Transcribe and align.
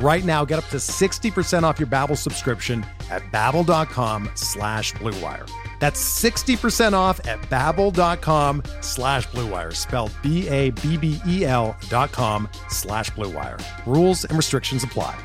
Right 0.00 0.24
now, 0.24 0.44
get 0.44 0.58
up 0.58 0.66
to 0.66 0.76
60% 0.76 1.64
off 1.64 1.80
your 1.80 1.88
Babbel 1.88 2.16
subscription 2.16 2.86
at 3.10 3.22
babbel.com 3.32 4.30
slash 4.34 4.92
bluewire. 4.94 5.50
That's 5.80 6.00
60% 6.22 6.92
off 6.92 7.24
at 7.26 7.40
babbel.com 7.42 8.62
slash 8.80 9.26
bluewire, 9.28 9.74
spelled 9.74 10.12
B-A-B-B-E-L 10.22 11.76
dot 11.88 12.12
com 12.12 12.48
slash 12.68 13.10
bluewire. 13.10 13.60
Rules 13.86 14.24
and 14.24 14.36
restrictions 14.36 14.84
apply. 14.84 15.18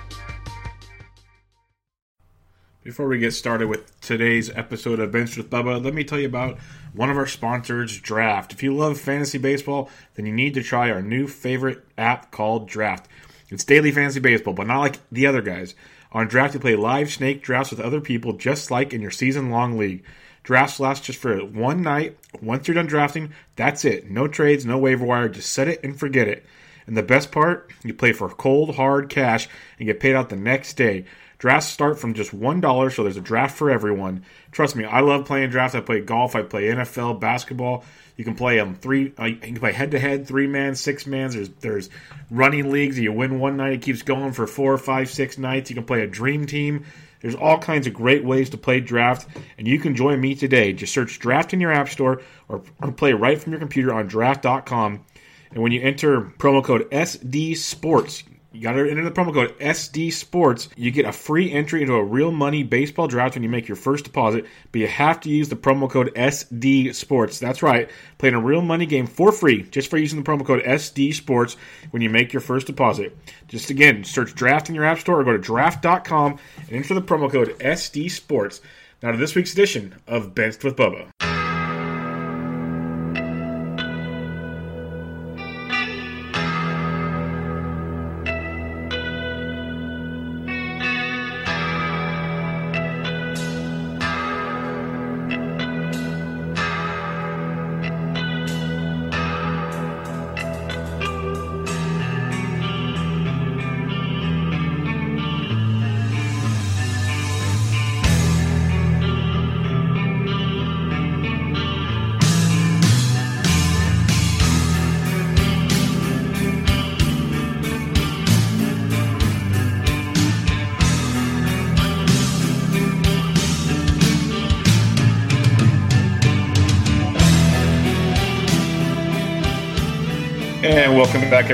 Before 2.83 3.07
we 3.07 3.17
get 3.17 3.31
started 3.31 3.69
with 3.69 3.97
today's 4.01 4.49
episode 4.49 4.99
of 4.99 5.09
Bench 5.11 5.37
with 5.37 5.49
Bubba, 5.49 5.81
let 5.81 5.93
me 5.93 6.03
tell 6.03 6.19
you 6.19 6.27
about 6.27 6.57
one 6.91 7.09
of 7.09 7.15
our 7.15 7.25
sponsors, 7.25 7.97
Draft. 8.01 8.51
If 8.51 8.61
you 8.61 8.75
love 8.75 8.99
fantasy 8.99 9.37
baseball, 9.37 9.89
then 10.15 10.25
you 10.25 10.33
need 10.33 10.53
to 10.55 10.61
try 10.63 10.91
our 10.91 11.01
new 11.01 11.25
favorite 11.27 11.85
app 11.97 12.31
called 12.31 12.67
Draft. 12.67 13.07
It's 13.53 13.63
daily 13.63 13.91
fantasy 13.91 14.19
baseball, 14.19 14.55
but 14.55 14.67
not 14.67 14.79
like 14.79 14.99
the 15.11 15.27
other 15.27 15.41
guys. 15.41 15.75
On 16.11 16.27
Draft, 16.27 16.55
you 16.55 16.59
play 16.59 16.75
live 16.75 17.11
snake 17.11 17.43
drafts 17.43 17.71
with 17.71 17.79
other 17.79 18.01
people, 18.01 18.33
just 18.33 18.71
like 18.71 18.93
in 18.93 19.01
your 19.01 19.11
season 19.11 19.51
long 19.51 19.77
league. 19.77 20.03
Drafts 20.41 20.79
last 20.79 21.03
just 21.03 21.19
for 21.19 21.37
one 21.37 21.81
night. 21.81 22.17
Once 22.41 22.67
you're 22.67 22.75
done 22.75 22.87
drafting, 22.87 23.31
that's 23.55 23.85
it. 23.85 24.09
No 24.09 24.27
trades, 24.27 24.65
no 24.65 24.77
waiver 24.77 25.05
wire. 25.05 25.29
Just 25.29 25.53
set 25.53 25.67
it 25.67 25.83
and 25.83 25.97
forget 25.97 26.27
it. 26.27 26.45
And 26.85 26.97
the 26.97 27.03
best 27.03 27.31
part, 27.31 27.71
you 27.83 27.93
play 27.93 28.11
for 28.11 28.27
cold, 28.27 28.75
hard 28.75 29.09
cash 29.09 29.47
and 29.79 29.85
get 29.85 29.99
paid 29.99 30.15
out 30.15 30.29
the 30.29 30.35
next 30.35 30.73
day. 30.73 31.05
Drafts 31.37 31.67
start 31.67 31.99
from 31.99 32.13
just 32.13 32.35
$1, 32.35 32.95
so 32.95 33.03
there's 33.03 33.17
a 33.17 33.21
draft 33.21 33.57
for 33.57 33.69
everyone. 33.69 34.23
Trust 34.51 34.75
me, 34.75 34.85
I 34.85 35.01
love 35.01 35.25
playing 35.25 35.49
drafts. 35.49 35.75
I 35.75 35.81
play 35.81 36.01
golf, 36.01 36.35
I 36.35 36.41
play 36.41 36.63
NFL, 36.63 37.19
basketball. 37.19 37.85
You 38.15 38.23
can 38.23 38.35
play 38.35 38.59
um 38.59 38.75
three. 38.75 39.13
Uh, 39.19 39.25
you 39.25 39.35
can 39.37 39.55
play 39.55 39.71
head 39.71 39.91
to 39.91 39.99
head, 39.99 40.27
three 40.27 40.47
man, 40.47 40.75
six 40.75 41.07
man. 41.07 41.31
There's 41.31 41.49
there's 41.49 41.89
running 42.29 42.71
leagues. 42.71 42.99
You 42.99 43.11
win 43.11 43.39
one 43.39 43.57
night, 43.57 43.73
it 43.73 43.81
keeps 43.81 44.01
going 44.01 44.33
for 44.33 44.45
four, 44.47 44.77
five, 44.77 45.09
six 45.09 45.37
nights. 45.37 45.69
You 45.69 45.75
can 45.75 45.85
play 45.85 46.01
a 46.01 46.07
dream 46.07 46.45
team. 46.45 46.85
There's 47.21 47.35
all 47.35 47.57
kinds 47.57 47.87
of 47.87 47.93
great 47.93 48.25
ways 48.25 48.49
to 48.49 48.57
play 48.57 48.81
draft, 48.81 49.27
and 49.57 49.65
you 49.65 49.79
can 49.79 49.95
join 49.95 50.19
me 50.19 50.35
today. 50.35 50.73
Just 50.73 50.93
search 50.93 51.19
draft 51.19 51.53
in 51.53 51.61
your 51.61 51.71
app 51.71 51.87
store 51.87 52.21
or, 52.49 52.61
or 52.81 52.91
play 52.91 53.13
right 53.13 53.41
from 53.41 53.53
your 53.53 53.61
computer 53.61 53.93
on 53.93 54.07
draft.com. 54.07 55.05
And 55.51 55.63
when 55.63 55.71
you 55.71 55.81
enter 55.81 56.19
promo 56.21 56.61
code 56.61 56.89
SD 56.91 57.55
Sports, 57.55 58.23
you 58.53 58.61
got 58.61 58.73
to 58.73 58.89
enter 58.89 59.03
the 59.03 59.11
promo 59.11 59.33
code 59.33 59.57
SD 59.57 60.13
Sports. 60.13 60.69
You 60.77 60.91
get 60.91 61.05
a 61.05 61.11
free 61.11 61.51
entry 61.51 61.81
into 61.81 61.95
a 61.95 62.03
real 62.03 62.31
money 62.31 62.61
baseball 62.61 63.07
draft 63.07 63.35
when 63.35 63.43
you 63.43 63.49
make 63.49 63.67
your 63.67 63.75
first 63.75 64.03
deposit, 64.03 64.45
but 64.71 64.79
you 64.79 64.87
have 64.87 65.19
to 65.21 65.29
use 65.29 65.49
the 65.49 65.55
promo 65.55 65.89
code 65.89 66.13
SD 66.13 66.93
Sports. 66.93 67.39
That's 67.39 67.63
right, 67.63 67.89
playing 68.19 68.35
a 68.35 68.41
real 68.41 68.61
money 68.61 68.85
game 68.85 69.07
for 69.07 69.31
free 69.31 69.63
just 69.63 69.89
for 69.89 69.97
using 69.97 70.21
the 70.21 70.29
promo 70.29 70.45
code 70.45 70.63
SD 70.63 71.15
Sports 71.15 71.57
when 71.89 72.03
you 72.03 72.09
make 72.09 72.31
your 72.31 72.41
first 72.41 72.67
deposit. 72.67 73.17
Just 73.47 73.71
again, 73.71 74.03
search 74.03 74.35
draft 74.35 74.69
in 74.69 74.75
your 74.75 74.85
app 74.85 74.99
store 74.99 75.21
or 75.21 75.23
go 75.23 75.31
to 75.31 75.39
draft.com 75.39 76.37
and 76.67 76.71
enter 76.71 76.93
the 76.93 77.01
promo 77.01 77.31
code 77.31 77.57
SD 77.59 78.11
Sports. 78.11 78.61
Now 79.01 79.11
to 79.11 79.17
this 79.17 79.35
week's 79.35 79.53
edition 79.53 79.95
of 80.07 80.35
Benched 80.35 80.63
with 80.63 80.77
Bubba. 80.77 81.32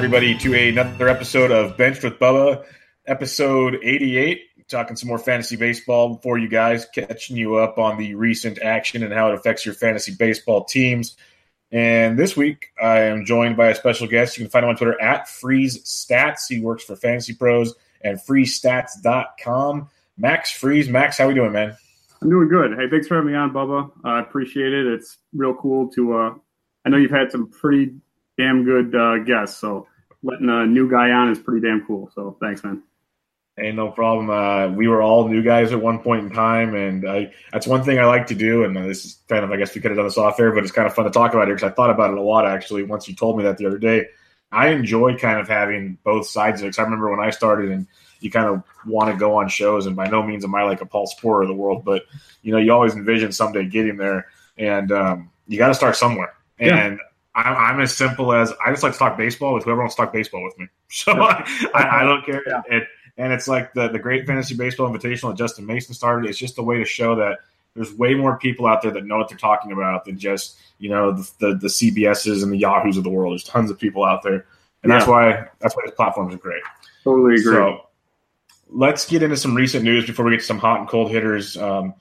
Everybody, 0.09 0.39
to 0.39 0.69
another 0.69 1.07
episode 1.07 1.51
of 1.51 1.77
Bench 1.77 2.01
with 2.01 2.17
Bubba, 2.17 2.65
episode 3.05 3.77
88. 3.83 4.41
Talking 4.67 4.95
some 4.95 5.07
more 5.07 5.19
fantasy 5.19 5.55
baseball 5.55 6.19
for 6.23 6.39
you 6.39 6.47
guys, 6.49 6.87
catching 6.95 7.37
you 7.37 7.57
up 7.57 7.77
on 7.77 7.99
the 7.99 8.15
recent 8.15 8.59
action 8.59 9.03
and 9.03 9.13
how 9.13 9.29
it 9.29 9.35
affects 9.35 9.67
your 9.67 9.75
fantasy 9.75 10.15
baseball 10.17 10.63
teams. 10.63 11.15
And 11.71 12.17
this 12.17 12.35
week, 12.35 12.71
I 12.81 13.01
am 13.01 13.23
joined 13.23 13.55
by 13.55 13.67
a 13.67 13.75
special 13.75 14.07
guest. 14.07 14.35
You 14.35 14.45
can 14.45 14.49
find 14.49 14.63
him 14.63 14.71
on 14.71 14.77
Twitter 14.77 14.99
at 14.99 15.29
Freeze 15.29 15.83
Stats. 15.83 16.47
He 16.49 16.59
works 16.59 16.83
for 16.83 16.95
Fantasy 16.95 17.35
Pros 17.35 17.75
and 18.01 18.17
FreezeStats.com. 18.17 19.89
Max 20.17 20.51
Freeze. 20.51 20.89
Max, 20.89 21.19
how 21.19 21.27
we 21.27 21.35
doing, 21.35 21.51
man? 21.51 21.77
I'm 22.23 22.31
doing 22.31 22.47
good. 22.49 22.71
Hey, 22.71 22.89
thanks 22.89 23.07
for 23.07 23.17
having 23.17 23.31
me 23.31 23.37
on, 23.37 23.53
Bubba. 23.53 23.91
I 24.03 24.21
appreciate 24.21 24.73
it. 24.73 24.87
It's 24.87 25.19
real 25.35 25.53
cool 25.53 25.87
to. 25.91 26.17
Uh, 26.17 26.33
I 26.83 26.89
know 26.89 26.97
you've 26.97 27.11
had 27.11 27.31
some 27.31 27.47
pretty 27.51 27.93
damn 28.39 28.63
good 28.65 28.95
uh, 28.95 29.19
guest. 29.19 29.59
So 29.59 29.85
letting 30.23 30.49
a 30.49 30.65
new 30.65 30.89
guy 30.89 31.11
on 31.11 31.29
is 31.29 31.39
pretty 31.39 31.65
damn 31.65 31.85
cool. 31.85 32.11
So 32.13 32.37
thanks, 32.41 32.63
man. 32.63 32.83
Hey, 33.55 33.73
no 33.73 33.89
problem. 33.89 34.29
Uh, 34.29 34.73
we 34.73 34.87
were 34.87 35.01
all 35.01 35.27
new 35.27 35.43
guys 35.43 35.73
at 35.73 35.81
one 35.81 35.99
point 35.99 36.23
in 36.23 36.31
time, 36.31 36.75
and 36.75 37.09
I, 37.09 37.33
that's 37.51 37.67
one 37.67 37.83
thing 37.83 37.99
I 37.99 38.05
like 38.05 38.27
to 38.27 38.35
do. 38.35 38.63
And 38.63 38.75
this 38.75 39.03
is 39.03 39.19
kind 39.27 39.43
of, 39.43 39.51
I 39.51 39.57
guess 39.57 39.75
we 39.75 39.81
could 39.81 39.91
have 39.91 39.97
done 39.97 40.07
this 40.07 40.17
off 40.17 40.39
air, 40.39 40.53
but 40.53 40.63
it's 40.63 40.71
kind 40.71 40.87
of 40.87 40.93
fun 40.93 41.05
to 41.05 41.11
talk 41.11 41.33
about 41.33 41.49
it 41.49 41.55
because 41.55 41.69
I 41.69 41.73
thought 41.73 41.89
about 41.89 42.11
it 42.11 42.17
a 42.17 42.21
lot 42.21 42.45
actually. 42.45 42.83
Once 42.83 43.07
you 43.07 43.15
told 43.15 43.37
me 43.37 43.43
that 43.43 43.57
the 43.57 43.65
other 43.65 43.77
day, 43.77 44.07
I 44.51 44.69
enjoy 44.69 45.17
kind 45.17 45.39
of 45.39 45.47
having 45.47 45.97
both 46.03 46.27
sides 46.27 46.61
of 46.61 46.65
it. 46.65 46.67
Because 46.69 46.79
I 46.79 46.83
remember 46.83 47.11
when 47.11 47.19
I 47.19 47.31
started, 47.31 47.69
and 47.69 47.85
you 48.21 48.31
kind 48.31 48.47
of 48.47 48.63
want 48.85 49.11
to 49.11 49.17
go 49.17 49.35
on 49.35 49.49
shows, 49.49 49.85
and 49.85 49.95
by 49.95 50.07
no 50.07 50.23
means 50.23 50.45
am 50.45 50.55
I 50.55 50.63
like 50.63 50.81
a 50.81 50.85
Paul 50.85 51.07
Sporer 51.07 51.41
of 51.41 51.49
the 51.49 51.53
world, 51.53 51.83
but 51.83 52.03
you 52.41 52.53
know, 52.53 52.57
you 52.59 52.71
always 52.71 52.95
envision 52.95 53.31
someday 53.31 53.65
getting 53.65 53.97
there, 53.97 54.27
and 54.57 54.91
um, 54.91 55.29
you 55.47 55.57
got 55.57 55.67
to 55.67 55.75
start 55.75 55.97
somewhere. 55.97 56.33
And 56.57 56.97
yeah. 56.97 57.08
I'm, 57.35 57.55
I'm, 57.55 57.81
as 57.81 57.95
simple 57.95 58.33
as 58.33 58.51
I 58.65 58.71
just 58.71 58.83
like 58.83 58.93
to 58.93 58.99
talk 58.99 59.17
baseball 59.17 59.53
with 59.53 59.63
whoever 59.63 59.81
wants 59.81 59.95
to 59.95 60.01
talk 60.01 60.13
baseball 60.13 60.43
with 60.43 60.57
me. 60.57 60.67
So 60.91 61.11
I, 61.11 61.45
I, 61.75 62.01
I, 62.01 62.03
don't 62.03 62.25
care. 62.25 62.41
Yeah. 62.47 62.61
It, 62.67 62.87
and 63.15 63.31
it's 63.31 63.47
like 63.47 63.75
the, 63.75 63.89
the 63.89 63.99
Great 63.99 64.25
Fantasy 64.25 64.55
Baseball 64.55 64.89
Invitational 64.89 65.29
that 65.29 65.37
Justin 65.37 65.67
Mason 65.67 65.93
started. 65.93 66.27
It's 66.27 66.39
just 66.39 66.57
a 66.57 66.63
way 66.63 66.79
to 66.79 66.85
show 66.85 67.15
that 67.17 67.37
there's 67.75 67.93
way 67.93 68.15
more 68.15 68.37
people 68.39 68.65
out 68.65 68.81
there 68.81 68.91
that 68.91 69.05
know 69.05 69.17
what 69.17 69.29
they're 69.29 69.37
talking 69.37 69.71
about 69.71 70.05
than 70.05 70.17
just 70.17 70.57
you 70.79 70.89
know 70.89 71.11
the 71.11 71.31
the, 71.39 71.55
the 71.55 71.67
CBSs 71.67 72.41
and 72.41 72.51
the 72.51 72.57
Yahoos 72.57 72.97
of 72.97 73.03
the 73.03 73.09
world. 73.09 73.33
There's 73.33 73.43
tons 73.43 73.69
of 73.69 73.77
people 73.77 74.03
out 74.03 74.23
there, 74.23 74.45
and 74.83 74.89
yeah. 74.91 74.97
that's 74.97 75.07
why 75.07 75.47
that's 75.59 75.75
why 75.75 75.83
this 75.85 75.95
platforms 75.95 76.33
are 76.33 76.39
great. 76.39 76.63
Totally 77.03 77.35
agree. 77.35 77.53
So 77.53 77.85
let's 78.69 79.05
get 79.05 79.23
into 79.23 79.37
some 79.37 79.55
recent 79.55 79.83
news 79.83 80.05
before 80.05 80.25
we 80.25 80.31
get 80.31 80.39
to 80.39 80.45
some 80.45 80.59
hot 80.59 80.79
and 80.79 80.89
cold 80.89 81.11
hitters. 81.11 81.57
Um, 81.57 81.93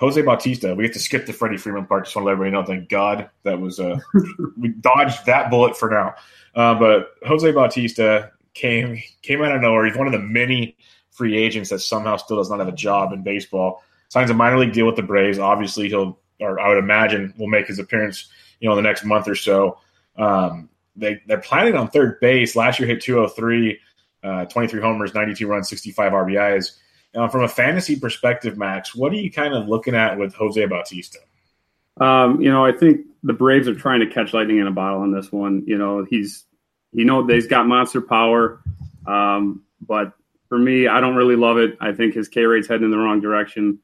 Jose 0.00 0.20
Bautista. 0.22 0.74
We 0.74 0.84
have 0.84 0.94
to 0.94 0.98
skip 0.98 1.26
the 1.26 1.32
Freddie 1.34 1.58
Freeman 1.58 1.86
part. 1.86 2.04
Just 2.04 2.16
want 2.16 2.24
to 2.24 2.28
let 2.28 2.32
everybody 2.32 2.52
know. 2.52 2.64
Thank 2.64 2.88
God 2.88 3.28
that 3.42 3.60
was 3.60 3.78
uh, 3.78 3.98
we 4.58 4.70
dodged 4.70 5.26
that 5.26 5.50
bullet 5.50 5.76
for 5.76 5.90
now. 5.90 6.14
Uh, 6.54 6.74
but 6.74 7.10
Jose 7.26 7.52
Bautista 7.52 8.32
came 8.54 9.00
came 9.22 9.42
out 9.42 9.54
of 9.54 9.60
nowhere. 9.60 9.84
He's 9.84 9.96
one 9.96 10.06
of 10.06 10.14
the 10.14 10.18
many 10.18 10.76
free 11.10 11.36
agents 11.36 11.68
that 11.68 11.80
somehow 11.80 12.16
still 12.16 12.38
does 12.38 12.48
not 12.48 12.60
have 12.60 12.68
a 12.68 12.72
job 12.72 13.12
in 13.12 13.22
baseball. 13.22 13.84
Signs 14.08 14.30
a 14.30 14.34
minor 14.34 14.58
league 14.58 14.72
deal 14.72 14.86
with 14.86 14.96
the 14.96 15.02
Braves. 15.02 15.38
Obviously, 15.38 15.88
he'll 15.88 16.18
or 16.40 16.58
I 16.58 16.68
would 16.68 16.78
imagine 16.78 17.34
will 17.36 17.46
make 17.46 17.66
his 17.66 17.78
appearance. 17.78 18.28
You 18.58 18.68
know, 18.68 18.76
in 18.76 18.82
the 18.82 18.88
next 18.88 19.04
month 19.04 19.28
or 19.28 19.34
so. 19.34 19.78
Um, 20.16 20.70
they 20.96 21.20
they're 21.26 21.40
planning 21.40 21.76
on 21.76 21.90
third 21.90 22.20
base. 22.20 22.56
Last 22.56 22.78
year 22.78 22.88
hit 22.88 23.02
203, 23.02 23.78
uh, 24.22 24.44
23 24.46 24.80
homers, 24.80 25.14
92 25.14 25.46
runs, 25.46 25.68
65 25.68 26.12
RBIs. 26.12 26.72
Now, 27.14 27.28
from 27.28 27.42
a 27.42 27.48
fantasy 27.48 27.98
perspective, 27.98 28.56
Max, 28.56 28.94
what 28.94 29.12
are 29.12 29.16
you 29.16 29.32
kind 29.32 29.54
of 29.54 29.68
looking 29.68 29.94
at 29.94 30.18
with 30.18 30.34
Jose 30.34 30.64
Bautista? 30.66 31.18
Um, 32.00 32.40
you 32.40 32.50
know, 32.50 32.64
I 32.64 32.72
think 32.72 33.06
the 33.22 33.32
Braves 33.32 33.68
are 33.68 33.74
trying 33.74 34.00
to 34.00 34.06
catch 34.06 34.32
lightning 34.32 34.58
in 34.58 34.66
a 34.66 34.72
bottle 34.72 35.00
on 35.00 35.12
this 35.12 35.30
one. 35.32 35.64
You 35.66 35.76
know, 35.76 36.06
he's 36.08 36.44
you 36.92 37.04
know 37.04 37.26
he's 37.26 37.46
got 37.46 37.66
monster 37.66 38.00
power, 38.00 38.62
um, 39.06 39.64
but 39.80 40.12
for 40.48 40.58
me, 40.58 40.86
I 40.86 41.00
don't 41.00 41.16
really 41.16 41.36
love 41.36 41.58
it. 41.58 41.76
I 41.80 41.92
think 41.92 42.14
his 42.14 42.28
K 42.28 42.42
rate's 42.42 42.68
heading 42.68 42.84
in 42.84 42.90
the 42.90 42.98
wrong 42.98 43.20
direction. 43.20 43.80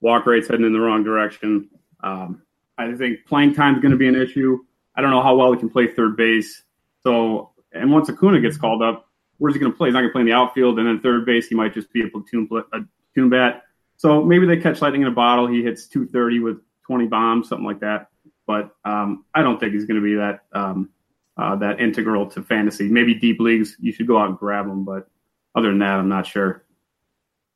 Walk 0.00 0.26
rate's 0.26 0.48
heading 0.48 0.66
in 0.66 0.72
the 0.72 0.80
wrong 0.80 1.04
direction. 1.04 1.68
Um, 2.02 2.42
I 2.78 2.94
think 2.94 3.26
playing 3.26 3.54
time 3.54 3.76
is 3.76 3.82
going 3.82 3.92
to 3.92 3.98
be 3.98 4.08
an 4.08 4.16
issue. 4.16 4.58
I 4.94 5.02
don't 5.02 5.10
know 5.10 5.22
how 5.22 5.36
well 5.36 5.52
he 5.52 5.58
can 5.58 5.68
play 5.68 5.86
third 5.86 6.16
base. 6.16 6.62
So, 7.02 7.50
and 7.72 7.92
once 7.92 8.08
Acuna 8.08 8.40
gets 8.40 8.56
called 8.56 8.82
up, 8.82 9.09
where's 9.40 9.54
he 9.54 9.60
going 9.60 9.72
to 9.72 9.76
play? 9.76 9.88
He's 9.88 9.94
not 9.94 10.00
going 10.00 10.10
to 10.10 10.12
play 10.12 10.20
in 10.20 10.26
the 10.26 10.34
outfield, 10.34 10.78
and 10.78 10.86
then 10.86 11.00
third 11.00 11.26
base, 11.26 11.48
he 11.48 11.54
might 11.54 11.74
just 11.74 11.92
be 11.92 12.02
a 12.02 12.08
platoon, 12.08 12.46
a 12.52 12.80
platoon 13.14 13.30
bat. 13.30 13.62
So 13.96 14.22
maybe 14.22 14.46
they 14.46 14.58
catch 14.58 14.80
lightning 14.80 15.02
in 15.02 15.08
a 15.08 15.12
bottle. 15.12 15.46
He 15.46 15.62
hits 15.62 15.86
230 15.88 16.40
with 16.40 16.58
20 16.86 17.06
bombs, 17.06 17.48
something 17.48 17.66
like 17.66 17.80
that. 17.80 18.08
But 18.46 18.70
um, 18.84 19.24
I 19.34 19.42
don't 19.42 19.58
think 19.58 19.72
he's 19.72 19.86
going 19.86 20.00
to 20.00 20.04
be 20.04 20.14
that 20.16 20.40
um, 20.52 20.90
uh, 21.36 21.56
that 21.56 21.80
integral 21.80 22.26
to 22.30 22.42
fantasy. 22.42 22.88
Maybe 22.88 23.14
deep 23.14 23.40
leagues, 23.40 23.76
you 23.80 23.92
should 23.92 24.06
go 24.06 24.18
out 24.18 24.28
and 24.28 24.38
grab 24.38 24.66
him. 24.66 24.84
But 24.84 25.08
other 25.54 25.68
than 25.68 25.78
that, 25.78 25.98
I'm 25.98 26.08
not 26.08 26.26
sure. 26.26 26.64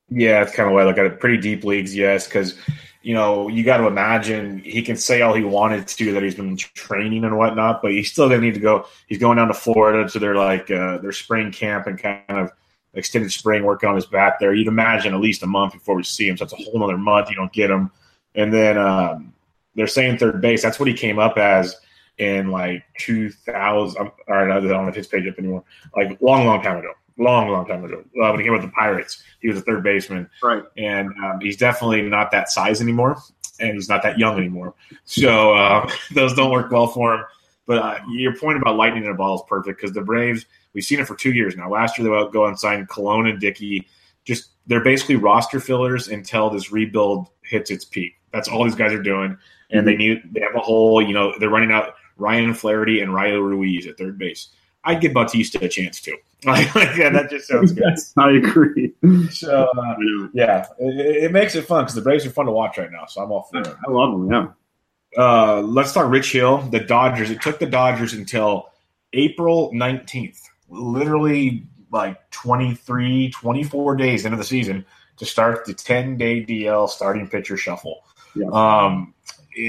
Yeah, 0.08 0.42
it's 0.42 0.54
kind 0.54 0.68
of 0.68 0.74
why 0.74 0.82
I 0.82 0.84
look 0.84 0.98
at 0.98 1.06
it. 1.06 1.20
Pretty 1.20 1.38
deep 1.38 1.64
leagues, 1.64 1.94
yes, 1.94 2.26
because 2.26 2.58
you 3.04 3.12
know 3.12 3.48
you 3.48 3.62
got 3.62 3.76
to 3.76 3.86
imagine 3.86 4.60
he 4.60 4.82
can 4.82 4.96
say 4.96 5.20
all 5.20 5.34
he 5.34 5.44
wanted 5.44 5.86
to 5.86 6.12
that 6.14 6.22
he's 6.22 6.34
been 6.34 6.56
training 6.56 7.24
and 7.24 7.36
whatnot, 7.36 7.82
but 7.82 7.92
he's 7.92 8.10
still 8.10 8.28
gonna 8.28 8.40
need 8.40 8.54
to 8.54 8.60
go. 8.60 8.86
He's 9.06 9.18
going 9.18 9.36
down 9.36 9.48
to 9.48 9.54
Florida 9.54 10.08
to 10.08 10.18
their 10.18 10.34
like 10.34 10.70
uh, 10.70 10.98
their 10.98 11.12
spring 11.12 11.52
camp 11.52 11.86
and 11.86 11.98
kind 11.98 12.24
of 12.28 12.50
extended 12.94 13.30
spring 13.30 13.62
working 13.62 13.90
on 13.90 13.94
his 13.94 14.06
back 14.06 14.40
there. 14.40 14.54
You'd 14.54 14.68
imagine 14.68 15.12
at 15.12 15.20
least 15.20 15.42
a 15.42 15.46
month 15.46 15.74
before 15.74 15.96
we 15.96 16.02
see 16.02 16.26
him. 16.26 16.38
So 16.38 16.44
it's 16.44 16.54
a 16.54 16.56
whole 16.56 16.82
other 16.82 16.96
month. 16.96 17.28
You 17.28 17.36
don't 17.36 17.52
get 17.52 17.70
him, 17.70 17.90
and 18.34 18.52
then 18.52 18.78
um, 18.78 19.34
they're 19.74 19.86
saying 19.86 20.16
third 20.16 20.40
base. 20.40 20.62
That's 20.62 20.80
what 20.80 20.88
he 20.88 20.94
came 20.94 21.18
up 21.18 21.36
as 21.36 21.76
in 22.16 22.50
like 22.50 22.84
2000. 23.00 23.98
All 23.98 24.12
right, 24.28 24.50
I 24.50 24.60
don't 24.60 24.86
have 24.86 24.96
his 24.96 25.08
page 25.08 25.26
up 25.26 25.38
anymore. 25.38 25.64
Like 25.94 26.20
long, 26.22 26.46
long 26.46 26.62
time 26.62 26.78
ago 26.78 26.94
long, 27.18 27.48
long 27.48 27.66
time 27.66 27.84
ago. 27.84 28.04
Uh, 28.20 28.30
when 28.30 28.38
he 28.40 28.44
came 28.44 28.52
with 28.52 28.62
the 28.62 28.68
Pirates, 28.68 29.22
he 29.40 29.48
was 29.48 29.58
a 29.58 29.62
third 29.62 29.82
baseman, 29.82 30.28
right? 30.42 30.62
And 30.76 31.10
um, 31.22 31.40
he's 31.40 31.56
definitely 31.56 32.02
not 32.02 32.30
that 32.32 32.50
size 32.50 32.80
anymore, 32.80 33.18
and 33.60 33.74
he's 33.74 33.88
not 33.88 34.02
that 34.02 34.18
young 34.18 34.38
anymore. 34.38 34.74
So 35.04 35.54
uh, 35.54 35.90
those 36.14 36.34
don't 36.34 36.50
work 36.50 36.70
well 36.70 36.86
for 36.86 37.14
him. 37.14 37.24
But 37.66 37.78
uh, 37.78 37.98
your 38.10 38.36
point 38.36 38.58
about 38.58 38.76
lightning 38.76 39.04
in 39.04 39.10
a 39.10 39.14
ball 39.14 39.36
is 39.36 39.42
perfect 39.48 39.80
because 39.80 39.94
the 39.94 40.02
Braves, 40.02 40.44
we've 40.74 40.84
seen 40.84 41.00
it 41.00 41.06
for 41.06 41.14
two 41.14 41.32
years 41.32 41.56
now. 41.56 41.70
Last 41.70 41.96
year 41.96 42.04
they 42.04 42.10
would 42.10 42.32
go 42.32 42.44
and 42.46 42.58
sign 42.58 42.84
Colon 42.86 43.26
and 43.26 43.40
Dickey. 43.40 43.86
Just 44.24 44.50
they're 44.66 44.84
basically 44.84 45.16
roster 45.16 45.60
fillers 45.60 46.08
until 46.08 46.50
this 46.50 46.72
rebuild 46.72 47.28
hits 47.42 47.70
its 47.70 47.84
peak. 47.84 48.14
That's 48.32 48.48
all 48.48 48.64
these 48.64 48.74
guys 48.74 48.92
are 48.92 49.02
doing, 49.02 49.38
and 49.70 49.80
mm-hmm. 49.80 49.86
they 49.86 49.96
need 49.96 50.22
they 50.32 50.40
have 50.40 50.54
a 50.54 50.60
whole. 50.60 51.00
You 51.00 51.14
know, 51.14 51.32
they're 51.38 51.50
running 51.50 51.72
out 51.72 51.94
Ryan 52.16 52.52
Flaherty 52.52 53.00
and 53.00 53.14
Rio 53.14 53.40
Ruiz 53.40 53.86
at 53.86 53.96
third 53.96 54.18
base. 54.18 54.48
I'd 54.84 55.00
give 55.00 55.14
Bautista 55.14 55.62
a 55.64 55.68
chance 55.68 56.00
too. 56.00 56.16
yeah, 56.44 57.08
that 57.08 57.28
just 57.30 57.48
sounds 57.48 57.72
good. 57.72 57.94
I 58.18 58.32
agree. 58.32 58.92
So 59.30 59.70
uh, 59.76 59.94
yeah, 60.34 60.66
it, 60.78 61.24
it, 61.24 61.32
makes 61.32 61.54
it 61.54 61.62
fun 61.64 61.84
because 61.84 61.94
the 61.94 62.02
Braves 62.02 62.26
are 62.26 62.30
fun 62.30 62.46
to 62.46 62.52
watch 62.52 62.76
right 62.76 62.92
now. 62.92 63.06
So 63.06 63.22
I'm 63.22 63.32
all 63.32 63.42
for 63.42 63.60
it. 63.60 63.66
I 63.66 63.90
love 63.90 64.12
them. 64.12 64.30
Yeah. 64.30 64.48
Uh, 65.16 65.62
let's 65.62 65.92
talk 65.92 66.10
Rich 66.10 66.32
Hill, 66.32 66.58
the 66.70 66.80
Dodgers. 66.80 67.30
It 67.30 67.40
took 67.40 67.58
the 67.58 67.66
Dodgers 67.66 68.12
until 68.12 68.70
April 69.14 69.72
19th, 69.72 70.40
literally 70.68 71.64
like 71.90 72.30
23, 72.30 73.30
24 73.30 73.96
days 73.96 74.24
into 74.24 74.36
the 74.36 74.44
season 74.44 74.84
to 75.16 75.24
start 75.24 75.64
the 75.64 75.72
10 75.72 76.18
day 76.18 76.44
DL 76.44 76.88
starting 76.88 77.28
pitcher 77.28 77.56
shuffle. 77.56 78.04
Yeah. 78.34 78.48
Um, 78.48 79.14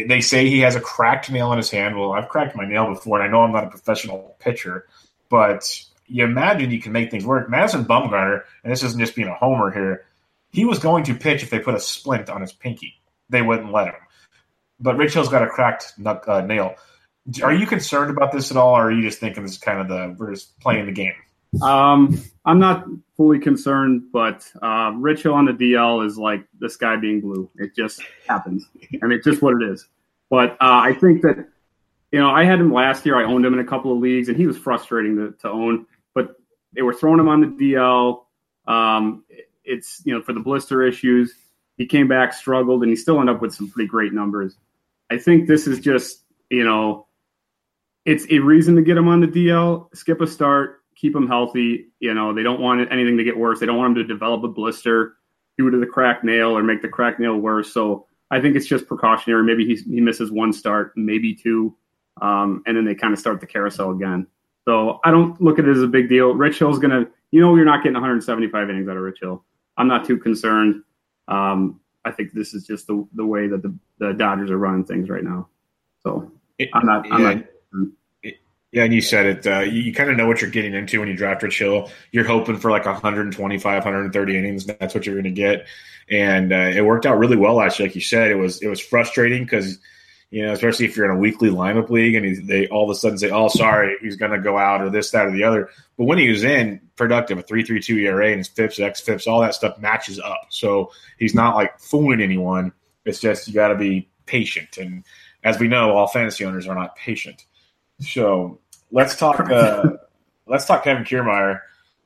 they 0.07 0.21
say 0.21 0.49
he 0.49 0.59
has 0.59 0.75
a 0.75 0.81
cracked 0.81 1.31
nail 1.31 1.51
in 1.51 1.57
his 1.57 1.71
hand. 1.71 1.97
Well, 1.97 2.13
I've 2.13 2.29
cracked 2.29 2.55
my 2.55 2.65
nail 2.65 2.87
before, 2.87 3.19
and 3.19 3.27
I 3.27 3.31
know 3.31 3.41
I'm 3.41 3.51
not 3.51 3.65
a 3.65 3.69
professional 3.69 4.35
pitcher, 4.39 4.87
but 5.29 5.79
you 6.07 6.23
imagine 6.23 6.71
you 6.71 6.81
can 6.81 6.91
make 6.91 7.11
things 7.11 7.25
work. 7.25 7.49
Madison 7.49 7.85
Bumgarner, 7.85 8.43
and 8.63 8.71
this 8.71 8.83
isn't 8.83 8.99
just 8.99 9.15
being 9.15 9.27
a 9.27 9.35
homer 9.35 9.71
here, 9.71 10.05
he 10.51 10.65
was 10.65 10.79
going 10.79 11.03
to 11.05 11.15
pitch 11.15 11.43
if 11.43 11.49
they 11.49 11.59
put 11.59 11.75
a 11.75 11.79
splint 11.79 12.29
on 12.29 12.41
his 12.41 12.53
pinky. 12.53 13.01
They 13.29 13.41
wouldn't 13.41 13.71
let 13.71 13.87
him. 13.87 13.95
But 14.79 14.97
Rich 14.97 15.13
Hill's 15.13 15.29
got 15.29 15.43
a 15.43 15.47
cracked 15.47 15.93
uh, 16.05 16.41
nail. 16.41 16.75
Are 17.41 17.53
you 17.53 17.65
concerned 17.65 18.11
about 18.11 18.31
this 18.31 18.51
at 18.51 18.57
all, 18.57 18.75
or 18.75 18.87
are 18.87 18.91
you 18.91 19.01
just 19.01 19.19
thinking 19.19 19.43
this 19.43 19.53
is 19.53 19.57
kind 19.57 19.79
of 19.79 19.87
the 19.87 20.15
we're 20.17 20.31
just 20.31 20.59
playing 20.59 20.85
the 20.85 20.91
game? 20.91 21.13
Um, 21.61 22.21
I'm 22.45 22.59
not 22.59 22.85
fully 23.17 23.39
concerned, 23.39 24.11
but 24.11 24.49
uh, 24.61 24.91
Rich 24.95 25.23
Hill 25.23 25.33
on 25.33 25.45
the 25.45 25.53
DL 25.53 26.05
is 26.05 26.17
like 26.17 26.45
the 26.59 26.69
sky 26.69 26.95
being 26.95 27.21
blue. 27.21 27.49
It 27.55 27.75
just 27.75 28.01
happens. 28.27 28.67
I 29.01 29.07
mean, 29.07 29.17
it's 29.17 29.25
just 29.25 29.41
what 29.41 29.61
it 29.61 29.69
is. 29.69 29.87
But 30.29 30.51
uh, 30.53 30.81
I 30.83 30.93
think 30.93 31.21
that 31.21 31.47
you 32.11 32.19
know, 32.19 32.29
I 32.29 32.45
had 32.45 32.59
him 32.59 32.71
last 32.71 33.05
year. 33.05 33.17
I 33.17 33.25
owned 33.25 33.45
him 33.45 33.53
in 33.53 33.59
a 33.59 33.65
couple 33.65 33.91
of 33.91 33.99
leagues, 33.99 34.29
and 34.29 34.37
he 34.37 34.47
was 34.47 34.57
frustrating 34.57 35.17
to, 35.17 35.31
to 35.41 35.49
own. 35.49 35.85
But 36.13 36.35
they 36.73 36.81
were 36.81 36.93
throwing 36.93 37.19
him 37.19 37.27
on 37.27 37.41
the 37.41 37.47
DL. 37.47 38.23
Um, 38.67 39.25
it's 39.63 40.01
you 40.05 40.13
know 40.13 40.21
for 40.21 40.33
the 40.33 40.39
blister 40.39 40.83
issues. 40.83 41.33
He 41.77 41.85
came 41.85 42.07
back, 42.07 42.33
struggled, 42.33 42.83
and 42.83 42.89
he 42.89 42.95
still 42.95 43.19
ended 43.19 43.35
up 43.35 43.41
with 43.41 43.53
some 43.53 43.69
pretty 43.69 43.89
great 43.89 44.13
numbers. 44.13 44.55
I 45.11 45.17
think 45.17 45.47
this 45.47 45.67
is 45.67 45.79
just 45.81 46.23
you 46.49 46.63
know, 46.63 47.07
it's 48.05 48.25
a 48.29 48.39
reason 48.39 48.75
to 48.75 48.81
get 48.81 48.97
him 48.97 49.07
on 49.07 49.19
the 49.19 49.27
DL. 49.27 49.93
Skip 49.93 50.21
a 50.21 50.27
start, 50.27 50.83
keep 50.95 51.15
him 51.15 51.27
healthy. 51.27 51.87
You 51.99 52.13
know, 52.13 52.33
they 52.33 52.43
don't 52.43 52.59
want 52.59 52.91
anything 52.91 53.17
to 53.17 53.23
get 53.23 53.37
worse. 53.37 53.59
They 53.59 53.65
don't 53.65 53.77
want 53.77 53.97
him 53.97 54.03
to 54.03 54.13
develop 54.13 54.43
a 54.43 54.47
blister 54.47 55.17
due 55.57 55.69
to 55.69 55.77
the 55.77 55.85
cracked 55.85 56.23
nail 56.23 56.57
or 56.57 56.63
make 56.63 56.81
the 56.81 56.89
cracked 56.89 57.19
nail 57.19 57.37
worse. 57.37 57.73
So 57.73 58.07
I 58.31 58.41
think 58.41 58.55
it's 58.55 58.65
just 58.65 58.87
precautionary. 58.87 59.43
Maybe 59.43 59.65
he, 59.65 59.75
he 59.75 60.01
misses 60.01 60.31
one 60.31 60.51
start, 60.51 60.93
maybe 60.95 61.33
two 61.33 61.75
um, 62.21 62.63
and 62.65 62.77
then 62.77 62.85
they 62.85 62.95
kind 62.95 63.13
of 63.13 63.19
start 63.19 63.39
the 63.39 63.47
carousel 63.47 63.91
again. 63.91 64.27
So 64.65 64.99
I 65.03 65.11
don't 65.11 65.39
look 65.41 65.59
at 65.59 65.65
it 65.65 65.71
as 65.71 65.83
a 65.83 65.87
big 65.87 66.09
deal. 66.09 66.33
Rich 66.33 66.59
Hill's 66.59 66.79
going 66.79 66.91
to, 66.91 67.09
you 67.31 67.41
know, 67.41 67.55
you're 67.55 67.65
not 67.65 67.83
getting 67.83 67.93
175 67.93 68.69
innings 68.69 68.87
out 68.87 68.97
of 68.97 69.03
Rich 69.03 69.19
Hill. 69.21 69.43
I'm 69.77 69.87
not 69.87 70.05
too 70.05 70.17
concerned. 70.17 70.83
Um, 71.27 71.79
I 72.05 72.11
think 72.11 72.33
this 72.33 72.53
is 72.53 72.65
just 72.65 72.87
the 72.87 73.05
the 73.13 73.25
way 73.25 73.47
that 73.47 73.61
the, 73.63 73.75
the 73.97 74.13
Dodgers 74.13 74.51
are 74.51 74.57
running 74.57 74.85
things 74.85 75.09
right 75.09 75.23
now. 75.23 75.49
So 76.03 76.31
I'm 76.73 76.85
not. 76.85 77.11
I'm 77.11 77.21
yeah. 77.21 77.33
not 77.33 77.45
yeah, 78.75 78.83
and 78.83 78.93
you 78.93 78.99
said 78.99 79.25
it. 79.25 79.47
Uh, 79.47 79.61
you, 79.61 79.83
you 79.83 79.93
kind 79.93 80.09
of 80.09 80.17
know 80.17 80.27
what 80.27 80.41
you're 80.41 80.51
getting 80.51 80.73
into 80.73 80.99
when 80.99 81.07
you 81.07 81.15
draft 81.15 81.41
Rich 81.41 81.59
Hill. 81.59 81.89
You're 82.11 82.27
hoping 82.27 82.57
for 82.57 82.69
like 82.69 82.85
125, 82.85 83.63
130 83.63 84.37
innings. 84.37 84.65
That's 84.65 84.93
what 84.93 85.05
you're 85.05 85.15
going 85.15 85.23
to 85.23 85.31
get, 85.31 85.65
and 86.09 86.51
uh, 86.51 86.73
it 86.75 86.83
worked 86.83 87.05
out 87.05 87.17
really 87.17 87.37
well. 87.37 87.61
Actually, 87.61 87.85
like 87.85 87.95
you 87.95 88.01
said, 88.01 88.31
it 88.31 88.35
was 88.35 88.61
it 88.61 88.67
was 88.67 88.81
frustrating 88.81 89.43
because 89.43 89.79
you 90.29 90.45
know, 90.45 90.51
especially 90.51 90.87
if 90.87 90.97
you're 90.97 91.09
in 91.09 91.15
a 91.15 91.19
weekly 91.19 91.49
lineup 91.49 91.89
league 91.89 92.15
and 92.15 92.49
they 92.49 92.67
all 92.67 92.83
of 92.83 92.89
a 92.89 92.99
sudden 92.99 93.17
say, 93.17 93.29
"Oh, 93.29 93.47
sorry, 93.47 93.95
he's 94.01 94.17
going 94.17 94.33
to 94.33 94.41
go 94.41 94.57
out," 94.57 94.81
or 94.81 94.89
this, 94.89 95.09
that, 95.11 95.25
or 95.25 95.31
the 95.31 95.45
other. 95.45 95.69
But 95.97 96.03
when 96.03 96.17
he 96.17 96.27
was 96.27 96.43
in, 96.43 96.81
productive, 96.97 97.37
a 97.37 97.43
three 97.43 97.63
three 97.63 97.79
two 97.79 97.97
ERA 97.97 98.27
and 98.27 98.39
his 98.39 98.49
FIPS, 98.49 98.81
X 98.81 98.99
FIPS, 98.99 99.25
all 99.25 99.39
that 99.39 99.55
stuff 99.55 99.79
matches 99.79 100.19
up. 100.19 100.47
So 100.49 100.91
he's 101.17 101.33
not 101.33 101.55
like 101.55 101.79
fooling 101.79 102.19
anyone. 102.19 102.73
It's 103.05 103.21
just 103.21 103.47
you 103.47 103.53
got 103.53 103.69
to 103.69 103.75
be 103.75 104.09
patient, 104.25 104.77
and 104.77 105.05
as 105.45 105.59
we 105.59 105.69
know, 105.69 105.95
all 105.95 106.07
fantasy 106.07 106.43
owners 106.43 106.67
are 106.67 106.75
not 106.75 106.97
patient. 106.97 107.45
So 108.01 108.59
let's 108.91 109.15
talk. 109.19 109.39
Uh, 109.39 109.93
let's 110.47 110.65
talk 110.65 110.83
Kevin 110.83 111.03
Kiermaier. 111.03 111.61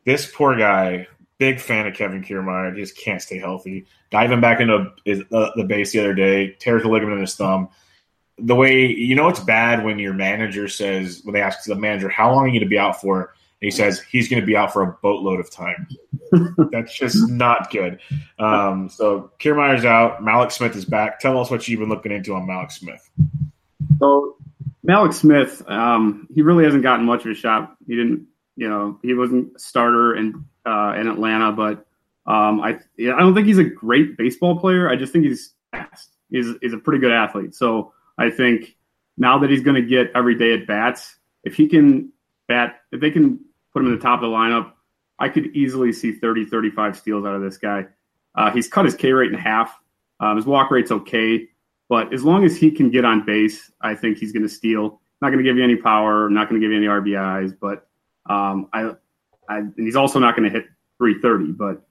This 0.06 0.32
poor 0.34 0.58
guy, 0.58 1.08
big 1.38 1.60
fan 1.60 1.88
of 1.88 1.94
Kevin 1.94 2.24
Kiermaier, 2.24 2.76
just 2.76 2.98
can't 2.98 3.22
stay 3.22 3.38
healthy. 3.38 3.86
Diving 4.12 4.42
back 4.42 4.60
into 4.60 4.92
his, 5.06 5.22
uh, 5.32 5.52
the 5.56 5.64
base 5.64 5.92
the 5.92 6.00
other 6.00 6.14
day, 6.14 6.56
tears 6.60 6.84
the 6.84 6.90
ligament 6.90 7.16
in 7.16 7.22
his 7.22 7.36
thumb. 7.36 7.70
The 8.38 8.56
way 8.56 8.88
you 8.88 9.16
know 9.16 9.28
it's 9.28 9.42
bad 9.42 9.84
when 9.84 10.00
your 10.00 10.14
manager 10.14 10.68
says 10.68 11.22
when 11.24 11.34
they 11.34 11.42
ask 11.42 11.66
the 11.66 11.76
manager 11.76 12.08
how 12.08 12.32
long 12.32 12.46
are 12.46 12.48
you 12.48 12.54
going 12.54 12.62
to 12.62 12.70
be 12.70 12.80
out 12.80 13.02
for? 13.02 13.34
And 13.62 13.68
he 13.68 13.72
says 13.72 14.00
he's 14.00 14.30
going 14.30 14.42
to 14.42 14.46
be 14.46 14.56
out 14.56 14.72
for 14.72 14.82
a 14.82 14.98
boatload 15.02 15.42
of 15.42 15.52
time. 15.52 15.88
That's 16.72 16.98
just 16.98 17.30
not 17.30 17.70
good. 17.70 18.00
Um, 18.40 18.88
so 18.88 19.32
kiermaier's 19.40 19.84
out. 19.84 20.22
Mallex 20.22 20.54
smith 20.54 20.76
is 20.78 20.86
back. 20.86 21.20
Tell 21.20 21.38
us 21.38 21.52
what 21.52 21.68
you've 21.68 21.82
been 21.82 21.90
looking 21.90 22.14
into 22.14 22.34
on 22.34 22.48
Mallex 22.48 22.74
smith. 22.74 23.10
So 24.00 24.38
mallex 24.88 25.16
smith 25.16 25.62
um, 25.68 26.28
he 26.34 26.42
really 26.42 26.64
hasn't 26.64 26.84
gotten 26.84 27.06
much 27.06 27.26
of 27.26 27.32
a 27.32 27.36
shot. 27.36 27.76
He 27.88 27.96
didn't 27.96 28.28
you 28.56 28.70
know 28.70 29.00
he 29.02 29.14
wasn't 29.14 29.56
a 29.56 29.60
starter 29.60 30.16
in 30.16 30.46
uh, 30.66 30.94
in 30.98 31.08
atlanta 31.08 31.52
but 31.52 31.86
um, 32.30 32.62
I, 32.62 32.80
I 33.00 33.20
don't 33.20 33.34
think 33.34 33.48
he's 33.48 33.58
a 33.58 33.64
great 33.64 34.16
baseball 34.16 34.60
player. 34.60 34.88
I 34.88 34.96
just 34.96 35.12
think 35.12 35.26
he's 35.26 35.56
fast. 35.72 36.12
He's, 36.30 36.46
he's 36.62 36.74
a 36.74 36.78
pretty 36.78 37.00
good 37.02 37.12
athlete. 37.12 37.56
So 37.56 37.92
I 38.20 38.30
think 38.30 38.78
now 39.18 39.40
that 39.40 39.50
he's 39.50 39.64
going 39.64 39.82
to 39.82 39.88
get 39.88 40.12
every 40.14 40.36
day 40.36 40.54
at 40.54 40.68
bats, 40.68 41.18
if 41.44 41.56
he 41.56 41.68
can 41.68 42.12
bat, 42.48 42.82
if 42.92 43.02
they 43.02 43.10
can 43.10 43.40
put 43.74 43.82
him 43.82 43.88
in 43.88 43.96
the 43.96 44.02
top 44.02 44.22
of 44.22 44.30
the 44.30 44.36
lineup, 44.36 44.74
I 45.18 45.30
could 45.30 45.48
easily 45.56 45.92
see 45.92 46.12
30, 46.12 46.46
35 46.46 46.98
steals 46.98 47.26
out 47.26 47.34
of 47.34 47.42
this 47.42 47.58
guy. 47.58 47.88
Uh, 48.36 48.52
he's 48.52 48.68
cut 48.68 48.86
his 48.86 48.96
K 48.96 49.12
rate 49.12 49.32
in 49.32 49.38
half. 49.38 49.76
Um, 50.20 50.36
his 50.36 50.46
walk 50.46 50.70
rate's 50.70 50.92
okay, 50.92 51.48
but 51.90 52.14
as 52.14 52.24
long 52.24 52.46
as 52.46 52.56
he 52.56 52.70
can 52.70 52.92
get 52.92 53.04
on 53.04 53.26
base, 53.26 53.72
I 53.82 53.96
think 53.96 54.20
he's 54.20 54.32
going 54.32 54.44
to 54.44 54.50
steal. 54.50 55.02
not 55.22 55.30
going 55.30 55.40
to 55.40 55.44
give 55.44 55.58
you 55.58 55.64
any 55.64 55.76
power, 55.76 56.30
not 56.30 56.48
going 56.48 56.62
to 56.62 56.66
give 56.66 56.72
you 56.72 56.78
any 56.78 56.88
RBIs, 56.88 57.58
but 57.60 57.88
um, 58.32 58.70
I, 58.72 58.92
I, 59.50 59.58
and 59.58 59.74
he's 59.76 59.96
also 59.96 60.20
not 60.20 60.36
going 60.36 60.50
to 60.50 60.56
hit 60.56 60.68
330. 61.00 61.54
But 61.54 61.82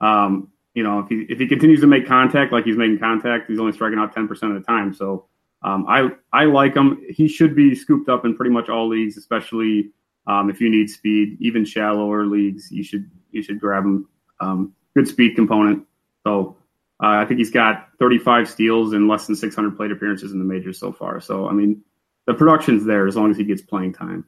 um, 0.00 0.48
you 0.74 0.84
know, 0.84 1.00
if 1.00 1.08
he 1.08 1.26
if 1.28 1.40
he 1.40 1.48
continues 1.48 1.80
to 1.80 1.88
make 1.88 2.06
contact 2.06 2.52
like 2.52 2.64
he's 2.64 2.76
making 2.76 3.00
contact, 3.00 3.50
he's 3.50 3.58
only 3.58 3.72
striking 3.72 3.98
out 3.98 4.14
10% 4.14 4.30
of 4.30 4.54
the 4.54 4.60
time. 4.60 4.94
So 4.94 5.26
um, 5.62 5.86
I 5.88 6.10
I 6.32 6.44
like 6.44 6.76
him. 6.76 7.02
He 7.10 7.26
should 7.26 7.56
be 7.56 7.74
scooped 7.74 8.08
up 8.08 8.24
in 8.24 8.36
pretty 8.36 8.52
much 8.52 8.68
all 8.68 8.88
leagues, 8.88 9.16
especially 9.16 9.90
um, 10.28 10.50
if 10.50 10.60
you 10.60 10.70
need 10.70 10.88
speed. 10.88 11.36
Even 11.40 11.64
shallower 11.64 12.26
leagues, 12.26 12.70
you 12.70 12.84
should 12.84 13.10
you 13.32 13.42
should 13.42 13.58
grab 13.58 13.82
him. 13.82 14.08
Um, 14.40 14.72
good 14.94 15.08
speed 15.08 15.34
component. 15.34 15.84
So 16.24 16.56
uh, 17.02 17.06
I 17.06 17.24
think 17.26 17.38
he's 17.38 17.50
got 17.50 17.90
35 17.98 18.48
steals 18.48 18.92
and 18.92 19.08
less 19.08 19.26
than 19.26 19.36
600 19.36 19.76
plate 19.76 19.92
appearances 19.92 20.32
in 20.32 20.38
the 20.38 20.44
majors 20.44 20.78
so 20.78 20.92
far. 20.92 21.20
So 21.20 21.48
I 21.48 21.52
mean, 21.52 21.82
the 22.26 22.34
production's 22.34 22.84
there 22.84 23.06
as 23.06 23.16
long 23.16 23.30
as 23.30 23.36
he 23.36 23.44
gets 23.44 23.62
playing 23.62 23.94
time. 23.94 24.24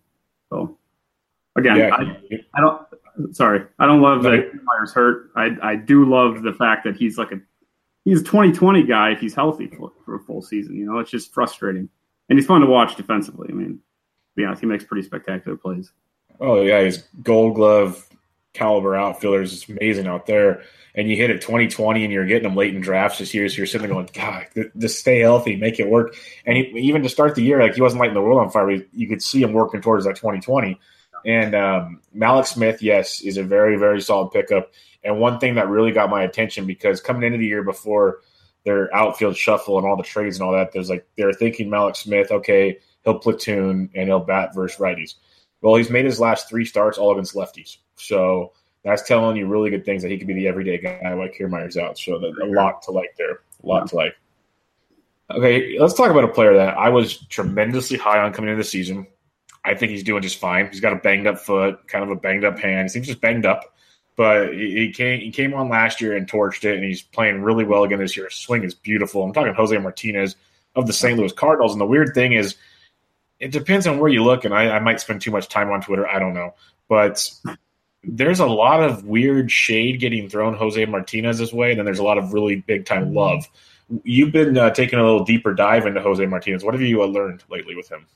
So 0.51 0.79
again, 1.57 1.77
yeah. 1.77 1.95
I, 1.95 2.39
I, 2.55 2.61
don't. 2.61 3.35
Sorry, 3.35 3.65
I 3.79 3.87
don't 3.87 4.01
love 4.01 4.23
that 4.23 4.53
Myers 4.63 4.93
hurt. 4.93 5.31
I 5.35 5.51
I 5.63 5.77
do 5.77 6.09
love 6.09 6.43
the 6.43 6.53
fact 6.53 6.85
that 6.85 6.97
he's 6.97 7.19
like 7.19 7.33
a 7.33 7.41
he's 8.05 8.21
a 8.21 8.25
2020 8.25 8.85
guy 8.85 9.11
if 9.11 9.21
he's 9.21 9.35
healthy 9.35 9.67
for, 9.67 9.93
for 10.05 10.17
a 10.17 10.21
full 10.21 10.43
season. 10.43 10.77
You 10.77 10.87
know, 10.87 10.99
it's 10.99 11.11
just 11.11 11.35
frustrating, 11.35 11.89
and 12.29 12.39
he's 12.39 12.47
fun 12.47 12.61
to 12.61 12.67
watch 12.67 12.97
defensively. 12.97 13.49
I 13.51 13.53
mean, 13.53 13.75
to 13.75 14.37
be 14.37 14.45
honest, 14.45 14.61
he 14.61 14.67
makes 14.67 14.85
pretty 14.85 15.07
spectacular 15.07 15.57
plays. 15.57 15.93
Oh 16.41 16.63
yeah, 16.63 16.83
he's 16.85 16.99
Gold 17.23 17.57
Glove 17.57 18.09
caliber 18.53 18.97
outfielders. 18.97 19.53
It's 19.53 19.69
amazing 19.69 20.07
out 20.07 20.27
there. 20.27 20.63
And 20.95 21.09
you 21.09 21.17
hit 21.17 21.31
it 21.31 21.41
2020 21.41 22.03
and 22.03 22.13
you're 22.13 22.27
getting 22.27 22.43
them 22.43 22.57
late 22.57 22.75
in 22.75 22.81
drafts 22.81 23.21
this 23.21 23.33
year. 23.33 23.49
So 23.49 23.59
you're 23.59 23.67
sitting 23.67 23.87
there 23.87 23.95
going, 23.95 24.11
God, 24.13 24.47
just 24.77 24.99
stay 24.99 25.21
healthy, 25.21 25.55
make 25.55 25.79
it 25.79 25.89
work. 25.89 26.17
And 26.45 26.57
he, 26.57 26.65
even 26.81 27.03
to 27.05 27.09
start 27.09 27.37
the 27.37 27.43
year, 27.43 27.63
like 27.63 27.75
he 27.75 27.81
wasn't 27.81 28.01
lighting 28.01 28.15
the 28.15 28.23
world 28.23 28.41
on 28.41 28.51
fire. 28.51 28.71
You 28.71 29.09
could 29.09 29.23
see 29.23 29.41
him 29.41 29.53
working 29.53 29.83
towards 29.83 30.05
that 30.05 30.17
2020. 30.17 30.81
And 31.25 31.55
um, 31.55 32.01
Mallex 32.17 32.49
Smith, 32.49 32.83
yes, 32.83 33.21
is 33.21 33.37
a 33.37 33.45
very, 33.45 33.77
very 33.77 34.01
solid 34.01 34.31
pickup. 34.33 34.73
And 35.05 35.21
one 35.21 35.39
thing 35.39 35.55
that 35.55 35.69
really 35.69 35.93
got 35.93 36.11
my 36.11 36.23
attention 36.23 36.67
because 36.67 37.01
coming 37.01 37.23
into 37.23 37.39
the 37.39 37.47
year 37.47 37.63
before 37.63 38.21
their 38.65 38.95
outfield 38.95 39.37
shuffle 39.37 39.79
and 39.79 39.87
all 39.87 39.97
the 39.97 40.03
trades 40.03 40.37
and 40.37 40.47
all 40.47 40.53
that, 40.53 40.73
there's 40.73 40.91
like 40.91 41.07
they're 41.17 41.33
thinking 41.33 41.69
Mallex 41.69 41.97
Smith, 41.99 42.31
okay, 42.31 42.79
he'll 43.05 43.19
platoon 43.19 43.91
and 43.95 44.09
he'll 44.09 44.21
bat 44.21 44.55
versus 44.55 44.79
righties. 44.79 45.15
Well, 45.63 45.77
he's 45.77 45.91
made 45.91 46.05
his 46.05 46.21
last 46.21 46.49
three 46.49 46.65
starts 46.65 46.99
all 46.99 47.13
against 47.13 47.35
lefties. 47.35 47.77
So 48.01 48.53
that's 48.85 49.03
telling 49.03 49.37
you 49.37 49.47
really 49.47 49.71
good 49.71 49.85
things 49.85 50.03
that 50.03 50.11
he 50.11 50.19
could 50.19 50.27
be 50.27 50.35
the 50.35 50.49
everyday 50.49 50.79
guy 50.79 51.13
like 51.15 51.35
Kiermaier's 51.35 51.77
out. 51.77 51.99
So 51.99 52.17
a 52.17 52.47
lot 52.47 52.83
to 52.83 52.91
like 52.91 53.15
there. 53.17 53.41
A 53.63 53.67
lot 53.67 53.89
to 53.89 53.97
like. 53.97 54.15
Okay, 55.31 55.79
let's 55.79 55.95
talk 55.95 56.11
about 56.11 56.25
a 56.25 56.29
player 56.29 56.55
that 56.55 56.77
I 56.77 56.89
was 56.89 57.19
tremendously 57.27 57.99
high 57.99 58.19
on 58.19 58.33
coming 58.33 58.51
into 58.51 58.63
the 58.63 58.69
season. 58.69 59.07
I 59.65 59.75
think 59.75 59.93
he's 59.93 60.03
doing 60.03 60.23
just 60.23 60.39
fine. 60.39 60.69
He's 60.69 60.81
got 60.81 60.93
a 60.93 60.97
banged 60.97 61.27
up 61.27 61.39
foot, 61.39 61.87
kind 61.87 62.03
of 62.03 62.11
a 62.11 62.17
banged 62.17 62.45
up 62.45 62.59
hand. 62.59 62.87
He 62.87 62.89
seems 62.89 63.07
just 63.07 63.21
banged 63.21 63.45
up, 63.47 63.75
but 64.17 64.55
he 64.55 64.91
came 64.93 65.21
he 65.21 65.31
came 65.31 65.55
on 65.55 65.69
last 65.69 66.01
year 66.01 66.17
and 66.17 66.27
torched 66.27 66.65
it, 66.65 66.75
and 66.75 66.85
he's 66.85 67.03
playing 67.03 67.43
really 67.43 67.65
well 67.65 67.85
again 67.85 67.99
this 67.99 68.17
year. 68.17 68.27
His 68.27 68.39
swing 68.39 68.65
is 68.65 68.75
beautiful. 68.75 69.23
I'm 69.23 69.33
talking 69.33 69.55
Jose 69.55 69.77
Martinez 69.77 70.35
of 70.75 70.87
the 70.87 70.93
St. 70.93 71.19
Louis 71.19 71.33
Cardinals, 71.33 71.73
and 71.73 71.81
the 71.81 71.87
weird 71.87 72.15
thing 72.15 72.33
is, 72.33 72.57
it 73.39 73.53
depends 73.53 73.87
on 73.87 73.99
where 73.99 74.11
you 74.11 74.25
look, 74.25 74.45
and 74.45 74.55
I, 74.55 74.71
I 74.71 74.81
might 74.81 75.01
spend 75.01 75.21
too 75.21 75.31
much 75.31 75.49
time 75.49 75.71
on 75.71 75.83
Twitter. 75.83 76.09
I 76.09 76.19
don't 76.19 76.35
know, 76.35 76.55
but 76.89 77.31
there's 78.05 78.41
a 78.41 78.47
lot 78.47 78.83
of 78.83 79.05
weird 79.05 79.51
shade 79.51 80.01
getting 80.01 80.29
thrown 80.29 80.55
Jose 80.55 80.85
Martinez's 80.87 81.53
way, 81.53 81.71
and 81.71 81.79
then 81.79 81.85
there's 81.85 81.99
a 81.99 82.05
lot 82.05 82.19
of 82.19 82.33
really 82.33 82.57
big 82.57 82.87
time 82.87 83.07
mm-hmm. 83.07 83.17
love. 83.17 83.49
You've 84.05 84.33
been 84.33 84.57
uh, 84.57 84.71
taking 84.71 84.99
a 84.99 85.03
little 85.03 85.25
deeper 85.25 85.53
dive 85.53 85.87
into 85.87 86.01
Jose 86.01 86.25
Martinez. 86.25 86.65
What 86.65 86.75
have 86.75 86.81
you 86.81 87.03
uh, 87.03 87.07
learned 87.07 87.45
lately 87.51 87.75
with 87.75 87.91
him? 87.91 88.07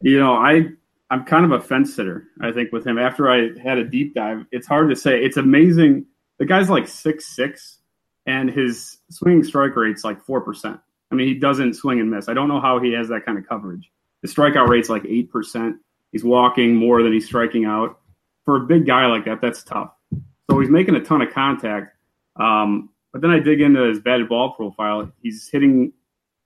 You 0.00 0.18
know, 0.18 0.34
I 0.34 0.68
I'm 1.10 1.24
kind 1.24 1.44
of 1.44 1.52
a 1.52 1.60
fence 1.60 1.94
sitter. 1.94 2.28
I 2.40 2.52
think 2.52 2.72
with 2.72 2.86
him 2.86 2.98
after 2.98 3.30
I 3.30 3.58
had 3.58 3.78
a 3.78 3.84
deep 3.84 4.14
dive, 4.14 4.44
it's 4.52 4.66
hard 4.66 4.90
to 4.90 4.96
say. 4.96 5.22
It's 5.22 5.36
amazing. 5.36 6.06
The 6.38 6.46
guy's 6.46 6.68
like 6.68 6.86
six 6.86 7.34
six, 7.34 7.78
and 8.26 8.50
his 8.50 8.98
swinging 9.10 9.44
strike 9.44 9.76
rate's 9.76 10.04
like 10.04 10.20
four 10.22 10.40
percent. 10.42 10.78
I 11.10 11.14
mean, 11.14 11.28
he 11.28 11.34
doesn't 11.34 11.74
swing 11.74 12.00
and 12.00 12.10
miss. 12.10 12.28
I 12.28 12.34
don't 12.34 12.48
know 12.48 12.60
how 12.60 12.80
he 12.80 12.92
has 12.92 13.08
that 13.08 13.24
kind 13.24 13.38
of 13.38 13.48
coverage. 13.48 13.90
The 14.22 14.28
strikeout 14.28 14.68
rate's 14.68 14.88
like 14.88 15.04
eight 15.06 15.30
percent. 15.30 15.76
He's 16.12 16.24
walking 16.24 16.76
more 16.76 17.02
than 17.02 17.12
he's 17.12 17.26
striking 17.26 17.64
out 17.64 17.98
for 18.44 18.56
a 18.56 18.60
big 18.60 18.86
guy 18.86 19.06
like 19.06 19.24
that, 19.24 19.40
that's 19.40 19.62
tough. 19.62 19.92
So 20.50 20.60
he's 20.60 20.70
making 20.70 20.94
a 20.96 21.00
ton 21.00 21.22
of 21.22 21.32
contact. 21.32 21.96
Um, 22.36 22.90
but 23.12 23.22
then 23.22 23.30
I 23.30 23.38
dig 23.38 23.60
into 23.60 23.82
his 23.82 24.00
batted 24.00 24.28
ball 24.28 24.52
profile. 24.52 25.10
He's 25.22 25.48
hitting, 25.48 25.92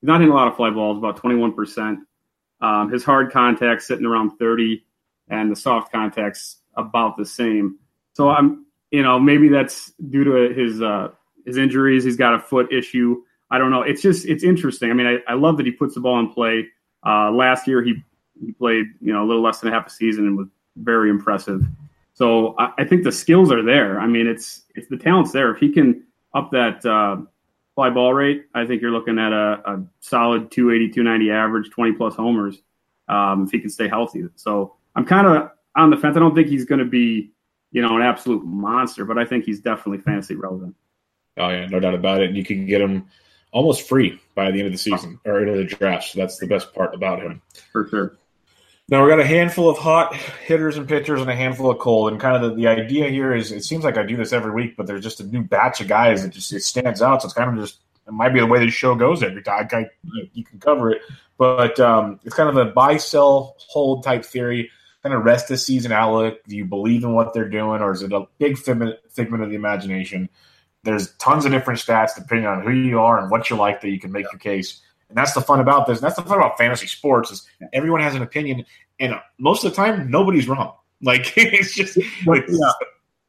he's 0.01 0.07
not 0.07 0.21
hitting 0.21 0.31
a 0.31 0.35
lot 0.35 0.47
of 0.47 0.55
fly 0.55 0.69
balls, 0.69 0.97
about 0.97 1.21
21%. 1.21 1.97
Um, 2.61 2.91
his 2.91 3.03
hard 3.03 3.31
contact 3.31 3.81
sitting 3.83 4.05
around 4.05 4.37
30, 4.37 4.83
and 5.29 5.51
the 5.51 5.55
soft 5.55 5.91
contacts 5.91 6.57
about 6.75 7.17
the 7.17 7.25
same. 7.25 7.77
So 8.13 8.29
I'm, 8.29 8.65
you 8.91 9.03
know, 9.03 9.19
maybe 9.19 9.47
that's 9.47 9.91
due 10.09 10.23
to 10.23 10.53
his 10.53 10.81
uh, 10.81 11.09
his 11.45 11.57
injuries. 11.57 12.03
He's 12.03 12.17
got 12.17 12.33
a 12.33 12.39
foot 12.39 12.71
issue. 12.73 13.21
I 13.51 13.57
don't 13.57 13.71
know. 13.71 13.81
It's 13.81 14.01
just 14.01 14.25
it's 14.25 14.43
interesting. 14.43 14.89
I 14.89 14.93
mean, 14.93 15.07
I, 15.07 15.31
I 15.31 15.35
love 15.35 15.57
that 15.57 15.65
he 15.65 15.71
puts 15.71 15.95
the 15.95 16.01
ball 16.01 16.19
in 16.19 16.31
play. 16.31 16.67
Uh, 17.05 17.31
last 17.31 17.67
year 17.67 17.81
he 17.81 18.03
he 18.43 18.51
played 18.51 18.87
you 19.01 19.13
know 19.13 19.23
a 19.23 19.27
little 19.27 19.41
less 19.41 19.59
than 19.59 19.71
half 19.71 19.87
a 19.87 19.89
season 19.89 20.27
and 20.27 20.37
was 20.37 20.47
very 20.77 21.09
impressive. 21.09 21.65
So 22.19 22.53
I, 22.59 22.73
I, 22.79 22.83
think 22.83 23.05
the 23.05 23.13
skills 23.13 23.49
are 23.49 23.63
there. 23.63 23.97
I 23.97 24.05
mean, 24.05 24.27
it's 24.27 24.63
it's 24.75 24.89
the 24.89 24.97
talent's 24.97 25.31
there. 25.31 25.51
If 25.51 25.59
he 25.61 25.71
can 25.71 26.03
up 26.33 26.51
that 26.51 26.85
uh, 26.85 27.21
fly 27.75 27.91
ball 27.91 28.13
rate, 28.13 28.47
I 28.53 28.65
think 28.65 28.81
you're 28.81 28.91
looking 28.91 29.17
at 29.17 29.31
a, 29.31 29.61
a 29.65 29.83
solid 30.01 30.51
280, 30.51 30.93
290 30.93 31.31
average, 31.31 31.69
20 31.69 31.93
plus 31.93 32.15
homers 32.15 32.61
um, 33.07 33.45
if 33.45 33.51
he 33.51 33.59
can 33.61 33.69
stay 33.69 33.87
healthy. 33.87 34.25
So 34.35 34.75
I'm 34.97 35.05
kind 35.05 35.27
of 35.27 35.51
on 35.77 35.91
the 35.91 35.95
fence. 35.95 36.17
I 36.17 36.19
don't 36.19 36.35
think 36.35 36.49
he's 36.49 36.65
going 36.65 36.79
to 36.79 36.85
be, 36.85 37.31
you 37.71 37.81
know, 37.81 37.95
an 37.95 38.01
absolute 38.01 38.43
monster, 38.43 39.05
but 39.05 39.17
I 39.17 39.23
think 39.23 39.45
he's 39.45 39.61
definitely 39.61 39.99
fantasy 39.99 40.35
relevant. 40.35 40.75
Oh 41.37 41.47
yeah, 41.47 41.67
no 41.67 41.79
doubt 41.79 41.93
about 41.93 42.21
it. 42.21 42.27
And 42.27 42.35
you 42.35 42.43
can 42.43 42.65
get 42.65 42.81
him 42.81 43.07
almost 43.53 43.87
free 43.87 44.19
by 44.35 44.51
the 44.51 44.57
end 44.57 44.67
of 44.67 44.73
the 44.73 44.77
season 44.77 45.21
or 45.23 45.39
into 45.39 45.55
the 45.55 45.63
draft. 45.63 46.09
So 46.09 46.19
that's 46.19 46.37
the 46.37 46.47
best 46.47 46.73
part 46.73 46.93
about 46.93 47.21
him. 47.21 47.41
For 47.71 47.87
sure. 47.87 48.17
Now 48.89 49.03
we've 49.03 49.11
got 49.11 49.19
a 49.19 49.25
handful 49.25 49.69
of 49.69 49.77
hot 49.77 50.15
hitters 50.15 50.75
and 50.75 50.87
pitchers 50.87 51.21
and 51.21 51.29
a 51.29 51.35
handful 51.35 51.69
of 51.69 51.77
cold. 51.77 52.11
And 52.11 52.19
kind 52.19 52.35
of 52.35 52.49
the, 52.49 52.55
the 52.55 52.67
idea 52.67 53.09
here 53.09 53.35
is 53.35 53.51
it 53.51 53.63
seems 53.63 53.83
like 53.83 53.97
I 53.97 54.03
do 54.03 54.17
this 54.17 54.33
every 54.33 54.51
week, 54.51 54.75
but 54.75 54.87
there's 54.87 55.03
just 55.03 55.19
a 55.19 55.23
new 55.23 55.43
batch 55.43 55.79
of 55.79 55.87
guys 55.87 56.23
that 56.23 56.29
just 56.29 56.51
it 56.51 56.63
stands 56.63 57.01
out. 57.01 57.21
So 57.21 57.27
it's 57.27 57.35
kind 57.35 57.49
of 57.51 57.63
just 57.63 57.79
it 58.07 58.13
might 58.13 58.33
be 58.33 58.39
the 58.39 58.47
way 58.47 58.59
the 58.59 58.71
show 58.71 58.95
goes 58.95 59.21
every 59.21 59.43
time. 59.43 59.67
I, 59.71 59.85
you 60.33 60.43
can 60.43 60.59
cover 60.59 60.89
it, 60.89 61.03
but 61.37 61.79
um, 61.79 62.19
it's 62.23 62.35
kind 62.35 62.49
of 62.49 62.57
a 62.57 62.71
buy, 62.71 62.97
sell, 62.97 63.55
hold 63.59 64.03
type 64.03 64.25
theory. 64.25 64.71
Kind 65.03 65.15
of 65.15 65.23
rest 65.23 65.47
the 65.47 65.57
season 65.57 65.91
outlook. 65.91 66.43
Do 66.45 66.57
you 66.57 66.65
believe 66.65 67.03
in 67.03 67.13
what 67.13 67.33
they're 67.33 67.47
doing, 67.47 67.81
or 67.81 67.93
is 67.93 68.01
it 68.01 68.11
a 68.11 68.25
big 68.39 68.57
figment, 68.57 68.95
figment 69.09 69.43
of 69.43 69.49
the 69.49 69.55
imagination? 69.55 70.29
There's 70.83 71.13
tons 71.15 71.45
of 71.45 71.51
different 71.51 71.79
stats 71.79 72.15
depending 72.15 72.47
on 72.47 72.63
who 72.63 72.71
you 72.71 72.99
are 72.99 73.19
and 73.19 73.29
what 73.29 73.49
you 73.49 73.55
like 73.55 73.81
that 73.81 73.89
you 73.89 73.99
can 73.99 74.11
make 74.11 74.23
yeah. 74.23 74.31
your 74.33 74.39
case. 74.39 74.81
And 75.09 75.17
that's 75.17 75.33
the 75.33 75.41
fun 75.41 75.59
about 75.59 75.87
this. 75.87 75.97
And 75.97 76.05
that's 76.05 76.15
the 76.15 76.21
fun 76.21 76.37
about 76.37 76.57
fantasy 76.57 76.87
sports 76.87 77.31
is 77.31 77.47
everyone 77.73 78.01
has 78.01 78.15
an 78.15 78.21
opinion, 78.21 78.65
and 78.99 79.15
most 79.39 79.63
of 79.63 79.71
the 79.71 79.75
time 79.75 80.09
nobody's 80.09 80.47
wrong. 80.47 80.73
Like 81.01 81.31
it's 81.37 81.73
just 81.75 81.95
yeah. 81.95 82.71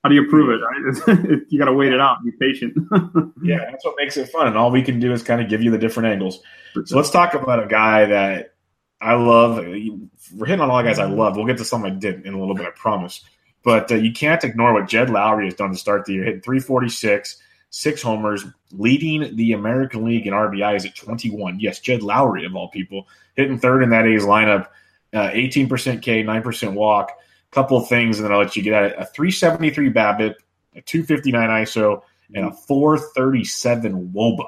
How 0.02 0.08
do 0.08 0.16
you 0.16 0.28
prove 0.28 0.50
it? 0.50 0.60
Right? 0.60 1.40
you 1.50 1.56
got 1.56 1.66
to 1.66 1.72
wait 1.72 1.92
it 1.92 2.00
out. 2.00 2.16
Be 2.25 2.32
patient. 2.32 2.76
yeah, 3.44 3.58
that's 3.70 3.84
what 3.84 3.94
makes 3.96 4.16
it 4.16 4.28
fun. 4.28 4.49
And 4.49 4.58
all 4.58 4.72
we 4.72 4.82
can 4.82 4.99
do 4.99 5.12
is 5.12 5.22
kind 5.22 5.40
of 5.40 5.49
give 5.49 5.62
you 5.62 5.70
the 5.70 5.78
different 5.78 6.08
angles. 6.08 6.40
So 6.84 6.96
let's 6.96 7.10
talk 7.10 7.34
about 7.34 7.62
a 7.62 7.68
guy 7.68 8.06
that 8.06 8.54
I 9.00 9.14
love. 9.14 9.58
We're 9.58 10.46
hitting 10.46 10.60
on 10.60 10.68
all 10.68 10.78
the 10.78 10.82
guys 10.82 10.99
I 10.99 11.04
love. 11.04 11.37
We'll 11.37 11.46
get 11.46 11.58
to 11.58 11.64
some 11.64 11.84
I 11.84 11.90
didn't 11.90 12.26
in 12.26 12.34
a 12.34 12.40
little 12.40 12.56
bit, 12.56 12.66
I 12.66 12.70
promise. 12.70 13.22
But 13.62 13.92
uh, 13.92 13.96
you 13.96 14.12
can't 14.12 14.42
ignore 14.42 14.72
what 14.72 14.88
Jed 14.88 15.10
Lowrie 15.10 15.44
has 15.44 15.54
done 15.54 15.70
to 15.70 15.76
start 15.76 16.06
the 16.06 16.14
year, 16.14 16.25
hitting 16.25 16.40
346 16.40 17.40
six 17.70 18.02
homers, 18.02 18.44
leading 18.72 19.36
the 19.36 19.52
American 19.52 20.04
League 20.04 20.26
in 20.26 20.34
RBIs 20.34 20.86
at 20.86 20.94
21. 20.94 21.60
Yes, 21.60 21.80
Jed 21.80 22.00
Lowrie, 22.00 22.44
of 22.44 22.54
all 22.54 22.68
people, 22.68 23.08
hitting 23.36 23.58
third 23.58 23.82
in 23.82 23.90
that 23.90 24.06
A's 24.06 24.24
lineup, 24.24 24.68
uh, 25.14 25.30
18% 25.30 26.02
K, 26.02 26.22
9% 26.22 26.74
walk. 26.74 27.12
Couple 27.52 27.80
things, 27.80 28.18
and 28.18 28.24
then 28.24 28.32
I'll 28.32 28.38
let 28.38 28.54
you 28.54 28.62
get 28.62 28.74
at 28.74 28.92
it. 28.92 28.96
A 28.96 29.04
373 29.04 29.90
BABIP, 29.90 30.34
a 30.76 30.82
259 30.82 31.48
ISO, 31.48 32.02
and 32.32 32.46
a 32.46 32.52
437 32.52 34.12
WOBA 34.14 34.46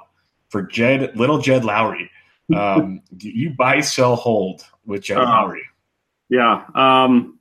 for 0.50 0.62
Jed, 0.62 1.16
little 1.16 1.38
Jed 1.38 1.62
Lowrie. 1.62 2.08
Um, 2.54 3.02
you 3.18 3.50
buy, 3.50 3.80
sell, 3.80 4.14
hold 4.14 4.64
with 4.86 5.02
Jed 5.02 5.18
uh, 5.18 5.24
Lowrie? 5.24 5.62
Yeah. 6.28 6.64
Um, 6.76 7.40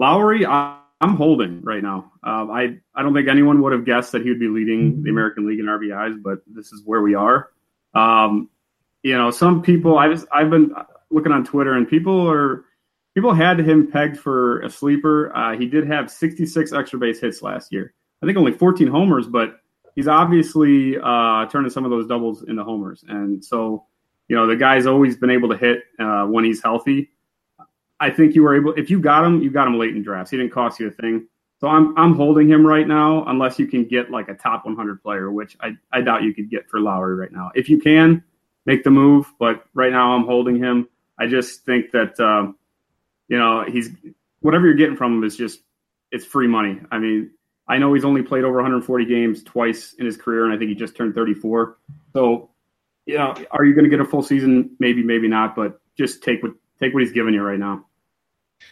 Lowrie, 0.00 0.46
I, 0.46 0.77
I'm 1.00 1.14
holding 1.14 1.62
right 1.62 1.82
now. 1.82 2.12
Um, 2.24 2.50
I 2.50 2.78
I 2.94 3.02
don't 3.02 3.14
think 3.14 3.28
anyone 3.28 3.62
would 3.62 3.72
have 3.72 3.84
guessed 3.84 4.12
that 4.12 4.22
he 4.22 4.30
would 4.30 4.40
be 4.40 4.48
leading 4.48 5.02
the 5.02 5.10
American 5.10 5.46
League 5.46 5.60
in 5.60 5.66
RBIs, 5.66 6.22
but 6.22 6.38
this 6.46 6.72
is 6.72 6.82
where 6.84 7.02
we 7.02 7.14
are. 7.14 7.50
Um, 7.94 8.50
you 9.02 9.16
know, 9.16 9.30
some 9.30 9.62
people 9.62 9.98
I 9.98 10.08
just 10.08 10.26
I've 10.32 10.50
been 10.50 10.74
looking 11.10 11.32
on 11.32 11.44
Twitter 11.44 11.74
and 11.74 11.88
people 11.88 12.28
are 12.28 12.64
people 13.14 13.32
had 13.32 13.60
him 13.60 13.90
pegged 13.90 14.18
for 14.18 14.60
a 14.60 14.70
sleeper. 14.70 15.34
Uh, 15.36 15.56
he 15.56 15.66
did 15.66 15.86
have 15.86 16.10
66 16.10 16.72
extra 16.72 16.98
base 16.98 17.20
hits 17.20 17.42
last 17.42 17.72
year. 17.72 17.94
I 18.22 18.26
think 18.26 18.36
only 18.38 18.52
14 18.52 18.88
homers, 18.88 19.26
but 19.26 19.60
he's 19.94 20.08
obviously 20.08 20.96
uh, 20.96 21.46
turning 21.46 21.70
some 21.70 21.84
of 21.84 21.90
those 21.90 22.06
doubles 22.06 22.44
into 22.44 22.62
homers. 22.64 23.04
And 23.08 23.44
so, 23.44 23.86
you 24.28 24.36
know, 24.36 24.46
the 24.46 24.56
guy's 24.56 24.86
always 24.86 25.16
been 25.16 25.30
able 25.30 25.48
to 25.48 25.56
hit 25.56 25.82
uh, 25.98 26.26
when 26.26 26.44
he's 26.44 26.62
healthy. 26.62 27.10
I 28.00 28.10
think 28.10 28.34
you 28.34 28.42
were 28.42 28.56
able. 28.56 28.74
If 28.74 28.90
you 28.90 29.00
got 29.00 29.24
him, 29.24 29.42
you 29.42 29.50
got 29.50 29.66
him 29.66 29.78
late 29.78 29.94
in 29.94 30.02
drafts. 30.02 30.30
He 30.30 30.36
didn't 30.36 30.52
cost 30.52 30.78
you 30.78 30.88
a 30.88 30.90
thing. 30.90 31.26
So 31.60 31.66
I'm 31.66 31.96
I'm 31.98 32.14
holding 32.14 32.48
him 32.48 32.64
right 32.64 32.86
now 32.86 33.24
unless 33.26 33.58
you 33.58 33.66
can 33.66 33.84
get 33.84 34.10
like 34.10 34.28
a 34.28 34.34
top 34.34 34.64
100 34.64 35.02
player, 35.02 35.30
which 35.30 35.56
I, 35.60 35.76
I 35.92 36.00
doubt 36.00 36.22
you 36.22 36.32
could 36.32 36.50
get 36.50 36.68
for 36.70 36.78
Lowrie 36.78 37.18
right 37.18 37.32
now. 37.32 37.50
If 37.54 37.68
you 37.68 37.78
can, 37.78 38.22
make 38.64 38.84
the 38.84 38.90
move. 38.90 39.26
But 39.40 39.64
right 39.74 39.90
now 39.90 40.14
I'm 40.14 40.24
holding 40.24 40.56
him. 40.56 40.88
I 41.18 41.26
just 41.26 41.64
think 41.64 41.90
that 41.90 42.18
um, 42.20 42.56
you 43.26 43.38
know 43.38 43.64
he's 43.64 43.90
whatever 44.40 44.66
you're 44.66 44.76
getting 44.76 44.96
from 44.96 45.14
him 45.14 45.24
is 45.24 45.36
just 45.36 45.60
it's 46.12 46.24
free 46.24 46.46
money. 46.46 46.80
I 46.92 46.98
mean, 46.98 47.32
I 47.66 47.78
know 47.78 47.92
he's 47.92 48.04
only 48.04 48.22
played 48.22 48.44
over 48.44 48.56
140 48.56 49.04
games 49.04 49.42
twice 49.42 49.94
in 49.98 50.06
his 50.06 50.16
career, 50.16 50.44
and 50.44 50.54
I 50.54 50.58
think 50.58 50.70
he 50.70 50.74
just 50.74 50.96
turned 50.96 51.14
34. 51.14 51.76
So, 52.14 52.50
you 53.04 53.18
know, 53.18 53.34
are 53.50 53.64
you 53.64 53.74
going 53.74 53.84
to 53.84 53.90
get 53.90 54.00
a 54.00 54.04
full 54.04 54.22
season? 54.22 54.76
Maybe, 54.78 55.02
maybe 55.02 55.28
not. 55.28 55.54
But 55.54 55.80
just 55.96 56.22
take 56.22 56.42
what 56.42 56.52
take 56.80 56.94
what 56.94 57.02
he's 57.02 57.12
giving 57.12 57.34
you 57.34 57.42
right 57.42 57.58
now. 57.58 57.84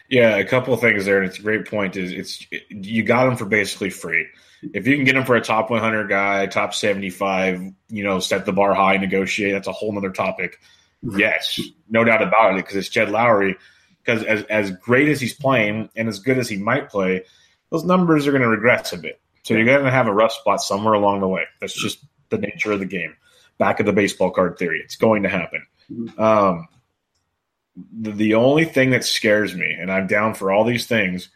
Yeah, 0.09 0.37
a 0.37 0.45
couple 0.45 0.73
of 0.73 0.81
things 0.81 1.05
there, 1.05 1.19
and 1.19 1.26
it's 1.26 1.38
a 1.38 1.43
great 1.43 1.69
point. 1.69 1.97
Is 1.97 2.12
it's 2.12 2.47
you 2.69 3.02
got 3.02 3.26
him 3.26 3.37
for 3.37 3.45
basically 3.45 3.90
free. 3.90 4.26
If 4.73 4.87
you 4.87 4.97
can 4.97 5.05
get 5.05 5.16
him 5.16 5.25
for 5.25 5.37
a 5.37 5.40
top 5.40 5.71
100 5.71 6.09
guy, 6.09 6.47
top 6.47 6.75
75, 6.75 7.73
you 7.88 8.05
know, 8.05 8.19
set 8.21 8.47
the 8.47 8.52
bar 8.52 8.75
high, 8.75 8.97
negotiate. 8.97 9.52
That's 9.52 9.69
a 9.69 9.73
whole 9.73 9.97
other 9.97 10.11
topic. 10.11 10.59
Yes, 11.02 11.61
no 11.88 12.05
doubt 12.05 12.23
about 12.23 12.55
it, 12.55 12.57
because 12.57 12.76
it's 12.76 12.88
Jed 12.88 13.09
Lowrie. 13.09 13.57
Because 14.05 14.23
as 14.23 14.45
as 14.45 14.71
great 14.71 15.09
as 15.09 15.21
he's 15.21 15.35
playing 15.35 15.90
and 15.97 16.09
as 16.09 16.21
good 16.21 16.38
as 16.38 16.49
he 16.49 16.57
might 16.57 16.88
play, 16.88 17.25
those 17.71 17.85
numbers 17.85 18.26
are 18.26 18.31
going 18.31 18.43
to 18.43 18.49
regress 18.49 18.93
a 18.93 18.99
bit. 18.99 19.21
So 19.43 19.55
you're 19.55 19.64
going 19.64 19.85
to 19.85 19.90
have 19.90 20.07
a 20.07 20.12
rough 20.12 20.33
spot 20.33 20.62
somewhere 20.62 20.95
along 20.95 21.21
the 21.21 21.28
way. 21.28 21.45
That's 21.61 21.81
just 21.81 22.05
the 22.31 22.38
nature 22.38 22.73
of 22.73 22.81
the 22.81 22.87
game. 22.87 23.16
Back 23.59 23.81
of 23.81 23.87
the 23.87 23.93
baseball 23.93 24.31
card 24.31 24.59
theory, 24.59 24.81
it's 24.85 24.97
going 24.97 25.23
to 25.23 25.28
happen. 25.28 25.66
Mm-hmm. 25.90 26.21
Um, 26.21 26.69
the, 27.76 28.35
only 28.35 28.64
thing 28.64 28.90
that 28.90 29.04
scares 29.04 29.54
me, 29.54 29.76
and 29.78 29.90
I'm 29.90 30.06
down 30.06 30.35
for 30.35 30.50
all 30.50 30.64
these 30.64 30.87
things, 30.87 31.28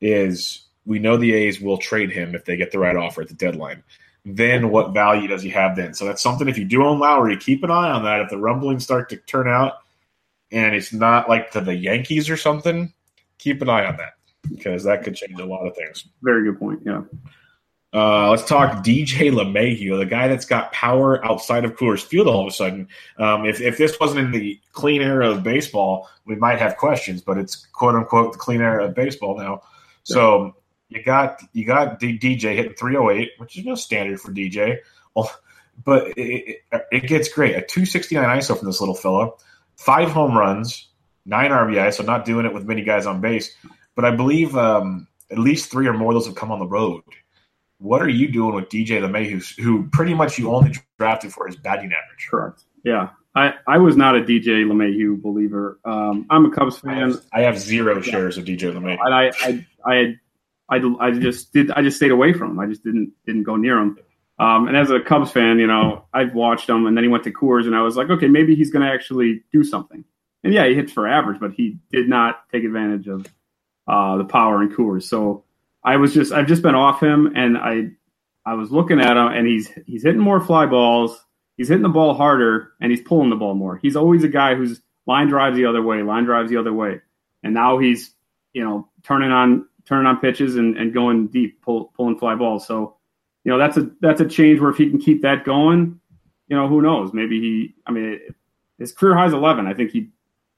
is 0.00 0.66
we 0.84 0.98
know 0.98 1.16
the 1.16 1.32
A's 1.32 1.60
will 1.60 1.78
trade 1.78 2.10
him 2.10 2.34
if 2.34 2.44
they 2.44 2.56
get 2.56 2.72
the 2.72 2.78
right 2.78 2.96
offer 2.96 3.22
at 3.22 3.28
the 3.28 3.34
deadline. 3.34 3.82
Then 4.24 4.70
what 4.70 4.92
value 4.92 5.28
does 5.28 5.42
he 5.42 5.50
have 5.50 5.76
then? 5.76 5.94
So 5.94 6.04
that's 6.04 6.22
something 6.22 6.48
if 6.48 6.58
you 6.58 6.64
do 6.64 6.84
own 6.84 6.98
Lowrie, 6.98 7.38
keep 7.38 7.62
an 7.62 7.70
eye 7.70 7.90
on 7.90 8.02
that. 8.04 8.20
If 8.20 8.30
the 8.30 8.38
rumblings 8.38 8.82
start 8.82 9.08
to 9.10 9.16
turn 9.16 9.48
out 9.48 9.74
and 10.50 10.74
it's 10.74 10.92
not 10.92 11.28
like 11.28 11.52
to 11.52 11.60
the 11.60 11.74
Yankees 11.74 12.28
or 12.28 12.36
something, 12.36 12.92
keep 13.38 13.62
an 13.62 13.68
eye 13.68 13.86
on 13.86 13.96
that 13.98 14.14
because 14.50 14.82
that 14.84 15.04
could 15.04 15.14
change 15.14 15.38
a 15.38 15.44
lot 15.44 15.66
of 15.66 15.76
things. 15.76 16.08
Very 16.22 16.44
good 16.44 16.58
point. 16.58 16.80
Yeah. 16.84 17.02
Uh, 17.94 18.30
let's 18.30 18.44
talk 18.44 18.84
DJ 18.84 19.30
LeMahieu, 19.32 19.98
the 19.98 20.06
guy 20.06 20.28
that's 20.28 20.44
got 20.44 20.72
power 20.72 21.24
outside 21.24 21.64
of 21.64 21.76
Coors 21.76 22.02
Field 22.02 22.26
all 22.26 22.42
of 22.42 22.48
a 22.48 22.50
sudden. 22.50 22.88
Um, 23.18 23.46
if, 23.46 23.60
if 23.60 23.78
this 23.78 23.98
wasn't 23.98 24.20
in 24.20 24.32
the 24.32 24.60
clean 24.72 25.00
era 25.00 25.30
of 25.30 25.42
baseball, 25.42 26.08
we 26.26 26.34
might 26.36 26.58
have 26.58 26.76
questions, 26.76 27.22
but 27.22 27.38
it's 27.38 27.66
quote 27.72 27.94
unquote 27.94 28.32
the 28.32 28.38
clean 28.38 28.60
era 28.60 28.84
of 28.84 28.94
baseball 28.94 29.38
now. 29.38 29.62
So 30.02 30.56
you 30.88 31.02
got 31.02 31.40
you 31.52 31.64
got 31.64 32.00
DJ 32.00 32.54
hitting 32.54 32.74
308, 32.74 33.30
which 33.38 33.56
is 33.56 33.64
no 33.64 33.74
standard 33.74 34.20
for 34.20 34.32
DJ. 34.32 34.78
Well, 35.14 35.30
but 35.84 36.08
it, 36.18 36.62
it, 36.72 36.82
it, 36.90 37.06
gets 37.06 37.28
great. 37.28 37.50
A 37.50 37.62
269 37.62 38.24
ISO 38.38 38.58
from 38.58 38.66
this 38.66 38.80
little 38.80 38.94
fella, 38.94 39.30
five 39.76 40.10
home 40.10 40.36
runs, 40.36 40.88
nine 41.24 41.50
RBI, 41.50 41.94
so 41.94 42.02
not 42.02 42.24
doing 42.24 42.46
it 42.46 42.52
with 42.52 42.64
many 42.64 42.82
guys 42.82 43.06
on 43.06 43.20
base. 43.20 43.54
But 43.94 44.04
I 44.04 44.10
believe 44.10 44.56
um, 44.56 45.08
at 45.30 45.38
least 45.38 45.70
three 45.70 45.86
or 45.86 45.92
more 45.92 46.12
of 46.12 46.16
those 46.16 46.26
have 46.26 46.34
come 46.34 46.52
on 46.52 46.58
the 46.58 46.66
road 46.66 47.02
what 47.78 48.02
are 48.02 48.08
you 48.08 48.28
doing 48.28 48.54
with 48.54 48.68
DJ 48.68 49.00
LeMahieu, 49.00 49.58
who 49.60 49.88
pretty 49.88 50.14
much 50.14 50.38
you 50.38 50.50
only 50.52 50.74
drafted 50.98 51.32
for 51.32 51.46
his 51.46 51.56
batting 51.56 51.92
average? 51.92 52.28
Correct. 52.30 52.64
Yeah. 52.84 53.10
I, 53.34 53.52
I 53.66 53.78
was 53.78 53.96
not 53.96 54.16
a 54.16 54.20
DJ 54.20 54.64
LeMahieu 54.64 55.20
believer. 55.20 55.78
Um, 55.84 56.26
I'm 56.30 56.46
a 56.46 56.50
Cubs 56.50 56.78
fan. 56.78 56.90
I 56.90 56.98
have, 57.00 57.26
I 57.34 57.40
have 57.42 57.58
zero 57.58 57.96
yeah. 57.96 58.02
shares 58.02 58.38
of 58.38 58.44
DJ 58.44 58.72
LeMahieu. 58.72 58.98
And 59.04 59.14
I, 59.14 59.30
I, 59.42 59.66
I, 59.84 60.14
I, 60.70 60.96
I, 61.00 61.10
just 61.10 61.52
did. 61.52 61.70
I 61.70 61.82
just 61.82 61.98
stayed 61.98 62.12
away 62.12 62.32
from 62.32 62.52
him. 62.52 62.58
I 62.58 62.66
just 62.66 62.82
didn't 62.82 63.12
didn't 63.26 63.42
go 63.42 63.56
near 63.56 63.78
him. 63.78 63.98
Um, 64.38 64.68
and 64.68 64.76
as 64.76 64.90
a 64.90 65.00
Cubs 65.00 65.30
fan, 65.30 65.58
you 65.58 65.66
know, 65.66 66.04
I've 66.12 66.34
watched 66.34 66.68
him, 66.68 66.86
and 66.86 66.96
then 66.96 67.04
he 67.04 67.08
went 67.08 67.24
to 67.24 67.32
Coors, 67.32 67.66
and 67.66 67.74
I 67.74 67.82
was 67.82 67.96
like, 67.96 68.10
okay, 68.10 68.28
maybe 68.28 68.54
he's 68.54 68.70
going 68.70 68.84
to 68.84 68.92
actually 68.92 69.42
do 69.52 69.64
something. 69.64 70.04
And 70.44 70.52
yeah, 70.52 70.66
he 70.66 70.74
hits 70.74 70.92
for 70.92 71.08
average, 71.08 71.40
but 71.40 71.52
he 71.52 71.78
did 71.90 72.08
not 72.08 72.48
take 72.52 72.64
advantage 72.64 73.08
of 73.08 73.26
uh, 73.88 74.18
the 74.18 74.24
power 74.24 74.62
in 74.62 74.70
Coors. 74.70 75.04
So 75.04 75.44
I 75.86 75.96
was 75.96 76.12
just 76.12 76.32
I've 76.32 76.48
just 76.48 76.62
been 76.62 76.74
off 76.74 77.00
him, 77.00 77.32
and 77.36 77.56
I 77.56 77.90
I 78.44 78.54
was 78.54 78.70
looking 78.70 79.00
at 79.00 79.16
him, 79.16 79.28
and 79.28 79.46
he's 79.46 79.70
he's 79.86 80.02
hitting 80.02 80.20
more 80.20 80.40
fly 80.40 80.66
balls. 80.66 81.24
He's 81.56 81.68
hitting 81.68 81.84
the 81.84 81.88
ball 81.88 82.12
harder, 82.12 82.72
and 82.80 82.90
he's 82.90 83.00
pulling 83.00 83.30
the 83.30 83.36
ball 83.36 83.54
more. 83.54 83.78
He's 83.78 83.96
always 83.96 84.24
a 84.24 84.28
guy 84.28 84.56
who's 84.56 84.82
line 85.06 85.28
drives 85.28 85.56
the 85.56 85.64
other 85.64 85.82
way, 85.82 86.02
line 86.02 86.24
drives 86.24 86.50
the 86.50 86.56
other 86.56 86.72
way, 86.72 87.00
and 87.44 87.54
now 87.54 87.78
he's 87.78 88.12
you 88.52 88.64
know 88.64 88.88
turning 89.04 89.30
on 89.30 89.66
turning 89.86 90.06
on 90.06 90.18
pitches 90.18 90.56
and, 90.56 90.76
and 90.76 90.92
going 90.92 91.28
deep, 91.28 91.62
pull, 91.62 91.92
pulling 91.96 92.18
fly 92.18 92.34
balls. 92.34 92.66
So 92.66 92.96
you 93.44 93.52
know 93.52 93.58
that's 93.58 93.76
a 93.76 93.88
that's 94.00 94.20
a 94.20 94.28
change 94.28 94.60
where 94.60 94.70
if 94.70 94.76
he 94.76 94.90
can 94.90 94.98
keep 94.98 95.22
that 95.22 95.44
going, 95.44 96.00
you 96.48 96.56
know 96.56 96.66
who 96.66 96.82
knows? 96.82 97.12
Maybe 97.12 97.40
he. 97.40 97.74
I 97.86 97.92
mean, 97.92 98.18
his 98.80 98.92
career 98.92 99.16
high 99.16 99.26
is 99.26 99.32
11. 99.32 99.68
I 99.68 99.74
think 99.74 99.92
he 99.92 100.10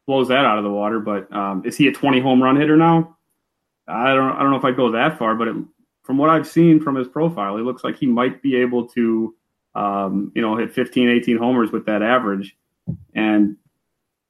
blows 0.07 0.29
that 0.29 0.47
out 0.47 0.57
of 0.57 0.65
the 0.65 0.71
water. 0.71 1.01
But 1.01 1.31
um, 1.35 1.63
is 1.67 1.77
he 1.77 1.87
a 1.87 1.93
20 1.93 2.19
home 2.21 2.43
run 2.43 2.57
hitter 2.57 2.79
now? 2.79 3.18
I 3.89 4.15
don't 4.15 4.33
I 4.33 4.41
don't 4.41 4.51
know 4.51 4.59
if 4.59 4.65
I'd 4.65 4.77
go 4.77 4.93
that 4.93 5.19
far, 5.19 5.35
but 5.35 5.49
it, 5.49 5.57
from 6.05 6.19
what 6.19 6.31
I've 6.31 6.47
seen 6.47 6.81
from 6.81 6.95
his 6.95 7.09
profile, 7.09 7.57
he 7.57 7.63
looks 7.63 7.85
like 7.85 7.99
he 7.99 8.07
might 8.07 8.43
be 8.43 8.57
able 8.57 8.89
to, 8.89 9.35
um, 9.75 10.33
you 10.35 10.43
know, 10.43 10.57
hit 10.57 10.73
15, 10.73 11.09
18 11.09 11.39
homers 11.39 11.71
with 11.71 11.87
that 11.87 12.03
average. 12.03 12.57
And 13.15 13.57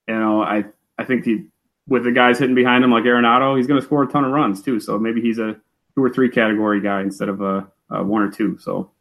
you 0.07 0.15
know, 0.15 0.43
I 0.43 0.65
I 0.97 1.05
think 1.05 1.25
he 1.25 1.47
with 1.87 2.05
the 2.05 2.13
guys 2.13 2.39
hitting 2.39 2.55
behind 2.55 2.85
him 2.85 2.93
like 2.93 3.05
Arenado, 3.05 3.57
he's 3.57 3.67
going 3.67 3.81
to 3.81 3.87
score 3.87 4.03
a 4.03 4.07
ton 4.07 4.25
of 4.25 4.33
runs 4.33 4.63
too. 4.63 4.79
So 4.79 4.99
maybe 4.99 5.21
he's 5.21 5.39
a 5.39 5.57
two 5.95 6.05
or 6.05 6.11
three 6.11 6.29
category 6.29 6.81
guy 6.81 7.01
instead 7.01 7.29
of 7.29 7.41
a, 7.41 7.67
a 7.91 8.05
one 8.05 8.23
or 8.23 8.31
two. 8.31 8.59
So. 8.59 8.93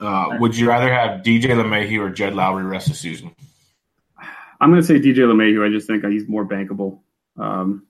Uh, 0.00 0.36
would 0.40 0.56
you 0.56 0.68
rather 0.68 0.92
have 0.92 1.22
DJ 1.22 1.44
LeMahieu 1.44 2.00
or 2.00 2.10
Jed 2.10 2.32
Lowrie 2.32 2.68
rest 2.68 2.88
of 2.88 2.94
the 2.94 2.98
season? 2.98 3.36
I'm 4.60 4.70
going 4.70 4.80
to 4.80 4.86
say 4.86 4.94
DJ 4.94 5.18
LeMahieu. 5.18 5.64
I 5.64 5.70
just 5.70 5.86
think 5.86 6.04
he's 6.04 6.28
more 6.28 6.44
bankable. 6.44 6.98
Um, 7.38 7.86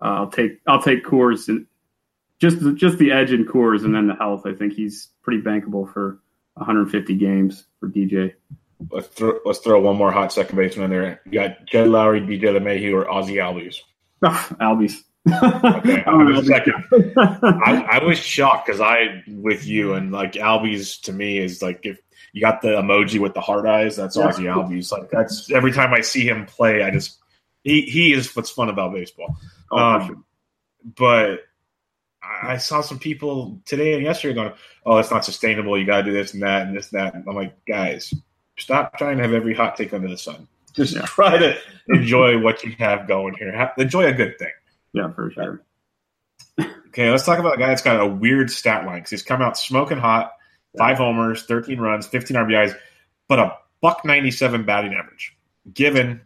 uh, 0.00 0.04
I'll 0.04 0.30
take 0.30 0.60
I'll 0.66 0.82
take 0.82 1.04
Coors 1.04 1.48
and 1.48 1.66
just 2.38 2.58
just 2.76 2.98
the 2.98 3.12
edge 3.12 3.32
in 3.32 3.44
Coors 3.44 3.84
and 3.84 3.94
then 3.94 4.06
the 4.06 4.14
health. 4.14 4.46
I 4.46 4.52
think 4.52 4.74
he's 4.74 5.08
pretty 5.22 5.42
bankable 5.42 5.92
for 5.92 6.20
150 6.54 7.14
games 7.16 7.66
for 7.80 7.88
DJ. 7.88 8.34
Let's 8.90 9.08
throw 9.08 9.38
let's 9.44 9.60
throw 9.60 9.80
one 9.80 9.96
more 9.96 10.12
hot 10.12 10.32
second 10.32 10.56
baseman 10.56 10.86
in 10.86 10.90
there. 10.90 11.20
You 11.24 11.32
got 11.32 11.66
Jed 11.66 11.88
Lowrie, 11.88 12.26
DJ 12.26 12.58
LeMahieu, 12.58 12.94
or 12.94 13.10
Ozzie 13.10 13.36
Albies. 13.36 13.76
Oh, 14.22 14.48
Albies. 14.60 15.02
okay, 15.28 16.04
I 16.06 16.14
was, 16.14 16.50
I, 16.50 17.88
I 17.90 18.04
was 18.04 18.18
shocked 18.18 18.66
because 18.66 18.80
I 18.80 19.24
with 19.26 19.66
you 19.66 19.94
and 19.94 20.12
like 20.12 20.32
Albies 20.32 21.00
to 21.02 21.12
me 21.12 21.38
is 21.38 21.62
like 21.62 21.80
if 21.84 21.98
you 22.32 22.40
got 22.42 22.60
the 22.60 22.68
emoji 22.68 23.18
with 23.18 23.34
the 23.34 23.40
heart 23.40 23.66
eyes, 23.66 23.96
that's 23.96 24.16
yeah. 24.16 24.26
Ozzie 24.26 24.44
Albies. 24.44 24.92
Like 24.92 25.10
that's 25.10 25.50
every 25.50 25.72
time 25.72 25.94
I 25.94 26.02
see 26.02 26.28
him 26.28 26.44
play, 26.44 26.82
I 26.82 26.90
just 26.90 27.18
he 27.66 27.82
he 27.82 28.12
is 28.12 28.34
what's 28.36 28.50
fun 28.50 28.68
about 28.68 28.92
baseball. 28.92 29.36
Oh, 29.72 29.76
um, 29.76 30.06
sure. 30.06 30.16
But 30.96 31.40
I 32.22 32.58
saw 32.58 32.80
some 32.80 33.00
people 33.00 33.60
today 33.64 33.94
and 33.94 34.04
yesterday 34.04 34.34
going, 34.34 34.52
"Oh, 34.84 34.98
it's 34.98 35.10
not 35.10 35.24
sustainable. 35.24 35.76
You 35.76 35.84
got 35.84 35.98
to 35.98 36.02
do 36.04 36.12
this 36.12 36.32
and 36.32 36.44
that 36.44 36.68
and 36.68 36.76
this 36.76 36.92
and 36.92 37.00
that." 37.00 37.14
And 37.14 37.24
I'm 37.28 37.34
like, 37.34 37.64
guys, 37.66 38.14
stop 38.56 38.96
trying 38.96 39.16
to 39.16 39.24
have 39.24 39.32
every 39.32 39.52
hot 39.52 39.76
take 39.76 39.92
under 39.92 40.06
the 40.06 40.16
sun. 40.16 40.46
Just 40.74 40.94
yeah. 40.94 41.02
try 41.06 41.38
to 41.38 41.56
enjoy 41.88 42.38
what 42.38 42.62
you 42.62 42.70
have 42.78 43.08
going 43.08 43.34
here. 43.34 43.50
Have, 43.50 43.72
enjoy 43.78 44.06
a 44.06 44.12
good 44.12 44.38
thing. 44.38 44.52
Yeah, 44.92 45.10
for 45.10 45.32
sure. 45.32 45.62
Okay, 46.60 47.10
let's 47.10 47.26
talk 47.26 47.40
about 47.40 47.56
a 47.56 47.58
guy 47.58 47.68
that's 47.68 47.82
got 47.82 48.00
a 48.00 48.06
weird 48.06 48.48
stat 48.48 48.86
line 48.86 48.98
because 48.98 49.10
he's 49.10 49.22
come 49.24 49.42
out 49.42 49.58
smoking 49.58 49.98
hot, 49.98 50.32
five 50.78 50.98
homers, 50.98 51.42
13 51.42 51.80
runs, 51.80 52.06
15 52.06 52.36
RBIs, 52.36 52.74
but 53.26 53.40
a 53.40 53.56
buck 53.82 54.04
97 54.04 54.64
batting 54.64 54.94
average. 54.94 55.36
Given 55.72 56.20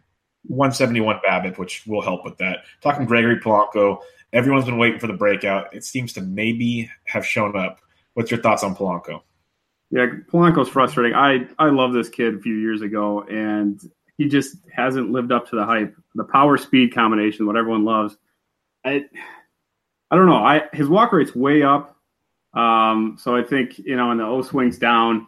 171 0.47 1.19
BABIP, 1.25 1.57
which 1.57 1.85
will 1.85 2.01
help 2.01 2.25
with 2.25 2.37
that. 2.37 2.59
Talking 2.81 3.05
Gregory 3.05 3.39
Polanco, 3.39 3.99
everyone's 4.33 4.65
been 4.65 4.77
waiting 4.77 4.99
for 4.99 5.07
the 5.07 5.13
breakout. 5.13 5.73
It 5.73 5.83
seems 5.83 6.13
to 6.13 6.21
maybe 6.21 6.89
have 7.05 7.25
shown 7.25 7.55
up. 7.55 7.79
What's 8.13 8.31
your 8.31 8.41
thoughts 8.41 8.63
on 8.63 8.75
Polanco? 8.75 9.21
Yeah, 9.91 10.07
Polanco's 10.31 10.69
frustrating. 10.69 11.13
I 11.13 11.47
I 11.59 11.69
love 11.69 11.93
this 11.93 12.09
kid 12.09 12.35
a 12.35 12.39
few 12.39 12.55
years 12.55 12.81
ago, 12.81 13.23
and 13.23 13.79
he 14.17 14.27
just 14.27 14.55
hasn't 14.73 15.11
lived 15.11 15.31
up 15.31 15.49
to 15.49 15.55
the 15.55 15.65
hype. 15.65 15.95
The 16.15 16.23
power 16.23 16.57
speed 16.57 16.93
combination, 16.93 17.45
what 17.45 17.57
everyone 17.57 17.83
loves. 17.83 18.17
I 18.85 19.05
I 20.09 20.15
don't 20.15 20.27
know. 20.27 20.43
I 20.43 20.63
his 20.73 20.87
walk 20.87 21.11
rate's 21.11 21.35
way 21.35 21.63
up. 21.63 21.97
Um, 22.53 23.17
so 23.19 23.35
I 23.35 23.43
think 23.43 23.79
you 23.79 23.95
know, 23.95 24.11
and 24.11 24.19
the 24.19 24.25
O 24.25 24.41
swings 24.41 24.77
down. 24.77 25.27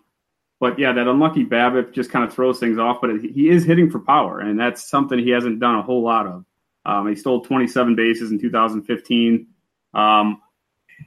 But 0.63 0.79
yeah, 0.79 0.93
that 0.93 1.07
unlucky 1.09 1.45
BABIP 1.45 1.91
just 1.91 2.09
kind 2.09 2.23
of 2.25 2.33
throws 2.33 2.57
things 2.57 2.77
off. 2.79 3.01
But 3.01 3.19
he 3.21 3.49
is 3.49 3.65
hitting 3.65 3.91
for 3.91 3.99
power, 3.99 4.39
and 4.39 4.57
that's 4.57 4.89
something 4.89 5.19
he 5.19 5.31
hasn't 5.31 5.59
done 5.59 5.75
a 5.75 5.81
whole 5.83 6.01
lot 6.01 6.25
of. 6.25 6.45
Um, 6.85 7.09
he 7.09 7.15
stole 7.15 7.41
27 7.41 7.95
bases 7.97 8.31
in 8.31 8.39
2015. 8.39 9.47
Um, 9.93 10.41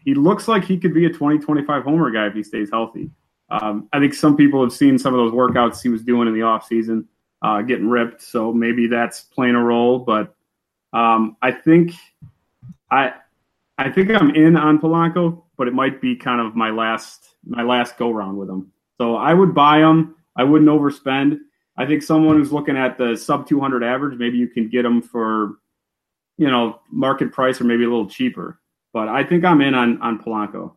he 0.04 0.14
looks 0.14 0.48
like 0.48 0.64
he 0.64 0.78
could 0.78 0.92
be 0.92 1.06
a 1.06 1.10
20, 1.10 1.38
25 1.38 1.84
homer 1.84 2.10
guy 2.10 2.26
if 2.26 2.34
he 2.34 2.42
stays 2.42 2.68
healthy. 2.70 3.10
Um, 3.50 3.88
I 3.94 4.00
think 4.00 4.14
some 4.14 4.36
people 4.36 4.62
have 4.62 4.74
seen 4.74 4.98
some 4.98 5.14
of 5.14 5.18
those 5.18 5.32
workouts 5.32 5.82
he 5.82 5.88
was 5.88 6.02
doing 6.02 6.28
in 6.28 6.34
the 6.34 6.40
offseason, 6.40 7.06
uh, 7.42 7.62
getting 7.62 7.88
ripped. 7.88 8.22
So 8.22 8.52
maybe 8.52 8.88
that's 8.88 9.22
playing 9.22 9.54
a 9.54 9.64
role. 9.64 10.00
But 10.00 10.34
Um, 10.92 11.36
I 11.42 11.52
think 11.52 11.92
I 12.90 13.14
I 13.78 13.90
think 13.90 14.10
I'm 14.10 14.34
in 14.34 14.56
on 14.56 14.80
Polanco, 14.80 15.44
but 15.58 15.68
it 15.68 15.74
might 15.74 16.00
be 16.00 16.16
kind 16.16 16.40
of 16.42 16.56
my 16.56 16.70
last 16.70 17.36
my 17.46 17.62
last 17.62 17.98
go 17.98 18.10
round 18.10 18.38
with 18.38 18.50
him. 18.50 18.72
So 19.00 19.16
I 19.16 19.34
would 19.34 19.54
buy 19.54 19.80
them. 19.80 20.16
I 20.36 20.44
wouldn't 20.44 20.70
overspend. 20.70 21.38
I 21.76 21.86
think 21.86 22.02
someone 22.02 22.36
who's 22.36 22.52
looking 22.52 22.76
at 22.76 22.96
the 22.96 23.16
sub 23.16 23.46
200 23.48 23.82
average, 23.82 24.18
maybe 24.18 24.38
you 24.38 24.48
can 24.48 24.68
get 24.68 24.82
them 24.82 25.02
for, 25.02 25.56
you 26.38 26.50
know, 26.50 26.80
market 26.90 27.32
price 27.32 27.60
or 27.60 27.64
maybe 27.64 27.84
a 27.84 27.88
little 27.88 28.08
cheaper. 28.08 28.58
But 28.92 29.08
I 29.08 29.24
think 29.24 29.44
I'm 29.44 29.60
in 29.60 29.74
on 29.74 30.00
on 30.00 30.18
Polanco. 30.18 30.72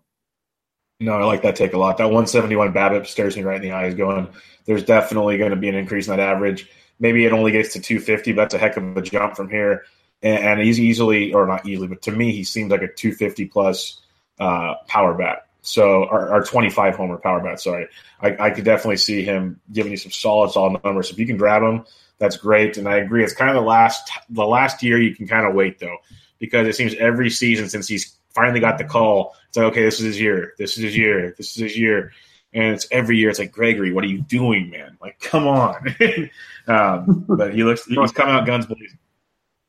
No, 0.99 1.13
I 1.13 1.23
like 1.23 1.43
that 1.43 1.55
take 1.55 1.73
a 1.73 1.77
lot. 1.77 1.97
That 1.97 2.05
171 2.05 2.73
BABIP 2.73 3.07
stares 3.07 3.37
me 3.37 3.43
right 3.43 3.55
in 3.55 3.61
the 3.61 3.71
eyes. 3.71 3.93
Going, 3.93 4.27
there's 4.65 4.83
definitely 4.83 5.37
going 5.37 5.51
to 5.51 5.55
be 5.55 5.69
an 5.69 5.75
increase 5.75 6.07
in 6.07 6.17
that 6.17 6.19
average. 6.19 6.69
Maybe 6.99 7.25
it 7.25 7.31
only 7.31 7.53
gets 7.53 7.71
to 7.73 7.79
250, 7.79 8.33
but 8.33 8.41
that's 8.41 8.53
a 8.55 8.57
heck 8.57 8.75
of 8.75 8.97
a 8.97 9.01
jump 9.01 9.37
from 9.37 9.49
here. 9.49 9.85
And, 10.21 10.43
and 10.43 10.59
he's 10.59 10.77
easily, 10.77 11.33
or 11.33 11.47
not 11.47 11.65
easily, 11.65 11.87
but 11.87 12.01
to 12.01 12.11
me, 12.11 12.33
he 12.33 12.43
seems 12.43 12.69
like 12.69 12.81
a 12.81 12.93
250 12.93 13.45
plus 13.45 14.01
uh, 14.41 14.75
power 14.87 15.13
bat. 15.13 15.47
So, 15.61 16.05
our, 16.05 16.29
our 16.29 16.43
25 16.43 16.95
homer 16.95 17.17
power 17.17 17.41
bat. 17.41 17.59
Sorry, 17.59 17.87
I, 18.21 18.35
I 18.39 18.49
could 18.51 18.63
definitely 18.63 18.97
see 18.97 19.23
him 19.23 19.59
giving 19.71 19.91
you 19.91 19.97
some 19.97 20.11
solid, 20.11 20.51
solid 20.51 20.81
numbers. 20.83 21.11
If 21.11 21.19
you 21.19 21.27
can 21.27 21.37
grab 21.37 21.61
him, 21.61 21.85
that's 22.17 22.37
great. 22.37 22.77
And 22.77 22.87
I 22.87 22.97
agree. 22.97 23.23
It's 23.23 23.33
kind 23.33 23.49
of 23.49 23.55
the 23.55 23.67
last, 23.67 24.09
the 24.29 24.45
last 24.45 24.83
year 24.83 25.01
you 25.01 25.15
can 25.15 25.27
kind 25.27 25.47
of 25.47 25.53
wait 25.53 25.79
though, 25.79 25.97
because 26.37 26.67
it 26.67 26.75
seems 26.75 26.93
every 26.95 27.29
season 27.29 27.69
since 27.69 27.87
he's 27.87 28.15
finally 28.29 28.59
got 28.59 28.77
the 28.77 28.83
call, 28.83 29.35
it's 29.47 29.57
like, 29.57 29.67
okay, 29.67 29.83
this 29.83 29.99
is 29.99 30.05
his 30.05 30.21
year. 30.21 30.53
This 30.57 30.77
is 30.77 30.83
his 30.83 30.97
year. 30.97 31.33
This 31.37 31.55
is 31.55 31.61
his 31.61 31.77
year. 31.77 32.11
And 32.53 32.75
it's 32.75 32.87
every 32.91 33.17
year. 33.17 33.29
It's 33.29 33.39
like 33.39 33.51
Gregory, 33.51 33.91
what 33.91 34.03
are 34.03 34.07
you 34.07 34.21
doing, 34.21 34.69
man? 34.69 34.97
Like, 35.01 35.19
come 35.19 35.47
on. 35.47 35.95
um, 36.67 37.25
but 37.27 37.53
he 37.53 37.63
looks. 37.63 37.85
He's 37.85 38.11
coming 38.11 38.33
out 38.33 38.45
guns 38.45 38.65
blazing. 38.65 38.97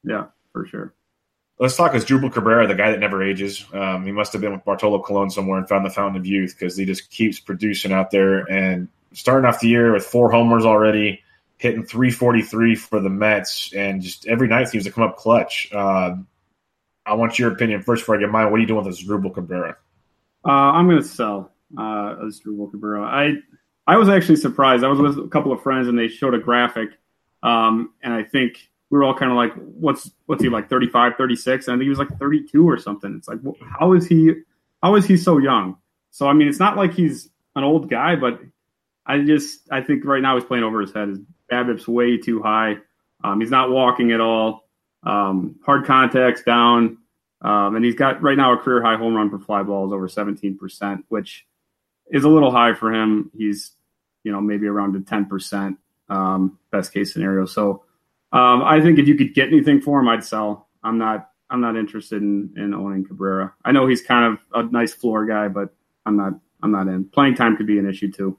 Yeah, 0.03 0.27
for 0.53 0.67
sure. 0.67 0.95
Let's 1.61 1.77
talk 1.77 1.93
with 1.93 2.07
Asdrubal 2.07 2.33
Cabrera, 2.33 2.67
the 2.67 2.75
guy 2.75 2.91
that 2.91 3.01
never 3.01 3.23
ages. 3.23 3.67
Um, 3.75 4.07
he 4.07 4.13
must 4.13 4.33
have 4.33 4.41
been 4.41 4.53
with 4.53 4.65
Bartolo 4.65 5.03
Colon 5.03 5.29
somewhere 5.29 5.59
and 5.59 5.69
found 5.69 5.85
the 5.85 5.91
fountain 5.91 6.19
of 6.19 6.25
youth 6.25 6.57
because 6.59 6.75
he 6.75 6.87
just 6.87 7.11
keeps 7.11 7.39
producing 7.39 7.93
out 7.93 8.11
there 8.11 8.51
and 8.51 8.89
starting 9.13 9.47
off 9.47 9.61
the 9.61 9.69
year 9.69 9.93
with 9.93 10.03
four 10.03 10.31
homers 10.31 10.65
already, 10.65 11.23
hitting 11.59 11.85
343 11.85 12.75
for 12.77 12.99
the 12.99 13.11
Mets, 13.11 13.75
and 13.75 14.01
just 14.01 14.27
every 14.27 14.49
night 14.49 14.69
seems 14.69 14.85
to 14.85 14.91
come 14.91 15.05
up 15.05 15.19
clutch. 15.19 15.69
Uh, 15.71 16.15
I 17.05 17.13
want 17.13 17.39
your 17.39 17.53
opinion 17.53 17.83
first 17.83 18.05
before 18.05 18.17
I 18.17 18.21
get 18.21 18.31
mine. 18.31 18.51
What 18.51 18.57
are 18.57 18.61
you 18.61 18.67
doing 18.67 18.83
with 18.83 18.97
Asdrubal 18.97 19.35
Cabrera? 19.35 19.77
Uh, 20.43 20.51
I'm 20.51 20.89
going 20.89 21.03
to 21.03 21.07
sell 21.07 21.53
uh, 21.77 22.17
Asdrubal 22.25 22.71
Cabrera. 22.71 23.03
I 23.03 23.35
I 23.87 23.99
was 23.99 24.09
actually 24.09 24.37
surprised. 24.37 24.83
I 24.83 24.89
was 24.89 24.99
with 24.99 25.27
a 25.27 25.29
couple 25.29 25.53
of 25.53 25.63
friends 25.63 25.89
and 25.89 25.99
they 25.99 26.09
showed 26.09 26.33
a 26.33 26.39
graphic, 26.39 26.89
um, 27.43 27.93
and 28.03 28.15
I 28.15 28.23
think 28.23 28.70
we 28.91 28.99
were 28.99 29.05
all 29.05 29.15
kind 29.15 29.31
of 29.31 29.37
like, 29.37 29.55
"What's 29.55 30.11
what's 30.27 30.43
he 30.43 30.49
like? 30.49 30.69
35, 30.69 31.15
36?" 31.17 31.67
And 31.67 31.75
I 31.75 31.77
think 31.77 31.85
he 31.85 31.89
was 31.89 31.99
like 31.99 32.19
32 32.19 32.69
or 32.69 32.77
something. 32.77 33.15
It's 33.17 33.29
like, 33.29 33.39
how 33.79 33.93
is 33.93 34.07
he? 34.07 34.35
How 34.83 34.97
is 34.97 35.07
he 35.07 35.17
so 35.17 35.39
young? 35.39 35.77
So 36.11 36.29
I 36.29 36.33
mean, 36.33 36.49
it's 36.49 36.59
not 36.59 36.77
like 36.77 36.93
he's 36.93 37.29
an 37.55 37.65
old 37.65 37.89
guy, 37.89 38.17
but 38.17 38.41
I 39.07 39.21
just 39.21 39.61
I 39.71 39.81
think 39.81 40.05
right 40.05 40.23
now 40.23 40.37
he's 40.37 40.45
playing 40.45 40.65
over 40.65 40.81
his 40.81 40.93
head. 40.93 41.09
His 41.09 41.19
BABIP's 41.51 41.87
way 41.87 42.19
too 42.19 42.43
high. 42.43 42.79
Um, 43.23 43.41
he's 43.41 43.51
not 43.51 43.71
walking 43.71 44.13
at 44.13 44.21
all. 44.21 44.69
Um, 45.03 45.57
hard 45.65 45.87
contacts 45.87 46.43
down, 46.43 46.99
um, 47.43 47.77
and 47.77 47.85
he's 47.85 47.95
got 47.95 48.23
right 48.23 48.37
now 48.37 48.53
a 48.53 48.59
career 48.59 48.83
high 48.83 48.97
home 48.97 49.15
run 49.15 49.31
per 49.31 49.39
fly 49.39 49.63
ball 49.63 49.87
is 49.87 49.93
over 49.93 50.09
17%, 50.09 51.05
which 51.09 51.47
is 52.11 52.25
a 52.25 52.29
little 52.29 52.51
high 52.51 52.75
for 52.75 52.93
him. 52.93 53.31
He's 53.37 53.73
you 54.25 54.33
know 54.33 54.41
maybe 54.41 54.67
around 54.67 54.95
the 54.95 54.99
10% 54.99 55.77
um, 56.09 56.59
best 56.71 56.93
case 56.93 57.13
scenario. 57.13 57.47
So 57.47 57.85
um, 58.33 58.63
I 58.63 58.81
think 58.81 58.99
if 58.99 59.09
you 59.09 59.15
could 59.15 59.35
get 59.35 59.49
anything 59.49 59.81
for 59.81 60.01
him, 60.01 60.09
I'd 60.09 60.25
sell. 60.25 60.69
I'm 60.83 60.99
not 60.99 61.31
I'm 61.51 61.61
not 61.61 61.77
interested 61.77 62.23
in, 62.23 62.53
in 62.57 62.73
owning 62.73 63.05
Cabrera. 63.05 63.53
I 63.65 63.73
know 63.73 63.87
he's 63.87 64.03
kind 64.03 64.33
of 64.33 64.39
a 64.55 64.71
nice 64.71 64.93
floor 64.93 65.27
guy, 65.27 65.49
but 65.49 65.75
I'm 66.07 66.17
not 66.17 66.35
I'm 66.63 66.71
not 66.71 66.89
in. 66.89 67.05
Playing 67.07 67.35
time 67.35 67.57
could 67.57 67.67
be 67.67 67.79
an 67.79 67.89
issue 67.89 68.11
too. 68.11 68.39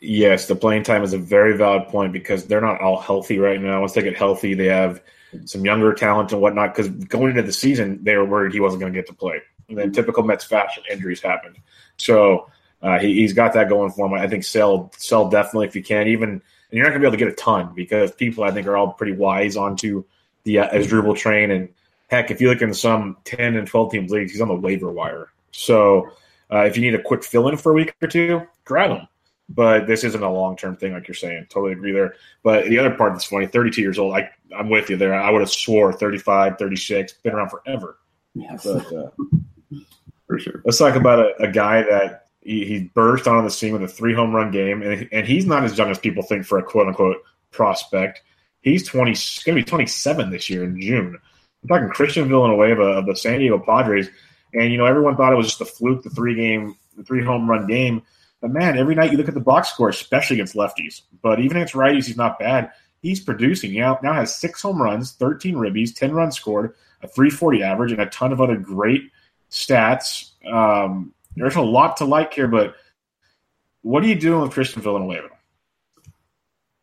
Yes, 0.00 0.46
the 0.46 0.54
playing 0.54 0.84
time 0.84 1.02
is 1.02 1.12
a 1.12 1.18
very 1.18 1.56
valid 1.56 1.88
point 1.88 2.12
because 2.12 2.46
they're 2.46 2.60
not 2.60 2.80
all 2.80 3.00
healthy 3.00 3.38
right 3.38 3.60
now. 3.60 3.80
Once 3.80 3.92
they 3.92 4.02
get 4.02 4.16
healthy, 4.16 4.54
they 4.54 4.66
have 4.66 5.02
some 5.44 5.64
younger 5.64 5.92
talent 5.92 6.32
and 6.32 6.40
whatnot. 6.40 6.74
Because 6.74 6.88
going 6.88 7.30
into 7.30 7.42
the 7.42 7.52
season, 7.52 8.02
they 8.02 8.16
were 8.16 8.24
worried 8.24 8.52
he 8.52 8.60
wasn't 8.60 8.80
going 8.80 8.92
to 8.92 8.98
get 8.98 9.08
to 9.08 9.14
play. 9.14 9.40
And 9.68 9.76
then 9.76 9.92
typical 9.92 10.22
Mets 10.22 10.44
fashion, 10.44 10.84
injuries 10.90 11.20
happened. 11.20 11.58
So 11.96 12.48
uh, 12.80 12.98
he, 13.00 13.22
has 13.22 13.32
got 13.32 13.52
that 13.54 13.68
going 13.68 13.90
for 13.90 14.06
him. 14.06 14.14
I 14.14 14.28
think 14.28 14.44
sell 14.44 14.92
sell 14.96 15.28
definitely 15.28 15.66
if 15.66 15.74
you 15.74 15.82
can. 15.82 16.06
Even 16.06 16.42
and 16.70 16.76
you're 16.76 16.84
not 16.84 16.90
going 16.90 17.00
to 17.02 17.06
be 17.06 17.06
able 17.06 17.18
to 17.18 17.24
get 17.24 17.32
a 17.32 17.36
ton 17.36 17.72
because 17.74 18.12
people 18.12 18.44
I 18.44 18.50
think 18.50 18.66
are 18.66 18.76
all 18.76 18.92
pretty 18.92 19.12
wise 19.12 19.56
onto 19.56 20.04
the 20.44 20.60
uh, 20.60 20.70
Asdrubal 20.70 21.16
train. 21.16 21.50
And 21.50 21.68
heck, 22.08 22.30
if 22.30 22.40
you 22.40 22.48
look 22.48 22.62
in 22.62 22.74
some 22.74 23.16
ten 23.24 23.56
and 23.56 23.66
twelve 23.66 23.92
team 23.92 24.06
leagues, 24.06 24.32
he's 24.32 24.40
on 24.40 24.48
the 24.48 24.54
waiver 24.54 24.90
wire. 24.90 25.32
So 25.52 26.10
uh, 26.52 26.60
if 26.60 26.76
you 26.76 26.82
need 26.82 26.94
a 26.94 27.02
quick 27.02 27.24
fill 27.24 27.48
in 27.48 27.56
for 27.56 27.72
a 27.72 27.74
week 27.74 27.94
or 28.02 28.08
two, 28.08 28.42
grab 28.64 28.90
him 28.90 29.08
but 29.48 29.86
this 29.86 30.04
isn't 30.04 30.22
a 30.22 30.30
long 30.30 30.56
term 30.56 30.76
thing, 30.76 30.92
like 30.92 31.08
you're 31.08 31.14
saying. 31.14 31.46
Totally 31.48 31.72
agree 31.72 31.92
there. 31.92 32.14
But 32.42 32.66
the 32.66 32.78
other 32.78 32.94
part 32.94 33.12
that's 33.12 33.24
funny 33.24 33.46
32 33.46 33.80
years 33.80 33.98
old, 33.98 34.14
I, 34.14 34.30
I'm 34.56 34.68
with 34.68 34.90
you 34.90 34.96
there. 34.96 35.14
I 35.14 35.30
would 35.30 35.40
have 35.40 35.50
swore 35.50 35.92
35, 35.92 36.58
36, 36.58 37.12
been 37.14 37.34
around 37.34 37.50
forever. 37.50 37.98
Yes. 38.34 38.64
But, 38.64 38.92
uh, 38.92 39.10
For 40.26 40.38
sure. 40.38 40.60
Let's 40.66 40.76
talk 40.76 40.94
about 40.94 41.20
a, 41.20 41.42
a 41.42 41.50
guy 41.50 41.82
that 41.82 42.27
he, 42.40 42.64
he, 42.64 42.90
burst 42.94 43.26
onto 43.26 43.44
the 43.44 43.50
scene 43.50 43.72
with 43.72 43.82
a 43.82 43.88
three 43.88 44.14
home 44.14 44.34
run 44.34 44.50
game, 44.50 44.82
and, 44.82 45.08
and 45.12 45.26
he's 45.26 45.46
not 45.46 45.64
as 45.64 45.76
young 45.76 45.90
as 45.90 45.98
people 45.98 46.22
think 46.22 46.46
for 46.46 46.58
a 46.58 46.62
quote 46.62 46.88
unquote 46.88 47.18
prospect. 47.50 48.22
He's 48.60 48.86
20, 48.86 49.10
going 49.44 49.56
to 49.58 49.64
be 49.64 49.64
27 49.64 50.30
this 50.30 50.50
year 50.50 50.64
in 50.64 50.80
June. 50.80 51.18
I'm 51.62 51.68
talking 51.68 51.88
Christian 51.88 52.28
Villanueva 52.28 52.82
of 52.82 53.06
the 53.06 53.16
San 53.16 53.38
Diego 53.38 53.58
Padres. 53.58 54.08
And, 54.54 54.72
you 54.72 54.78
know, 54.78 54.86
everyone 54.86 55.16
thought 55.16 55.32
it 55.32 55.36
was 55.36 55.46
just 55.46 55.60
a 55.60 55.64
fluke, 55.64 56.02
the 56.02 56.10
three 56.10 56.34
game, 56.34 56.76
the 56.96 57.04
three 57.04 57.22
home 57.22 57.48
run 57.48 57.66
game. 57.66 58.02
But 58.40 58.50
man, 58.50 58.78
every 58.78 58.94
night 58.94 59.10
you 59.10 59.18
look 59.18 59.28
at 59.28 59.34
the 59.34 59.40
box 59.40 59.68
score, 59.70 59.88
especially 59.88 60.36
against 60.36 60.54
lefties. 60.54 61.02
But 61.22 61.40
even 61.40 61.56
against 61.56 61.74
righties, 61.74 62.06
he's 62.06 62.16
not 62.16 62.38
bad. 62.38 62.70
He's 63.02 63.20
producing. 63.20 63.72
He 63.72 63.80
now, 63.80 63.98
now 64.02 64.14
has 64.14 64.34
six 64.34 64.62
home 64.62 64.80
runs, 64.80 65.12
13 65.12 65.54
ribbies, 65.54 65.94
10 65.94 66.12
runs 66.12 66.36
scored, 66.36 66.74
a 67.02 67.08
340 67.08 67.62
average, 67.62 67.92
and 67.92 68.00
a 68.00 68.06
ton 68.06 68.32
of 68.32 68.40
other 68.40 68.56
great 68.56 69.10
stats. 69.50 70.30
Um, 70.50 71.12
there's 71.38 71.56
a 71.56 71.62
lot 71.62 71.96
to 71.98 72.04
like 72.04 72.34
here, 72.34 72.48
but 72.48 72.74
what 73.82 74.02
are 74.02 74.06
you 74.06 74.18
doing 74.18 74.42
with 74.42 74.52
Christian 74.52 74.82
Villanueva? 74.82 75.28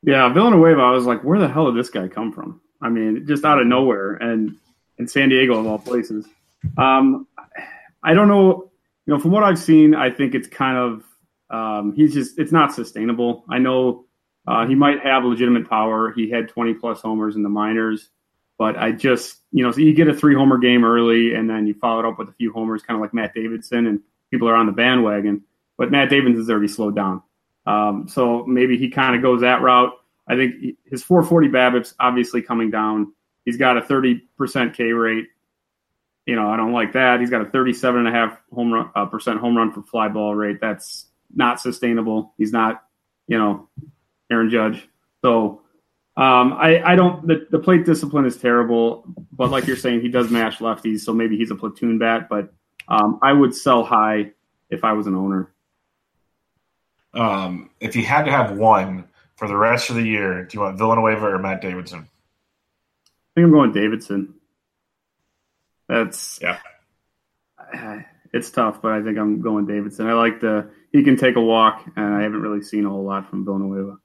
Yeah, 0.04 0.32
Villanueva, 0.32 0.82
I 0.82 0.92
was 0.92 1.06
like, 1.06 1.24
where 1.24 1.40
the 1.40 1.48
hell 1.48 1.72
did 1.72 1.80
this 1.80 1.90
guy 1.90 2.08
come 2.08 2.32
from? 2.32 2.62
I 2.82 2.90
mean, 2.90 3.26
just 3.28 3.44
out 3.44 3.60
of 3.60 3.68
nowhere 3.68 4.14
and 4.14 4.56
in 4.98 5.08
San 5.08 5.30
Diego 5.30 5.60
of 5.60 5.66
all 5.66 5.80
places. 5.80 6.28
Um, 6.78 7.28
I 8.04 8.14
don't 8.14 8.28
know. 8.28 8.72
You 9.06 9.14
know, 9.14 9.20
from 9.20 9.32
what 9.32 9.44
I've 9.44 9.60
seen, 9.60 9.94
I 9.94 10.10
think 10.10 10.34
it's 10.34 10.48
kind 10.48 10.78
of 10.78 11.04
um, 11.50 11.94
he's 11.96 12.14
just 12.14 12.40
it's 12.40 12.52
not 12.52 12.74
sustainable. 12.74 13.46
I 13.50 13.60
know 13.60 14.06
uh, 14.48 14.66
he 14.68 14.76
might 14.76 15.00
have 15.02 15.24
legitimate 15.24 15.70
power. 15.70 16.12
He 16.12 16.30
had 16.30 16.50
20 16.50 16.76
plus 16.76 17.02
homers 17.02 17.36
in 17.36 17.44
the 17.44 17.50
minors, 17.50 18.10
but 18.58 18.78
I 18.78 18.92
just 18.92 19.42
you 19.52 19.64
know 19.64 19.72
so 19.72 19.82
you 19.82 19.94
get 19.94 20.08
a 20.08 20.14
three 20.14 20.36
homer 20.36 20.58
game 20.58 20.84
early 20.84 21.34
and 21.34 21.50
then 21.50 21.68
you 21.68 21.74
follow 21.76 22.00
it 22.00 22.06
up 22.06 22.18
with 22.18 22.30
a 22.30 22.34
few 22.34 22.52
homers, 22.52 22.82
kind 22.84 22.96
of 22.96 23.02
like 23.02 23.14
Matt 23.14 23.34
Davidson, 23.34 23.88
and 23.88 24.02
people 24.32 24.50
are 24.50 24.56
on 24.56 24.66
the 24.66 24.72
bandwagon. 24.72 25.44
But 25.78 25.92
Matt 25.92 26.10
Davidson's 26.10 26.50
already 26.50 26.70
slowed 26.70 26.96
down, 26.96 27.22
um, 27.66 28.08
so 28.08 28.46
maybe 28.46 28.78
he 28.78 28.90
kind 28.90 29.16
of 29.16 29.22
goes 29.22 29.42
that 29.42 29.62
route. 29.62 29.94
I 30.28 30.36
think 30.36 30.78
his 30.86 31.04
440 31.04 31.50
BABIP's 31.50 31.94
obviously 32.00 32.42
coming 32.42 32.72
down. 32.72 33.14
He's 33.44 33.58
got 33.58 33.78
a 33.78 33.82
30% 33.82 34.74
K 34.74 34.92
rate. 34.92 35.28
You 36.26 36.36
know, 36.36 36.50
I 36.50 36.58
don't 36.58 36.72
like 36.72 36.94
that. 36.94 37.20
He's 37.20 37.30
got 37.30 37.42
a 37.42 37.46
37.5 37.46 38.38
home 38.52 38.74
run 38.74 38.90
uh, 38.96 39.06
percent 39.06 39.40
home 39.40 39.56
run 39.56 39.72
for 39.72 39.84
fly 39.84 40.08
ball 40.08 40.34
rate. 40.34 40.60
That's 40.60 41.08
not 41.34 41.60
sustainable. 41.60 42.34
He's 42.38 42.52
not, 42.52 42.84
you 43.28 43.38
know, 43.38 43.70
Aaron 44.32 44.50
Judge. 44.50 44.88
So 45.24 45.62
um, 46.18 46.54
I, 46.54 46.82
I 46.84 46.96
don't. 46.96 47.28
The, 47.28 47.46
the 47.52 47.60
plate 47.60 47.86
discipline 47.86 48.26
is 48.26 48.38
terrible, 48.38 49.06
but 49.32 49.52
like 49.52 49.68
you're 49.68 49.76
saying, 49.76 50.02
he 50.02 50.08
does 50.08 50.32
mash 50.32 50.60
lefties, 50.60 51.02
so 51.02 51.14
maybe 51.14 51.38
he's 51.38 51.52
a 51.52 51.56
platoon 51.56 52.00
bat. 52.00 52.28
But 52.30 52.54
um, 52.88 53.20
I 53.22 53.34
would 53.34 53.56
sell 53.56 53.84
high 53.84 54.32
if 54.70 54.84
I 54.84 54.94
was 54.94 55.08
an 55.08 55.16
owner. 55.16 55.52
Um, 57.14 57.70
if 57.80 57.96
you 57.96 58.04
had 58.04 58.26
to 58.26 58.32
have 58.32 58.58
one 58.58 59.06
for 59.36 59.48
the 59.48 59.56
rest 59.56 59.90
of 59.90 59.96
the 59.96 60.04
year, 60.04 60.44
do 60.44 60.58
you 60.58 60.62
want 60.62 60.78
Villanueva 60.78 61.28
or 61.28 61.40
Matt 61.40 61.62
Davidson? 61.62 62.00
I 62.00 63.36
think 63.36 63.46
I'm 63.46 63.52
going 63.52 63.72
Davidson. 63.72 64.36
That's 65.88 66.40
yeah. 66.42 66.60
It's 68.34 68.50
tough, 68.50 68.82
but 68.82 68.92
I 68.92 69.02
think 69.02 69.18
I'm 69.18 69.40
going 69.40 69.66
Davidson. 69.66 70.08
I 70.08 70.14
like 70.14 70.42
the 70.42 70.70
he 70.92 71.04
can 71.04 71.16
take 71.16 71.38
a 71.38 71.42
walk, 71.42 71.86
and 71.96 72.16
I 72.16 72.24
haven't 72.24 72.42
really 72.42 72.62
seen 72.62 72.86
a 72.86 72.90
whole 72.90 73.06
lot 73.06 73.30
from 73.30 73.46
Villanueva. 73.46 73.98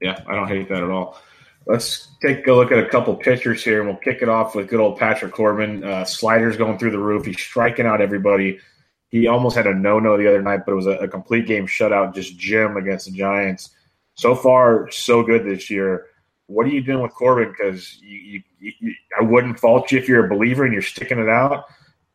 Yeah, 0.00 0.22
I 0.26 0.34
don't 0.34 0.48
hate 0.48 0.70
that 0.70 0.82
at 0.82 0.88
all. 0.88 1.20
Let's 1.66 2.08
take 2.20 2.46
a 2.46 2.52
look 2.52 2.72
at 2.72 2.78
a 2.78 2.88
couple 2.88 3.14
pitchers 3.16 3.64
here, 3.64 3.80
and 3.80 3.88
we'll 3.88 3.98
kick 3.98 4.20
it 4.20 4.28
off 4.28 4.54
with 4.54 4.68
good 4.68 4.80
old 4.80 4.98
Patrick 4.98 5.32
Corbin. 5.32 5.82
Uh, 5.82 6.04
sliders 6.04 6.56
going 6.56 6.78
through 6.78 6.90
the 6.90 6.98
roof. 6.98 7.24
He's 7.24 7.40
striking 7.40 7.86
out 7.86 8.00
everybody. 8.02 8.58
He 9.08 9.26
almost 9.28 9.56
had 9.56 9.66
a 9.66 9.74
no-no 9.74 10.18
the 10.18 10.28
other 10.28 10.42
night, 10.42 10.60
but 10.66 10.72
it 10.72 10.76
was 10.76 10.86
a, 10.86 10.98
a 10.98 11.08
complete 11.08 11.46
game 11.46 11.66
shutout, 11.66 12.14
just 12.14 12.36
Jim 12.36 12.76
against 12.76 13.06
the 13.06 13.12
Giants. 13.12 13.70
So 14.14 14.34
far, 14.34 14.90
so 14.90 15.22
good 15.22 15.44
this 15.44 15.70
year. 15.70 16.06
what 16.46 16.66
are 16.66 16.70
you 16.70 16.82
doing 16.82 17.00
with 17.00 17.14
Corbin? 17.14 17.48
Because 17.48 17.98
you, 18.02 18.42
you, 18.58 18.72
you, 18.80 18.94
I 19.18 19.22
wouldn't 19.22 19.58
fault 19.58 19.90
you 19.90 19.98
if 19.98 20.08
you're 20.08 20.26
a 20.26 20.28
believer 20.28 20.64
and 20.64 20.72
you're 20.72 20.82
sticking 20.82 21.18
it 21.18 21.28
out, 21.28 21.64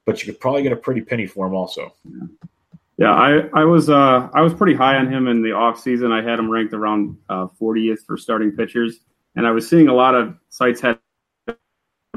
but 0.05 0.21
you 0.21 0.31
could 0.31 0.39
probably 0.39 0.62
get 0.62 0.73
a 0.73 0.77
pretty 0.77 1.01
penny 1.01 1.25
for 1.25 1.47
him 1.47 1.53
also. 1.53 1.93
Yeah. 2.05 2.27
Yeah, 2.99 3.13
I, 3.13 3.49
I 3.53 3.63
was 3.63 3.89
uh, 3.89 4.27
I 4.33 4.41
was 4.41 4.53
pretty 4.53 4.73
high 4.73 4.97
on 4.97 5.09
him 5.09 5.29
in 5.29 5.41
the 5.41 5.53
off 5.53 5.79
season. 5.79 6.12
I 6.12 6.21
had 6.21 6.38
him 6.38 6.51
ranked 6.51 6.73
around 6.73 7.17
uh, 7.29 7.47
40th 7.59 8.05
for 8.05 8.17
starting 8.17 8.51
pitchers, 8.51 8.99
and 9.39 9.47
I 9.47 9.52
was 9.52 9.69
seeing 9.69 9.88
a 9.88 9.93
lot 9.93 10.15
of 10.15 10.36
sites 10.49 10.82
had 10.82 10.99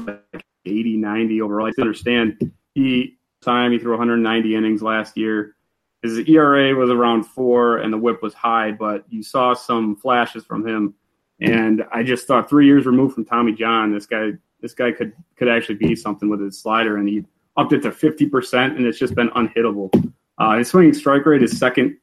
like 0.05 0.45
80, 0.65 0.97
90 0.97 1.41
overall. 1.41 1.67
I 1.67 1.81
understand 1.81 2.51
he 2.75 3.17
time 3.41 3.71
he 3.71 3.79
threw 3.79 3.91
190 3.91 4.53
innings 4.53 4.83
last 4.83 5.15
year. 5.15 5.55
His 6.01 6.19
ERA 6.27 6.75
was 6.75 6.89
around 6.89 7.23
four, 7.23 7.77
and 7.77 7.93
the 7.93 7.97
WHIP 7.97 8.21
was 8.21 8.33
high, 8.33 8.73
but 8.73 9.05
you 9.07 9.23
saw 9.23 9.53
some 9.53 9.95
flashes 9.95 10.43
from 10.43 10.67
him, 10.67 10.95
and 11.39 11.85
I 11.93 12.03
just 12.03 12.27
thought 12.27 12.49
three 12.49 12.65
years 12.65 12.85
removed 12.85 13.15
from 13.15 13.23
Tommy 13.23 13.53
John, 13.53 13.93
this 13.93 14.05
guy 14.05 14.31
this 14.59 14.73
guy 14.73 14.91
could 14.91 15.13
could 15.37 15.47
actually 15.47 15.75
be 15.75 15.95
something 15.95 16.29
with 16.29 16.41
his 16.41 16.59
slider, 16.59 16.97
and 16.97 17.07
he 17.07 17.23
upped 17.55 17.71
it 17.71 17.83
to 17.83 17.91
50 17.93 18.25
percent, 18.25 18.75
and 18.75 18.85
it's 18.85 18.99
just 18.99 19.15
been 19.15 19.29
unhittable. 19.29 20.11
Uh, 20.37 20.57
his 20.57 20.67
swinging 20.67 20.93
strike 20.93 21.25
rate 21.25 21.41
is 21.41 21.57
second 21.57 21.95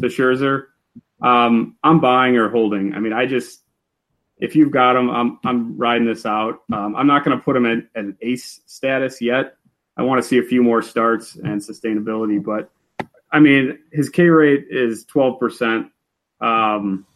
to 0.00 0.06
Scherzer. 0.06 0.66
Um, 1.22 1.76
I'm 1.82 1.98
buying 1.98 2.36
or 2.36 2.48
holding. 2.48 2.94
I 2.94 3.00
mean, 3.00 3.12
I 3.12 3.26
just 3.26 3.64
if 4.40 4.56
you've 4.56 4.70
got 4.70 4.96
him, 4.96 5.10
I'm 5.10 5.38
I'm 5.44 5.76
riding 5.76 6.06
this 6.06 6.24
out. 6.24 6.62
Um, 6.72 6.96
I'm 6.96 7.06
not 7.06 7.24
going 7.24 7.36
to 7.36 7.44
put 7.44 7.56
him 7.56 7.66
at, 7.66 7.84
an 7.94 8.16
ace 8.22 8.60
status 8.66 9.20
yet. 9.20 9.56
I 9.96 10.02
want 10.02 10.22
to 10.22 10.26
see 10.26 10.38
a 10.38 10.42
few 10.42 10.62
more 10.62 10.82
starts 10.82 11.36
and 11.36 11.60
sustainability. 11.60 12.42
But 12.42 12.70
I 13.30 13.38
mean, 13.38 13.78
his 13.92 14.08
K 14.08 14.24
rate 14.24 14.66
is 14.70 15.04
12 15.04 15.38
percent. 15.38 15.92
Um, 16.40 17.06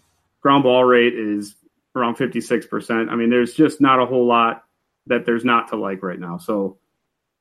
ground 0.41 0.65
ball 0.65 0.85
rate 0.85 1.15
is 1.15 1.55
around 1.97 2.17
56 2.17 2.67
percent. 2.67 3.11
I 3.11 3.17
mean, 3.17 3.31
there's 3.31 3.55
just 3.55 3.81
not 3.81 4.01
a 4.01 4.07
whole 4.07 4.27
lot 4.27 4.65
that 5.07 5.25
there's 5.25 5.45
not 5.45 5.69
to 5.69 5.77
like 5.77 6.03
right 6.03 6.19
now. 6.19 6.37
So 6.39 6.79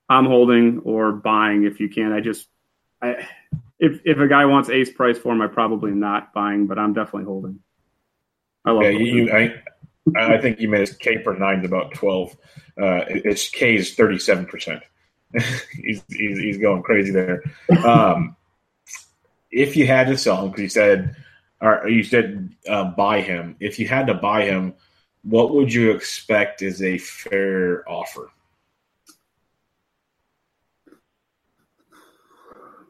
I'm 0.10 0.26
holding 0.26 0.80
or 0.80 1.12
buying 1.12 1.66
if 1.66 1.80
you 1.80 1.90
can. 1.90 2.14
I 2.14 2.22
just 2.22 2.48
I, 3.02 3.28
if 3.80 4.00
if 4.06 4.18
a 4.18 4.28
guy 4.28 4.46
wants 4.46 4.70
ace 4.70 4.92
price 4.92 5.18
for 5.18 5.34
him, 5.34 5.42
I 5.42 5.48
probably 5.48 5.92
not 5.92 6.34
buying, 6.34 6.68
but 6.68 6.80
I'm 6.80 6.94
definitely 6.94 7.26
holding. 7.26 7.60
I 8.66 8.72
love. 8.72 8.84
Yeah, 8.84 8.90
you, 8.92 9.32
I 9.32 9.62
I 10.16 10.38
think 10.38 10.60
you 10.60 10.68
made 10.68 10.82
his 10.82 10.96
K 10.96 11.20
per 11.20 11.36
nine 11.38 11.60
is 11.60 11.66
about 11.66 11.94
twelve. 11.94 12.36
Uh, 12.80 13.06
its 13.08 13.50
K 13.50 13.76
is 13.76 13.96
thirty 13.96 14.20
seven 14.20 14.46
percent. 14.46 14.84
He's 15.72 16.04
he's 16.10 16.60
going 16.60 16.84
crazy 16.84 17.12
there. 17.12 17.42
Um, 17.84 18.36
if 19.50 19.76
you 19.76 19.88
had 19.88 20.08
to 20.08 20.18
sell 20.18 20.44
him, 20.44 20.52
because 20.52 20.62
you 20.62 20.70
said, 20.70 21.16
or 21.60 21.88
you 21.90 22.04
said 22.04 22.54
uh, 22.70 22.84
buy 22.84 23.22
him. 23.22 23.56
If 23.60 23.80
you 23.80 23.88
had 23.88 24.08
to 24.08 24.14
buy 24.14 24.46
him, 24.46 24.76
what 25.24 25.54
would 25.56 25.74
you 25.74 25.92
expect 25.92 26.62
is 26.62 26.84
a 26.84 27.00
fair 27.00 27.88
offer? 27.90 28.30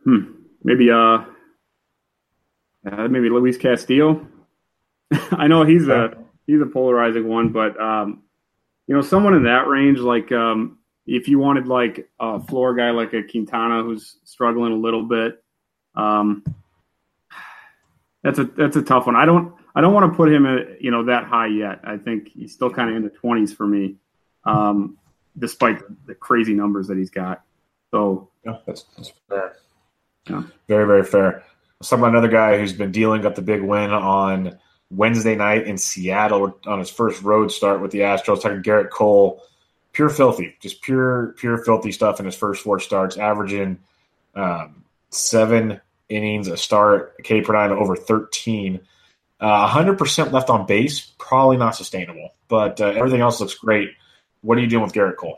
Hmm. 0.04 0.32
Maybe 0.64 0.92
uh, 0.92 1.24
uh 2.86 3.08
maybe 3.08 3.30
Luis 3.30 3.58
Castillo. 3.58 4.28
I 5.32 5.48
know 5.48 5.64
he's 5.64 5.88
a 5.88 6.18
he's 6.48 6.62
a 6.62 6.66
polarizing 6.66 7.28
one, 7.28 7.50
but 7.50 7.80
um, 7.80 8.24
you 8.88 8.96
know, 8.96 9.02
someone 9.02 9.34
in 9.34 9.44
that 9.44 9.68
range, 9.68 10.00
like 10.00 10.32
um, 10.32 10.80
if 11.06 11.28
you 11.28 11.40
wanted 11.40 11.68
like 11.68 12.10
a 12.20 12.42
floor 12.42 12.76
guy 12.76 12.92
like 12.92 13.14
a 13.14 13.24
Quintana 13.24 13.84
who's 13.84 14.18
struggling 14.24 14.74
a 14.74 14.78
little 14.78 15.04
bit, 15.04 15.44
um, 15.96 16.44
that's 18.24 18.40
a 18.40 18.46
that's 18.46 18.76
a 18.76 18.82
tough 18.82 19.06
one. 19.06 19.16
I 19.16 19.26
don't 19.26 19.54
I 19.76 19.82
don't 19.82 19.94
want 19.94 20.12
to 20.12 20.16
put 20.16 20.32
him 20.32 20.46
at 20.46 20.82
you 20.82 20.92
know 20.92 21.06
that 21.06 21.26
high 21.26 21.48
yet. 21.48 21.80
I 21.84 21.98
think 21.98 22.30
he's 22.30 22.54
still 22.54 22.70
kind 22.70 22.90
of 22.90 22.96
in 22.96 23.04
the 23.04 23.10
twenties 23.10 23.54
for 23.54 23.68
me, 23.68 23.96
um, 24.46 24.98
despite 25.38 25.82
the 26.06 26.16
crazy 26.16 26.54
numbers 26.54 26.88
that 26.88 26.98
he's 26.98 27.10
got. 27.10 27.44
So 27.92 28.30
yeah, 28.46 28.58
that's, 28.66 28.86
that's 28.96 29.14
fair. 29.30 29.58
Yeah. 30.30 30.44
Very, 30.68 30.88
very 30.88 31.04
fair. 31.04 31.44
Some 31.82 32.04
another 32.04 32.30
guy 32.30 32.58
who's 32.58 32.74
been 32.74 32.92
dealing 32.92 33.26
up 33.26 33.36
the 33.36 33.42
big 33.42 33.62
win 33.62 33.92
on 33.92 34.58
Wednesday 34.92 35.36
night 35.36 35.68
in 35.68 35.78
Seattle 35.78 36.58
on 36.66 36.80
his 36.80 36.90
first 36.90 37.22
road 37.24 37.52
start 37.52 37.82
with 37.82 37.92
the 37.92 38.00
Astros. 38.00 38.42
Talking 38.42 38.62
Gerrit 38.62 38.90
Cole, 38.90 39.42
pure 39.92 40.10
filthy, 40.10 40.56
just 40.60 40.82
pure, 40.82 41.34
pure 41.38 41.58
filthy 41.58 41.92
stuff 41.92 42.20
in 42.20 42.26
his 42.26 42.36
first 42.36 42.64
four 42.64 42.80
starts, 42.80 43.18
averaging 43.18 43.80
um, 44.36 44.84
seven 45.10 45.82
innings 46.10 46.48
a 46.48 46.58
start, 46.58 47.24
K 47.24 47.42
per 47.42 47.54
nine 47.54 47.72
over 47.72 47.96
thirteen. 47.96 48.82
Uh, 49.40 49.70
100% 49.70 50.32
left 50.32 50.50
on 50.50 50.66
base, 50.66 51.12
probably 51.18 51.58
not 51.58 51.76
sustainable, 51.76 52.34
but 52.48 52.80
uh, 52.80 52.86
everything 52.86 53.20
else 53.20 53.42
looks 53.42 53.56
great. 53.56 53.90
What 54.40 54.58
are 54.58 54.62
you 54.62 54.68
doing 54.68 54.84
with 54.84 54.94
Gerrit 54.94 55.18
Cole? 55.18 55.38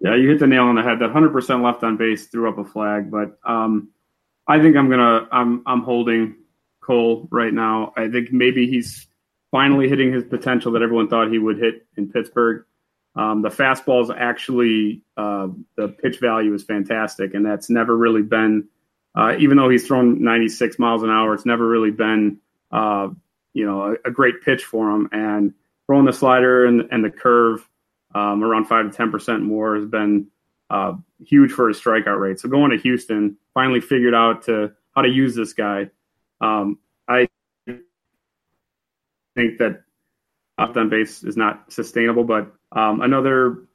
Yeah, 0.00 0.16
you 0.16 0.28
hit 0.28 0.40
the 0.40 0.48
nail 0.48 0.64
on 0.64 0.74
the 0.74 0.82
head. 0.82 0.98
That 0.98 1.10
100% 1.10 1.62
left 1.62 1.84
on 1.84 1.96
base 1.96 2.26
threw 2.26 2.48
up 2.48 2.58
a 2.58 2.64
flag, 2.64 3.12
but 3.12 3.38
um, 3.44 3.90
I 4.48 4.60
think 4.60 4.76
I'm 4.76 4.90
gonna 4.90 5.28
I'm 5.30 5.62
I'm 5.66 5.82
holding 5.82 6.34
Cole 6.82 7.28
right 7.30 7.52
now. 7.52 7.92
I 7.96 8.08
think 8.08 8.32
maybe 8.32 8.66
he's 8.66 9.06
finally 9.50 9.88
hitting 9.88 10.12
his 10.12 10.24
potential 10.24 10.72
that 10.72 10.82
everyone 10.82 11.08
thought 11.08 11.30
he 11.30 11.38
would 11.38 11.58
hit 11.58 11.86
in 11.96 12.10
Pittsburgh. 12.10 12.64
Um, 13.14 13.42
the 13.42 13.50
fastball 13.50 14.02
is 14.02 14.10
actually 14.10 15.02
uh, 15.16 15.48
the 15.76 15.88
pitch 15.88 16.18
value 16.18 16.52
is 16.54 16.64
fantastic, 16.64 17.34
and 17.34 17.44
that's 17.44 17.68
never 17.70 17.96
really 17.96 18.22
been. 18.22 18.68
Uh, 19.14 19.36
even 19.38 19.58
though 19.58 19.68
he's 19.68 19.86
thrown 19.86 20.22
96 20.22 20.78
miles 20.78 21.02
an 21.02 21.10
hour, 21.10 21.34
it's 21.34 21.44
never 21.44 21.68
really 21.68 21.90
been 21.90 22.38
uh, 22.70 23.08
you 23.52 23.66
know 23.66 23.82
a, 23.82 24.08
a, 24.08 24.10
great 24.10 24.40
pitch 24.42 24.64
for 24.64 24.90
him. 24.90 25.10
And 25.12 25.52
throwing 25.86 26.06
the 26.06 26.12
slider 26.14 26.64
and, 26.64 26.88
and 26.90 27.04
the 27.04 27.10
curve 27.10 27.68
um, 28.14 28.42
around 28.42 28.64
five 28.64 28.90
to 28.90 28.96
ten 28.96 29.10
percent 29.10 29.42
more 29.42 29.76
has 29.76 29.84
been 29.84 30.28
uh, 30.70 30.94
huge 31.22 31.52
for 31.52 31.68
his 31.68 31.78
strikeout 31.78 32.18
rate. 32.18 32.40
So 32.40 32.48
going 32.48 32.70
to 32.70 32.78
Houston, 32.78 33.36
finally 33.52 33.82
figured 33.82 34.14
out 34.14 34.44
to 34.46 34.72
how 34.94 35.02
to 35.02 35.08
use 35.08 35.34
this 35.34 35.52
guy. 35.52 35.90
Um, 36.42 36.78
I 37.08 37.28
think 39.36 39.58
that 39.58 39.82
off 40.58 40.76
on 40.76 40.88
base 40.88 41.24
is 41.24 41.36
not 41.36 41.72
sustainable, 41.72 42.24
but 42.24 42.52
um, 42.72 43.00
another 43.00 43.68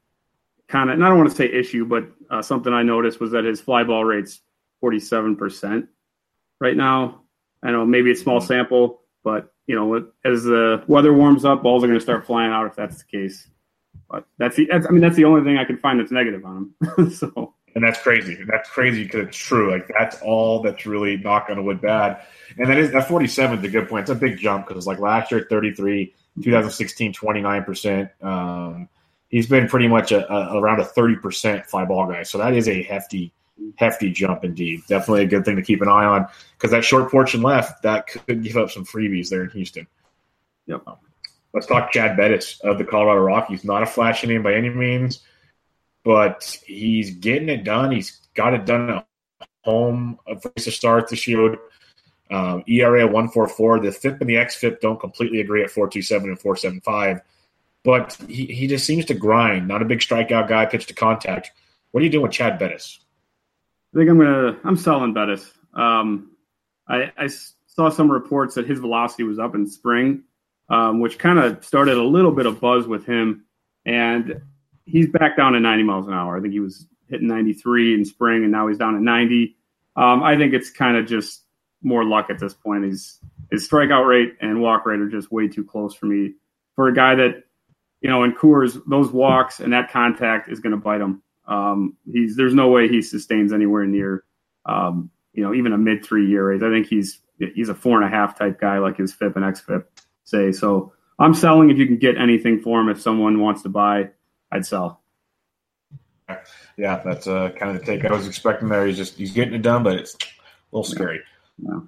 kind 0.68 0.90
of, 0.90 0.94
and 0.94 1.04
I 1.04 1.08
don't 1.08 1.18
want 1.18 1.30
to 1.30 1.36
say 1.36 1.46
issue, 1.46 1.84
but 1.84 2.04
uh, 2.30 2.42
something 2.42 2.72
I 2.72 2.82
noticed 2.82 3.20
was 3.20 3.32
that 3.32 3.44
his 3.44 3.60
fly 3.60 3.84
ball 3.84 4.04
rate's 4.04 4.40
47% 4.82 5.88
right 6.60 6.76
now. 6.76 7.22
I 7.62 7.72
know 7.72 7.84
maybe 7.84 8.10
it's 8.10 8.22
small 8.22 8.40
sample, 8.40 9.02
but 9.24 9.52
you 9.66 9.74
know, 9.74 10.06
as 10.24 10.44
the 10.44 10.82
weather 10.86 11.12
warms 11.12 11.44
up, 11.44 11.62
balls 11.62 11.82
are 11.84 11.88
going 11.88 11.98
to 11.98 12.02
start 12.04 12.26
flying 12.26 12.52
out 12.52 12.66
if 12.66 12.76
that's 12.76 12.98
the 12.98 13.04
case. 13.04 13.48
But 14.08 14.26
that's 14.38 14.56
the 14.56 14.66
that's, 14.70 14.86
I 14.86 14.90
mean 14.90 15.02
that's 15.02 15.16
the 15.16 15.24
only 15.24 15.42
thing 15.42 15.58
I 15.58 15.64
can 15.64 15.76
find 15.78 16.00
that's 16.00 16.12
negative 16.12 16.44
on 16.44 16.72
him. 16.96 17.10
so 17.10 17.54
and 17.78 17.86
that's 17.86 18.02
crazy. 18.02 18.34
And 18.34 18.48
that's 18.48 18.68
crazy 18.68 19.04
because 19.04 19.28
it's 19.28 19.36
true. 19.36 19.70
Like 19.70 19.88
that's 19.96 20.20
all 20.20 20.60
that's 20.62 20.84
really 20.84 21.16
knock 21.16 21.46
on 21.48 21.64
wood 21.64 21.80
bad. 21.80 22.24
And 22.58 22.68
that 22.68 22.76
is 22.76 22.90
that 22.90 23.06
47 23.06 23.60
is 23.60 23.64
a 23.64 23.68
good 23.68 23.88
point. 23.88 24.02
It's 24.02 24.10
a 24.10 24.16
big 24.16 24.36
jump 24.36 24.66
because 24.66 24.84
like 24.84 24.98
last 24.98 25.30
year 25.30 25.46
33, 25.48 26.12
2016 26.42 27.12
29 27.12 27.64
percent. 27.64 28.10
Um, 28.20 28.88
he's 29.28 29.46
been 29.46 29.68
pretty 29.68 29.86
much 29.86 30.10
a, 30.10 30.28
a, 30.28 30.58
around 30.58 30.80
a 30.80 30.84
30 30.84 31.16
percent 31.16 31.66
fly 31.66 31.84
ball 31.84 32.08
guy. 32.08 32.24
So 32.24 32.36
that 32.38 32.52
is 32.52 32.66
a 32.68 32.82
hefty 32.82 33.32
hefty 33.76 34.10
jump 34.10 34.42
indeed. 34.42 34.80
Definitely 34.88 35.22
a 35.22 35.28
good 35.28 35.44
thing 35.44 35.54
to 35.54 35.62
keep 35.62 35.80
an 35.80 35.88
eye 35.88 36.04
on 36.04 36.26
because 36.56 36.72
that 36.72 36.84
short 36.84 37.12
portion 37.12 37.42
left 37.42 37.84
that 37.84 38.08
could 38.08 38.42
give 38.42 38.56
up 38.56 38.72
some 38.72 38.84
freebies 38.84 39.28
there 39.28 39.44
in 39.44 39.50
Houston. 39.50 39.86
Yep. 40.66 40.82
Let's 41.54 41.68
talk 41.68 41.92
Chad 41.92 42.16
Bettis 42.16 42.58
of 42.64 42.78
the 42.78 42.84
Colorado 42.84 43.20
Rockies. 43.20 43.62
Not 43.62 43.84
a 43.84 43.86
flashy 43.86 44.26
name 44.26 44.42
by 44.42 44.54
any 44.54 44.68
means, 44.68 45.20
but 46.08 46.58
he's 46.64 47.10
getting 47.10 47.50
it 47.50 47.64
done. 47.64 47.92
He's 47.92 48.18
got 48.32 48.54
it 48.54 48.64
done 48.64 48.88
at 48.88 49.06
home 49.62 50.18
to 50.56 50.70
start 50.70 51.06
this 51.10 51.28
year. 51.28 51.58
Um, 52.30 52.64
ERA 52.66 53.04
144. 53.04 53.80
The 53.80 53.92
FIP 53.92 54.18
and 54.22 54.30
the 54.30 54.36
XFIP 54.36 54.80
don't 54.80 54.98
completely 54.98 55.42
agree 55.42 55.62
at 55.62 55.70
427 55.70 56.30
and 56.30 56.40
475, 56.40 57.20
but 57.84 58.16
he, 58.26 58.46
he 58.46 58.66
just 58.66 58.86
seems 58.86 59.04
to 59.04 59.12
grind. 59.12 59.68
Not 59.68 59.82
a 59.82 59.84
big 59.84 59.98
strikeout 59.98 60.48
guy, 60.48 60.64
pitch 60.64 60.86
to 60.86 60.94
contact. 60.94 61.52
What 61.90 62.00
are 62.00 62.04
you 62.04 62.10
doing 62.10 62.22
with 62.22 62.32
Chad 62.32 62.58
Bettis? 62.58 63.00
I 63.92 63.98
think 63.98 64.08
I'm 64.08 64.18
gonna 64.18 64.58
I'm 64.64 64.76
selling 64.76 65.12
Bettis. 65.12 65.52
Um, 65.74 66.30
I, 66.88 67.12
I 67.18 67.28
saw 67.66 67.90
some 67.90 68.10
reports 68.10 68.54
that 68.54 68.66
his 68.66 68.78
velocity 68.78 69.24
was 69.24 69.38
up 69.38 69.54
in 69.54 69.66
spring, 69.66 70.22
um, 70.70 71.00
which 71.00 71.18
kind 71.18 71.38
of 71.38 71.62
started 71.62 71.98
a 71.98 72.02
little 72.02 72.32
bit 72.32 72.46
of 72.46 72.62
buzz 72.62 72.86
with 72.86 73.04
him. 73.04 73.44
And 73.84 74.40
he's 74.88 75.08
back 75.08 75.36
down 75.36 75.52
to 75.52 75.60
90 75.60 75.84
miles 75.84 76.06
an 76.06 76.14
hour. 76.14 76.36
I 76.36 76.40
think 76.40 76.52
he 76.52 76.60
was 76.60 76.86
hitting 77.08 77.28
93 77.28 77.94
in 77.94 78.04
spring, 78.04 78.42
and 78.42 78.52
now 78.52 78.68
he's 78.68 78.78
down 78.78 78.96
at 78.96 79.02
90. 79.02 79.56
Um, 79.96 80.22
I 80.22 80.36
think 80.36 80.54
it's 80.54 80.70
kind 80.70 80.96
of 80.96 81.06
just 81.06 81.44
more 81.82 82.04
luck 82.04 82.30
at 82.30 82.38
this 82.38 82.54
point. 82.54 82.84
He's 82.84 83.18
his 83.50 83.68
strikeout 83.68 84.06
rate 84.06 84.34
and 84.40 84.60
walk 84.60 84.86
rate 84.86 85.00
are 85.00 85.08
just 85.08 85.30
way 85.30 85.48
too 85.48 85.64
close 85.64 85.94
for 85.94 86.06
me. 86.06 86.34
For 86.74 86.88
a 86.88 86.94
guy 86.94 87.14
that, 87.16 87.44
you 88.00 88.10
know, 88.10 88.22
in 88.24 88.32
Coors, 88.32 88.80
those 88.88 89.10
walks 89.10 89.60
and 89.60 89.72
that 89.72 89.90
contact 89.90 90.50
is 90.50 90.60
going 90.60 90.72
to 90.72 90.76
bite 90.76 91.00
him. 91.00 91.22
Um, 91.46 91.96
he's 92.10 92.36
there's 92.36 92.54
no 92.54 92.68
way 92.68 92.88
he 92.88 93.00
sustains 93.00 93.52
anywhere 93.52 93.86
near, 93.86 94.24
um, 94.66 95.10
you 95.32 95.42
know, 95.42 95.54
even 95.54 95.72
a 95.72 95.78
mid 95.78 96.04
three 96.04 96.28
year 96.28 96.50
rate. 96.50 96.62
I 96.62 96.70
think 96.70 96.86
he's 96.86 97.20
he's 97.54 97.68
a 97.68 97.74
four 97.74 98.00
and 98.00 98.04
a 98.04 98.14
half 98.14 98.38
type 98.38 98.60
guy 98.60 98.78
like 98.78 98.98
his 98.98 99.12
FIP 99.12 99.36
and 99.36 99.44
XFIP 99.44 99.84
say. 100.24 100.52
So 100.52 100.92
I'm 101.18 101.34
selling 101.34 101.70
if 101.70 101.78
you 101.78 101.86
can 101.86 101.96
get 101.96 102.18
anything 102.18 102.60
for 102.60 102.80
him. 102.80 102.88
If 102.88 103.00
someone 103.00 103.40
wants 103.40 103.62
to 103.62 103.68
buy, 103.68 104.10
I'd 104.50 104.66
sell. 104.66 105.00
Yeah, 106.76 107.00
that's 107.04 107.26
uh, 107.26 107.50
kind 107.58 107.74
of 107.74 107.80
the 107.80 107.86
take 107.86 108.04
I 108.04 108.12
was 108.12 108.26
expecting 108.26 108.68
there. 108.68 108.86
He's 108.86 108.96
just 108.96 109.16
he's 109.16 109.32
getting 109.32 109.54
it 109.54 109.62
done, 109.62 109.82
but 109.82 109.96
it's 109.96 110.14
a 110.14 110.18
little 110.76 110.84
scary. 110.84 111.20
Yeah. 111.58 111.80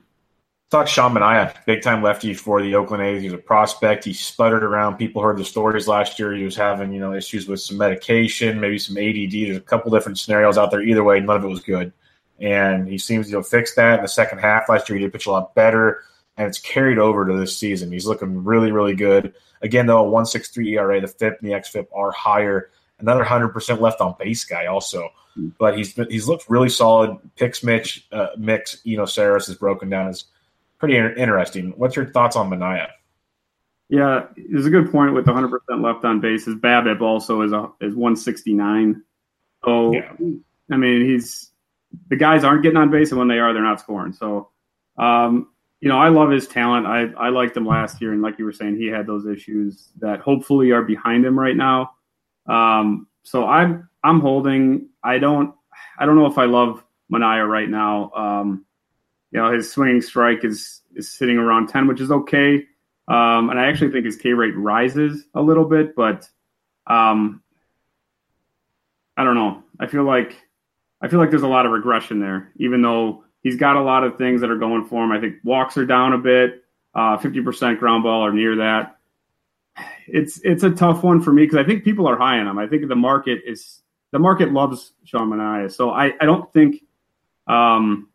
Talk 0.70 0.86
Sean 0.86 1.12
Manaea, 1.12 1.52
big 1.66 1.82
time 1.82 2.00
lefty 2.00 2.32
for 2.32 2.62
the 2.62 2.76
Oakland 2.76 3.02
A's. 3.02 3.22
He's 3.22 3.32
a 3.32 3.38
prospect. 3.38 4.04
He 4.04 4.12
sputtered 4.12 4.62
around. 4.62 4.96
People 4.96 5.20
heard 5.20 5.36
the 5.36 5.44
stories 5.44 5.88
last 5.88 6.18
year. 6.18 6.32
He 6.32 6.44
was 6.44 6.54
having 6.54 6.92
you 6.92 7.00
know 7.00 7.12
issues 7.12 7.48
with 7.48 7.60
some 7.60 7.76
medication, 7.76 8.60
maybe 8.60 8.78
some 8.78 8.96
ADD. 8.96 9.32
There's 9.32 9.56
a 9.56 9.60
couple 9.60 9.90
different 9.90 10.18
scenarios 10.18 10.56
out 10.56 10.70
there. 10.70 10.82
Either 10.82 11.04
way, 11.04 11.20
none 11.20 11.36
of 11.36 11.44
it 11.44 11.48
was 11.48 11.60
good. 11.60 11.92
And 12.40 12.88
he 12.88 12.98
seems 12.98 13.28
to 13.28 13.36
have 13.36 13.48
fixed 13.48 13.76
that 13.76 13.98
in 13.98 14.02
the 14.02 14.08
second 14.08 14.38
half 14.38 14.68
last 14.68 14.88
year. 14.88 14.96
He 14.96 15.04
did 15.04 15.12
pitch 15.12 15.26
a 15.26 15.30
lot 15.30 15.54
better, 15.54 16.04
and 16.40 16.48
it's 16.48 16.58
carried 16.58 16.96
over 16.96 17.26
to 17.26 17.34
this 17.34 17.54
season. 17.54 17.92
He's 17.92 18.06
looking 18.06 18.42
really, 18.42 18.72
really 18.72 18.94
good. 18.94 19.34
Again, 19.60 19.84
though, 19.84 20.08
a 20.08 20.10
1.63 20.10 20.72
ERA, 20.72 20.98
the 20.98 21.06
FIP 21.06 21.38
and 21.38 21.50
the 21.50 21.54
XFIP 21.54 21.86
are 21.94 22.10
higher. 22.12 22.70
Another 22.98 23.22
100% 23.22 23.78
left 23.78 24.00
on 24.00 24.14
base 24.18 24.42
guy 24.44 24.64
also. 24.64 25.10
But 25.58 25.76
he's 25.76 25.92
he's 25.94 26.26
looked 26.26 26.48
really 26.48 26.70
solid. 26.70 27.18
Picks 27.36 27.62
Mitch, 27.62 28.06
uh, 28.10 28.28
mix, 28.38 28.80
Eno 28.86 29.04
Sarris 29.04 29.50
is 29.50 29.54
broken 29.54 29.90
down 29.90 30.08
as 30.08 30.24
pretty 30.78 30.96
interesting. 30.96 31.74
What's 31.76 31.94
your 31.94 32.06
thoughts 32.06 32.36
on 32.36 32.48
Manaea? 32.48 32.88
Yeah, 33.90 34.26
there's 34.36 34.66
a 34.66 34.70
good 34.70 34.90
point 34.90 35.12
with 35.12 35.26
100% 35.26 35.50
left 35.82 36.04
on 36.06 36.20
base. 36.20 36.46
His 36.46 36.54
BABIP 36.54 37.02
also 37.02 37.42
is 37.42 37.52
a, 37.52 37.70
is 37.80 37.94
169. 37.94 39.02
So, 39.64 39.92
yeah. 39.92 40.12
I 40.70 40.76
mean, 40.76 41.04
he's 41.04 41.50
the 42.08 42.16
guys 42.16 42.44
aren't 42.44 42.62
getting 42.62 42.78
on 42.78 42.90
base, 42.90 43.10
and 43.10 43.18
when 43.18 43.28
they 43.28 43.38
are, 43.38 43.52
they're 43.52 43.62
not 43.62 43.80
scoring. 43.80 44.14
So, 44.14 44.48
um, 44.96 45.48
you 45.80 45.88
know, 45.88 45.98
I 45.98 46.08
love 46.08 46.30
his 46.30 46.46
talent. 46.46 46.86
I 46.86 47.06
I 47.18 47.30
liked 47.30 47.56
him 47.56 47.66
last 47.66 48.00
year, 48.00 48.12
and 48.12 48.22
like 48.22 48.38
you 48.38 48.44
were 48.44 48.52
saying, 48.52 48.76
he 48.76 48.86
had 48.86 49.06
those 49.06 49.26
issues 49.26 49.88
that 50.00 50.20
hopefully 50.20 50.70
are 50.72 50.82
behind 50.82 51.24
him 51.24 51.38
right 51.38 51.56
now. 51.56 51.92
Um, 52.46 53.06
so 53.22 53.46
I'm 53.46 53.88
I'm 54.04 54.20
holding. 54.20 54.88
I 55.02 55.18
don't 55.18 55.54
I 55.98 56.06
don't 56.06 56.16
know 56.16 56.26
if 56.26 56.38
I 56.38 56.44
love 56.44 56.84
Manaea 57.12 57.48
right 57.48 57.68
now. 57.68 58.10
Um, 58.10 58.66
you 59.30 59.40
know, 59.40 59.52
his 59.52 59.72
swinging 59.72 60.02
strike 60.02 60.44
is 60.44 60.82
is 60.94 61.12
sitting 61.12 61.38
around 61.38 61.68
ten, 61.68 61.86
which 61.86 62.00
is 62.00 62.10
okay. 62.10 62.66
Um, 63.08 63.50
and 63.50 63.58
I 63.58 63.66
actually 63.66 63.90
think 63.90 64.04
his 64.04 64.16
K 64.16 64.32
rate 64.32 64.56
rises 64.56 65.24
a 65.34 65.40
little 65.40 65.64
bit, 65.64 65.96
but 65.96 66.28
um, 66.86 67.42
I 69.16 69.24
don't 69.24 69.34
know. 69.34 69.62
I 69.80 69.86
feel 69.86 70.04
like 70.04 70.36
I 71.00 71.08
feel 71.08 71.18
like 71.18 71.30
there's 71.30 71.42
a 71.42 71.48
lot 71.48 71.64
of 71.66 71.72
regression 71.72 72.20
there, 72.20 72.52
even 72.56 72.82
though 72.82 73.24
he's 73.42 73.56
got 73.56 73.76
a 73.76 73.82
lot 73.82 74.04
of 74.04 74.18
things 74.18 74.40
that 74.40 74.50
are 74.50 74.58
going 74.58 74.84
for 74.84 75.04
him. 75.04 75.12
I 75.12 75.20
think 75.20 75.36
walks 75.44 75.76
are 75.76 75.86
down 75.86 76.12
a 76.12 76.18
bit, 76.18 76.64
uh, 76.94 77.18
50% 77.18 77.78
ground 77.78 78.02
ball 78.02 78.24
or 78.24 78.32
near 78.32 78.56
that. 78.56 78.96
It's 80.06 80.40
it's 80.42 80.64
a 80.64 80.70
tough 80.70 81.04
one 81.04 81.22
for 81.22 81.32
me 81.32 81.44
because 81.44 81.58
I 81.58 81.64
think 81.64 81.84
people 81.84 82.08
are 82.08 82.16
high 82.16 82.38
on 82.38 82.46
him. 82.46 82.58
I 82.58 82.66
think 82.66 82.88
the 82.88 82.96
market 82.96 83.42
is 83.46 83.80
the 84.10 84.18
market 84.18 84.52
loves 84.52 84.92
Sean 85.04 85.30
Manaea, 85.30 85.70
so 85.70 85.90
I, 85.90 86.12
I 86.20 86.26
don't 86.26 86.52
think 86.52 86.82
um, 87.46 88.08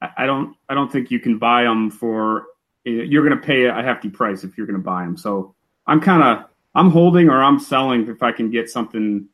I 0.00 0.26
don't 0.26 0.56
I 0.68 0.74
don't 0.74 0.92
think 0.92 1.10
you 1.10 1.18
can 1.18 1.38
buy 1.38 1.64
him 1.64 1.90
for 1.90 2.46
you're 2.84 3.26
going 3.26 3.38
to 3.38 3.44
pay 3.44 3.66
a 3.66 3.82
hefty 3.82 4.08
price 4.08 4.44
if 4.44 4.56
you're 4.56 4.66
going 4.66 4.78
to 4.78 4.84
buy 4.84 5.04
him. 5.04 5.16
So 5.16 5.54
I'm 5.86 6.00
kind 6.00 6.22
of 6.22 6.50
I'm 6.74 6.90
holding 6.90 7.28
or 7.28 7.42
I'm 7.42 7.58
selling 7.58 8.08
if 8.08 8.22
I 8.22 8.32
can 8.32 8.50
get 8.50 8.70
something 8.70 9.28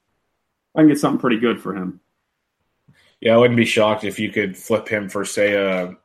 I 0.74 0.80
can 0.80 0.88
get 0.88 0.98
something 0.98 1.20
pretty 1.20 1.38
good 1.38 1.60
for 1.60 1.74
him. 1.74 2.00
Yeah, 3.20 3.34
I 3.34 3.36
wouldn't 3.38 3.56
be 3.56 3.64
shocked 3.64 4.04
if 4.04 4.18
you 4.18 4.30
could 4.30 4.56
flip 4.56 4.88
him 4.88 5.08
for 5.08 5.24
say 5.24 5.54
a 5.54 5.96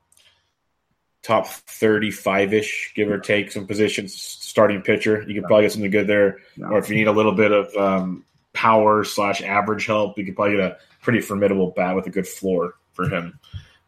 top 1.24 1.48
35 1.48 2.54
ish, 2.54 2.94
give 2.96 3.10
or 3.10 3.20
take 3.20 3.52
some 3.52 3.68
positions, 3.68 4.20
starting 4.20 4.82
pitcher. 4.82 5.24
You 5.28 5.36
could 5.36 5.48
probably 5.48 5.66
get 5.66 5.74
something 5.74 5.92
good 5.92 6.08
there. 6.08 6.40
Or 6.62 6.78
if 6.78 6.90
you 6.90 6.96
need 6.96 7.08
a 7.08 7.12
little 7.12 7.34
bit 7.34 7.52
of 7.52 7.76
um, 7.76 8.26
power 8.54 9.04
slash 9.04 9.42
average 9.42 9.86
help, 9.86 10.18
you 10.18 10.26
could 10.26 10.36
probably 10.36 10.58
get 10.58 10.66
a 10.66 10.78
pretty 11.02 11.22
formidable 11.22 11.72
bat 11.72 11.96
with 11.96 12.08
a 12.08 12.10
good 12.10 12.28
floor 12.28 12.76
for 12.94 13.08
him. 13.10 13.40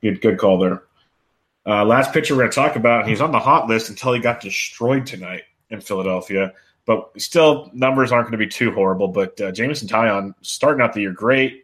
Good, 0.01 0.21
good 0.21 0.37
call 0.37 0.59
there. 0.59 0.83
Uh, 1.65 1.85
last 1.85 2.13
pitcher 2.13 2.35
we're 2.35 2.41
going 2.41 2.51
to 2.51 2.55
talk 2.55 2.75
about, 2.75 3.07
he's 3.07 3.21
on 3.21 3.31
the 3.31 3.39
hot 3.39 3.67
list 3.67 3.89
until 3.89 4.13
he 4.13 4.19
got 4.19 4.41
destroyed 4.41 5.05
tonight 5.05 5.43
in 5.69 5.79
Philadelphia. 5.79 6.53
But 6.85 7.09
still, 7.17 7.71
numbers 7.73 8.11
aren't 8.11 8.25
going 8.25 8.37
to 8.37 8.45
be 8.45 8.49
too 8.49 8.71
horrible. 8.71 9.07
But 9.07 9.39
uh, 9.39 9.51
Jameson 9.53 9.87
Taillon 9.87 10.33
starting 10.41 10.83
out 10.83 10.93
the 10.93 11.01
year 11.01 11.13
great, 11.13 11.62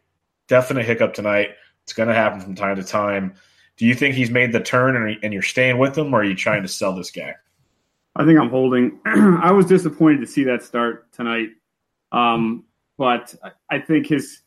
definite 0.49 0.85
hiccup 0.85 1.13
tonight. 1.13 1.51
It's 1.83 1.93
going 1.93 2.09
to 2.09 2.15
happen 2.15 2.41
from 2.41 2.55
time 2.55 2.75
to 2.75 2.83
time. 2.83 3.33
Do 3.77 3.85
you 3.85 3.95
think 3.95 4.15
he's 4.15 4.29
made 4.29 4.51
the 4.51 4.59
turn 4.59 5.17
and 5.23 5.33
you're 5.33 5.41
staying 5.41 5.77
with 5.77 5.97
him, 5.97 6.13
or 6.13 6.19
are 6.19 6.25
you 6.25 6.35
trying 6.35 6.63
to 6.63 6.67
sell 6.67 6.93
this 6.93 7.11
guy? 7.11 7.33
I 8.17 8.25
think 8.25 8.37
I'm 8.37 8.49
holding. 8.49 8.99
I 9.05 9.51
was 9.51 9.65
disappointed 9.65 10.19
to 10.19 10.27
see 10.27 10.43
that 10.43 10.61
start 10.61 11.09
tonight, 11.13 11.49
um, 12.11 12.65
but 12.97 13.33
I 13.69 13.79
think 13.79 14.07
his 14.07 14.41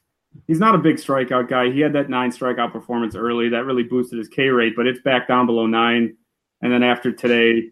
he's 0.46 0.60
not 0.60 0.74
a 0.74 0.78
big 0.78 0.96
strikeout 0.96 1.48
guy. 1.48 1.70
He 1.70 1.80
had 1.80 1.94
that 1.94 2.10
nine 2.10 2.30
strikeout 2.30 2.72
performance 2.72 3.14
early 3.14 3.48
that 3.48 3.64
really 3.64 3.84
boosted 3.84 4.18
his 4.18 4.28
K 4.28 4.48
rate, 4.48 4.74
but 4.76 4.86
it's 4.86 5.00
back 5.00 5.28
down 5.28 5.46
below 5.46 5.66
nine. 5.66 6.14
And 6.60 6.72
then 6.72 6.82
after 6.82 7.10
today, 7.10 7.70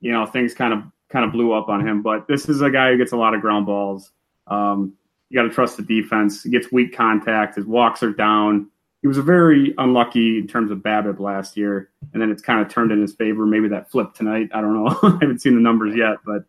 you 0.00 0.12
know, 0.12 0.26
things 0.26 0.52
kind 0.52 0.74
of 0.74 0.82
kind 1.08 1.24
of 1.24 1.32
blew 1.32 1.52
up 1.52 1.68
on 1.68 1.86
him. 1.86 2.02
But 2.02 2.28
this 2.28 2.48
is 2.48 2.60
a 2.60 2.70
guy 2.70 2.90
who 2.90 2.98
gets 2.98 3.12
a 3.12 3.16
lot 3.16 3.34
of 3.34 3.40
ground 3.40 3.66
balls. 3.66 4.12
Um, 4.48 4.94
you 5.32 5.40
got 5.40 5.48
to 5.48 5.54
trust 5.54 5.78
the 5.78 5.82
defense. 5.82 6.42
He 6.42 6.50
gets 6.50 6.70
weak 6.70 6.94
contact. 6.94 7.56
His 7.56 7.64
walks 7.64 8.02
are 8.02 8.12
down. 8.12 8.68
He 9.00 9.08
was 9.08 9.16
a 9.16 9.22
very 9.22 9.74
unlucky 9.78 10.38
in 10.38 10.46
terms 10.46 10.70
of 10.70 10.78
BABIP 10.78 11.18
last 11.18 11.56
year, 11.56 11.88
and 12.12 12.20
then 12.20 12.30
it's 12.30 12.42
kind 12.42 12.60
of 12.60 12.68
turned 12.68 12.92
in 12.92 13.00
his 13.00 13.14
favor. 13.14 13.46
Maybe 13.46 13.66
that 13.68 13.90
flipped 13.90 14.14
tonight. 14.14 14.50
I 14.52 14.60
don't 14.60 14.74
know. 14.74 14.98
I 15.02 15.18
haven't 15.22 15.40
seen 15.40 15.54
the 15.54 15.60
numbers 15.62 15.96
yet, 15.96 16.18
but 16.26 16.44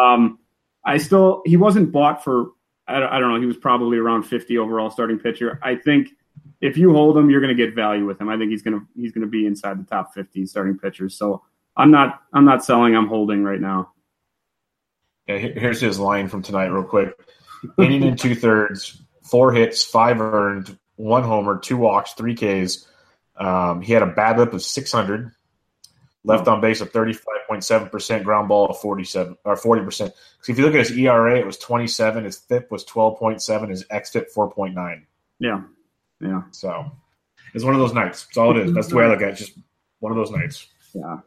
um, 0.00 0.38
I 0.84 0.98
still 0.98 1.42
he 1.44 1.56
wasn't 1.56 1.90
bought 1.90 2.22
for. 2.22 2.52
I, 2.86 3.02
I 3.16 3.18
don't 3.18 3.34
know. 3.34 3.40
He 3.40 3.46
was 3.46 3.56
probably 3.56 3.98
around 3.98 4.22
50 4.22 4.56
overall 4.58 4.90
starting 4.90 5.18
pitcher. 5.18 5.58
I 5.60 5.74
think 5.74 6.10
if 6.60 6.76
you 6.76 6.92
hold 6.92 7.18
him, 7.18 7.30
you're 7.30 7.40
going 7.40 7.54
to 7.54 7.66
get 7.66 7.74
value 7.74 8.06
with 8.06 8.20
him. 8.20 8.28
I 8.28 8.38
think 8.38 8.52
he's 8.52 8.62
going 8.62 8.78
to 8.78 8.86
he's 8.94 9.10
going 9.10 9.22
to 9.22 9.30
be 9.30 9.44
inside 9.44 9.80
the 9.80 9.84
top 9.84 10.14
50 10.14 10.46
starting 10.46 10.78
pitchers. 10.78 11.18
So 11.18 11.42
I'm 11.76 11.90
not 11.90 12.22
I'm 12.32 12.44
not 12.44 12.64
selling. 12.64 12.94
I'm 12.94 13.08
holding 13.08 13.42
right 13.42 13.60
now. 13.60 13.90
Yeah, 15.26 15.38
here's 15.38 15.80
his 15.80 15.98
line 15.98 16.28
from 16.28 16.42
tonight, 16.42 16.68
real 16.68 16.84
quick 16.84 17.12
inning 17.78 18.04
and 18.04 18.18
two 18.18 18.34
thirds, 18.34 19.00
four 19.22 19.52
hits, 19.52 19.82
five 19.82 20.20
earned, 20.20 20.78
one 20.96 21.22
homer, 21.22 21.58
two 21.58 21.76
walks, 21.76 22.12
three 22.12 22.34
Ks. 22.34 22.86
Um, 23.36 23.80
he 23.80 23.92
had 23.92 24.02
a 24.02 24.12
BABIP 24.12 24.52
of 24.52 24.62
600, 24.62 25.32
left 26.24 26.46
on 26.46 26.60
base 26.60 26.80
of 26.80 26.92
35.7%, 26.92 28.24
ground 28.24 28.48
ball 28.48 28.66
of 28.66 28.78
47 28.78 29.36
or 29.44 29.56
40%. 29.56 29.92
So 29.92 30.12
if 30.48 30.58
you 30.58 30.64
look 30.64 30.74
at 30.74 30.80
his 30.80 30.96
ERA, 30.96 31.38
it 31.38 31.46
was 31.46 31.56
27, 31.58 32.24
his 32.24 32.36
FIP 32.36 32.70
was 32.70 32.84
12.7, 32.84 33.70
his 33.70 33.84
XFIP 33.84 34.26
4.9. 34.34 35.02
Yeah. 35.38 35.62
Yeah. 36.20 36.42
So 36.50 36.92
it's 37.54 37.64
one 37.64 37.74
of 37.74 37.80
those 37.80 37.94
nights. 37.94 38.24
That's 38.24 38.36
all 38.36 38.50
it 38.56 38.66
is. 38.66 38.74
That's 38.74 38.88
the 38.88 38.96
way 38.96 39.04
I 39.04 39.08
look 39.08 39.22
at 39.22 39.30
it. 39.30 39.36
Just 39.36 39.58
one 40.00 40.12
of 40.12 40.16
those 40.16 40.30
nights. 40.30 40.66
Yeah. 40.94 41.20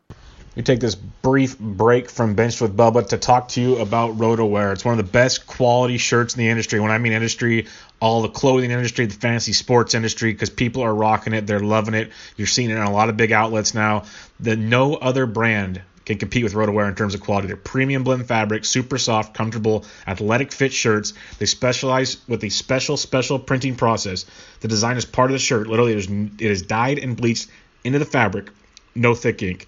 We 0.56 0.62
take 0.62 0.80
this 0.80 0.94
brief 0.94 1.58
break 1.58 2.12
from 2.12 2.36
Bench 2.36 2.62
with 2.62 2.78
Bubba 2.78 3.08
to 3.10 3.18
talk 3.18 3.48
to 3.50 3.62
you 3.62 3.78
about 3.78 4.18
RotoWear. 4.20 4.74
It's 4.74 4.86
one 4.86 4.98
of 4.98 5.04
the 5.04 5.12
best 5.12 5.48
quality 5.48 5.98
shirts 5.98 6.36
in 6.36 6.40
the 6.40 6.50
industry. 6.50 6.80
When 6.80 6.92
I 6.92 7.00
mean 7.00 7.12
industry, 7.12 7.66
all 8.00 8.22
the 8.22 8.30
clothing 8.30 8.70
industry, 8.70 9.08
the 9.08 9.16
fantasy 9.16 9.54
sports 9.54 9.96
industry, 9.96 10.32
because 10.32 10.52
people 10.52 10.84
are 10.84 10.94
rocking 10.94 11.34
it, 11.34 11.48
they're 11.48 11.60
loving 11.60 11.96
it. 11.96 12.12
You're 12.38 12.46
seeing 12.46 12.70
it 12.70 12.76
in 12.76 12.84
a 12.84 12.92
lot 12.92 13.10
of 13.10 13.18
big 13.18 13.32
outlets 13.32 13.74
now. 13.74 14.04
That 14.42 14.60
no 14.60 14.94
other 14.94 15.26
brand 15.26 15.82
can 16.06 16.20
compete 16.20 16.44
with 16.44 16.54
RotoWear 16.54 16.88
in 16.88 16.94
terms 16.94 17.16
of 17.16 17.22
quality. 17.22 17.48
They're 17.48 17.58
premium 17.58 18.04
blend 18.04 18.28
fabric, 18.28 18.64
super 18.66 19.00
soft, 19.00 19.34
comfortable, 19.34 19.86
athletic 20.06 20.52
fit 20.52 20.72
shirts. 20.72 21.14
They 21.40 21.48
specialize 21.48 22.18
with 22.28 22.44
a 22.44 22.50
special, 22.50 22.98
special 22.98 23.40
printing 23.40 23.76
process. 23.76 24.26
The 24.60 24.68
design 24.68 24.98
is 24.98 25.06
part 25.06 25.32
of 25.32 25.34
the 25.34 25.40
shirt. 25.40 25.66
Literally, 25.66 25.94
it 25.94 25.98
is, 25.98 26.08
it 26.10 26.52
is 26.52 26.62
dyed 26.62 27.00
and 27.00 27.18
bleached 27.18 27.48
into 27.84 27.98
the 27.98 28.06
fabric. 28.06 28.50
No 28.94 29.16
thick 29.16 29.42
ink. 29.42 29.68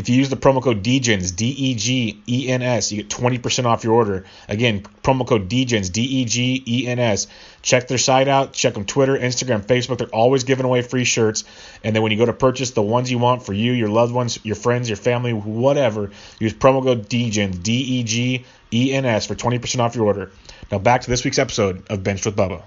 if 0.00 0.08
you 0.08 0.16
use 0.16 0.30
the 0.30 0.36
promo 0.36 0.62
code 0.62 0.82
DEGENS, 0.82 1.32
D 1.32 1.48
E 1.50 1.74
G 1.74 2.22
E 2.26 2.48
N 2.48 2.62
S, 2.62 2.90
you 2.90 3.02
get 3.02 3.10
20% 3.10 3.66
off 3.66 3.84
your 3.84 3.92
order. 3.92 4.24
Again, 4.48 4.82
promo 5.02 5.28
code 5.28 5.46
DEGENS, 5.50 5.90
D 5.90 6.00
E 6.00 6.24
G 6.24 6.64
E 6.66 6.86
N 6.86 6.98
S. 6.98 7.26
Check 7.60 7.86
their 7.86 7.98
site 7.98 8.26
out. 8.26 8.54
Check 8.54 8.72
them 8.72 8.86
Twitter, 8.86 9.14
Instagram, 9.14 9.62
Facebook. 9.62 9.98
They're 9.98 10.08
always 10.08 10.44
giving 10.44 10.64
away 10.64 10.80
free 10.80 11.04
shirts. 11.04 11.44
And 11.84 11.94
then 11.94 12.02
when 12.02 12.12
you 12.12 12.18
go 12.18 12.24
to 12.24 12.32
purchase 12.32 12.70
the 12.70 12.80
ones 12.80 13.10
you 13.10 13.18
want 13.18 13.44
for 13.44 13.52
you, 13.52 13.72
your 13.72 13.90
loved 13.90 14.14
ones, 14.14 14.38
your 14.42 14.56
friends, 14.56 14.88
your 14.88 14.96
family, 14.96 15.34
whatever, 15.34 16.12
use 16.38 16.54
promo 16.54 16.82
code 16.82 17.06
DEGENS, 17.06 17.58
D 17.58 17.74
E 17.74 18.02
G 18.02 18.44
E 18.72 18.94
N 18.94 19.04
S, 19.04 19.26
for 19.26 19.34
20% 19.34 19.80
off 19.80 19.94
your 19.94 20.06
order. 20.06 20.32
Now 20.72 20.78
back 20.78 21.02
to 21.02 21.10
this 21.10 21.26
week's 21.26 21.38
episode 21.38 21.86
of 21.90 22.02
Bench 22.02 22.24
with 22.24 22.36
Bubba. 22.36 22.62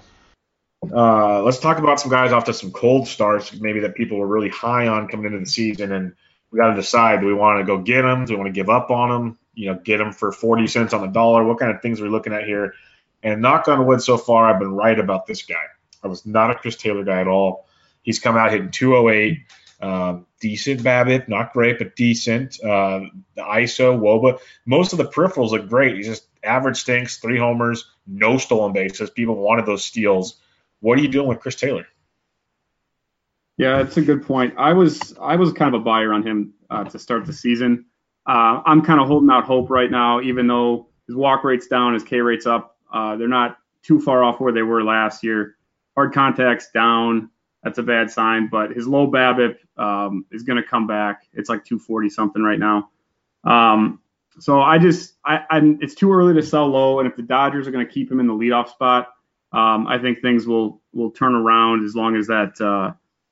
Uh, 0.84 1.42
let's 1.42 1.58
talk 1.58 1.78
about 1.78 1.98
some 1.98 2.12
guys 2.12 2.30
off 2.30 2.44
to 2.44 2.54
some 2.54 2.70
cold 2.70 3.08
starts, 3.08 3.58
maybe 3.58 3.80
that 3.80 3.96
people 3.96 4.18
were 4.18 4.26
really 4.28 4.50
high 4.50 4.86
on 4.86 5.08
coming 5.08 5.26
into 5.26 5.40
the 5.40 5.46
season, 5.46 5.90
and 5.90 6.14
we 6.54 6.60
got 6.60 6.70
to 6.70 6.76
decide: 6.76 7.20
do 7.20 7.26
we 7.26 7.34
want 7.34 7.60
to 7.60 7.66
go 7.66 7.82
get 7.82 8.02
them? 8.02 8.24
Do 8.24 8.34
we 8.34 8.36
want 8.38 8.46
to 8.46 8.52
give 8.52 8.70
up 8.70 8.90
on 8.90 9.08
them? 9.10 9.38
You 9.54 9.72
know, 9.72 9.80
get 9.82 9.98
them 9.98 10.12
for 10.12 10.30
forty 10.30 10.68
cents 10.68 10.92
on 10.92 11.00
the 11.00 11.08
dollar? 11.08 11.44
What 11.44 11.58
kind 11.58 11.74
of 11.74 11.82
things 11.82 12.00
are 12.00 12.04
we 12.04 12.10
looking 12.10 12.32
at 12.32 12.44
here? 12.44 12.74
And 13.24 13.42
knock 13.42 13.66
on 13.66 13.84
wood, 13.86 14.00
so 14.00 14.16
far 14.16 14.48
I've 14.48 14.60
been 14.60 14.72
right 14.72 14.98
about 14.98 15.26
this 15.26 15.42
guy. 15.42 15.64
I 16.04 16.06
was 16.06 16.24
not 16.24 16.52
a 16.52 16.54
Chris 16.54 16.76
Taylor 16.76 17.02
guy 17.02 17.20
at 17.20 17.26
all. 17.26 17.66
He's 18.02 18.20
come 18.20 18.36
out 18.36 18.52
hitting 18.52 18.70
208, 18.70 19.38
um, 19.80 20.26
decent 20.40 20.82
BABIP, 20.82 21.26
not 21.26 21.52
great, 21.54 21.78
but 21.78 21.96
decent. 21.96 22.62
Uh, 22.62 23.00
the 23.34 23.42
ISO, 23.42 23.98
WOBA, 23.98 24.38
most 24.64 24.92
of 24.92 24.98
the 24.98 25.06
peripherals 25.06 25.50
look 25.50 25.68
great. 25.68 25.96
He's 25.96 26.06
just 26.06 26.28
average 26.44 26.76
stinks, 26.76 27.16
three 27.16 27.38
homers, 27.38 27.90
no 28.06 28.36
stolen 28.38 28.74
bases. 28.74 29.10
People 29.10 29.36
wanted 29.36 29.66
those 29.66 29.84
steals. 29.84 30.36
What 30.80 30.98
are 30.98 31.02
you 31.02 31.08
doing 31.08 31.26
with 31.26 31.40
Chris 31.40 31.56
Taylor? 31.56 31.86
Yeah, 33.56 33.82
that's 33.82 33.96
a 33.96 34.02
good 34.02 34.26
point. 34.26 34.54
I 34.58 34.72
was 34.72 35.14
I 35.20 35.36
was 35.36 35.52
kind 35.52 35.74
of 35.74 35.80
a 35.80 35.84
buyer 35.84 36.12
on 36.12 36.26
him 36.26 36.54
uh, 36.70 36.84
to 36.84 36.98
start 36.98 37.24
the 37.26 37.32
season. 37.32 37.86
Uh, 38.26 38.62
I'm 38.64 38.82
kind 38.82 39.00
of 39.00 39.06
holding 39.06 39.30
out 39.30 39.44
hope 39.44 39.70
right 39.70 39.90
now, 39.90 40.20
even 40.20 40.46
though 40.46 40.88
his 41.06 41.14
walk 41.14 41.44
rate's 41.44 41.66
down, 41.66 41.94
his 41.94 42.02
K 42.02 42.20
rate's 42.20 42.46
up. 42.46 42.78
Uh, 42.92 43.16
they're 43.16 43.28
not 43.28 43.58
too 43.82 44.00
far 44.00 44.24
off 44.24 44.40
where 44.40 44.52
they 44.52 44.62
were 44.62 44.82
last 44.82 45.22
year. 45.22 45.56
Hard 45.94 46.12
contacts 46.12 46.70
down. 46.72 47.30
That's 47.62 47.78
a 47.78 47.82
bad 47.82 48.10
sign. 48.10 48.48
But 48.48 48.72
his 48.72 48.86
low 48.86 49.10
BABIP 49.10 49.56
um, 49.76 50.24
is 50.32 50.42
going 50.42 50.60
to 50.60 50.68
come 50.68 50.86
back. 50.86 51.26
It's 51.32 51.48
like 51.48 51.64
240 51.64 52.08
something 52.08 52.42
right 52.42 52.58
now. 52.58 52.90
Um, 53.44 54.00
so 54.40 54.60
I 54.60 54.78
just, 54.78 55.14
I, 55.24 55.44
I'm, 55.50 55.78
it's 55.80 55.94
too 55.94 56.12
early 56.12 56.34
to 56.34 56.42
sell 56.42 56.66
low. 56.66 56.98
And 56.98 57.08
if 57.08 57.16
the 57.16 57.22
Dodgers 57.22 57.68
are 57.68 57.70
going 57.70 57.86
to 57.86 57.92
keep 57.92 58.10
him 58.10 58.20
in 58.20 58.26
the 58.26 58.34
leadoff 58.34 58.70
spot, 58.70 59.08
um, 59.52 59.86
I 59.86 59.98
think 59.98 60.20
things 60.20 60.46
will 60.46 60.80
will 60.92 61.12
turn 61.12 61.34
around 61.34 61.84
as 61.84 61.94
long 61.94 62.16
as 62.16 62.26
that 62.26 62.60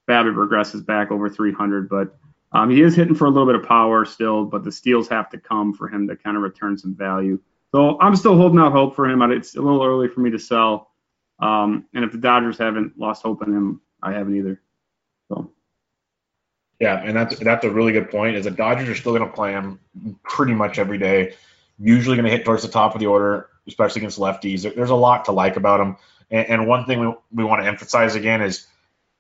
BABIP 0.09 0.35
regresses 0.35 0.85
back 0.85 1.11
over 1.11 1.29
300. 1.29 1.89
But 1.89 2.17
um, 2.53 2.71
he 2.71 2.83
is 2.83 2.95
hitting 2.95 3.15
for 3.15 3.27
a 3.27 3.31
little 3.31 3.47
bit 3.47 3.55
of 3.55 3.67
power 3.67 4.05
still, 4.05 4.45
but 4.45 4.65
the 4.65 4.73
steals 4.73 5.09
have 5.09 5.31
to 5.31 5.39
come 5.39 5.73
for 5.73 5.89
him 5.89 6.09
to 6.09 6.17
kind 6.17 6.37
of 6.37 6.43
return 6.43 6.77
some 6.77 6.95
value. 6.95 7.41
So 7.75 7.99
I'm 8.01 8.17
still 8.17 8.37
holding 8.37 8.59
out 8.59 8.73
hope 8.73 8.95
for 8.95 9.09
him. 9.09 9.23
It's 9.31 9.57
a 9.57 9.63
little 9.63 9.83
early 9.83 10.09
for 10.09 10.21
me 10.21 10.31
to 10.31 10.39
sell. 10.39 10.91
Um, 11.39 11.87
and 11.95 12.05
if 12.05 12.13
the 12.13 12.19
Dodgers 12.19 12.59
haven't 12.59 12.99
lost 12.99 13.23
hope 13.23 13.43
in 13.43 13.53
him, 13.53 13.81
I 14.03 14.13
haven't 14.13 14.37
either. 14.37 14.61
So. 15.29 15.51
Yeah, 16.79 17.01
and 17.03 17.17
that's 17.17 17.39
that's 17.39 17.65
a 17.65 17.71
really 17.71 17.93
good 17.93 18.11
point. 18.11 18.37
Is 18.37 18.45
the 18.45 18.51
Dodgers 18.51 18.89
are 18.89 18.95
still 18.95 19.17
going 19.17 19.29
to 19.29 19.35
play 19.35 19.53
him 19.53 19.79
pretty 20.23 20.53
much 20.53 20.79
every 20.79 20.99
day. 20.99 21.35
Usually 21.79 22.17
going 22.17 22.27
to 22.27 22.31
hit 22.31 22.45
towards 22.45 22.63
the 22.63 22.69
top 22.69 22.95
of 22.95 23.01
the 23.01 23.07
order, 23.07 23.49
especially 23.67 24.01
against 24.01 24.19
lefties. 24.19 24.63
There's 24.75 24.91
a 24.91 24.95
lot 24.95 25.25
to 25.27 25.33
like 25.33 25.57
about 25.57 25.81
him. 25.81 25.97
And, 26.31 26.49
and 26.49 26.67
one 26.67 26.85
thing 26.85 27.01
we, 27.01 27.15
we 27.33 27.45
want 27.45 27.63
to 27.63 27.69
emphasize 27.69 28.15
again 28.15 28.43
is 28.43 28.67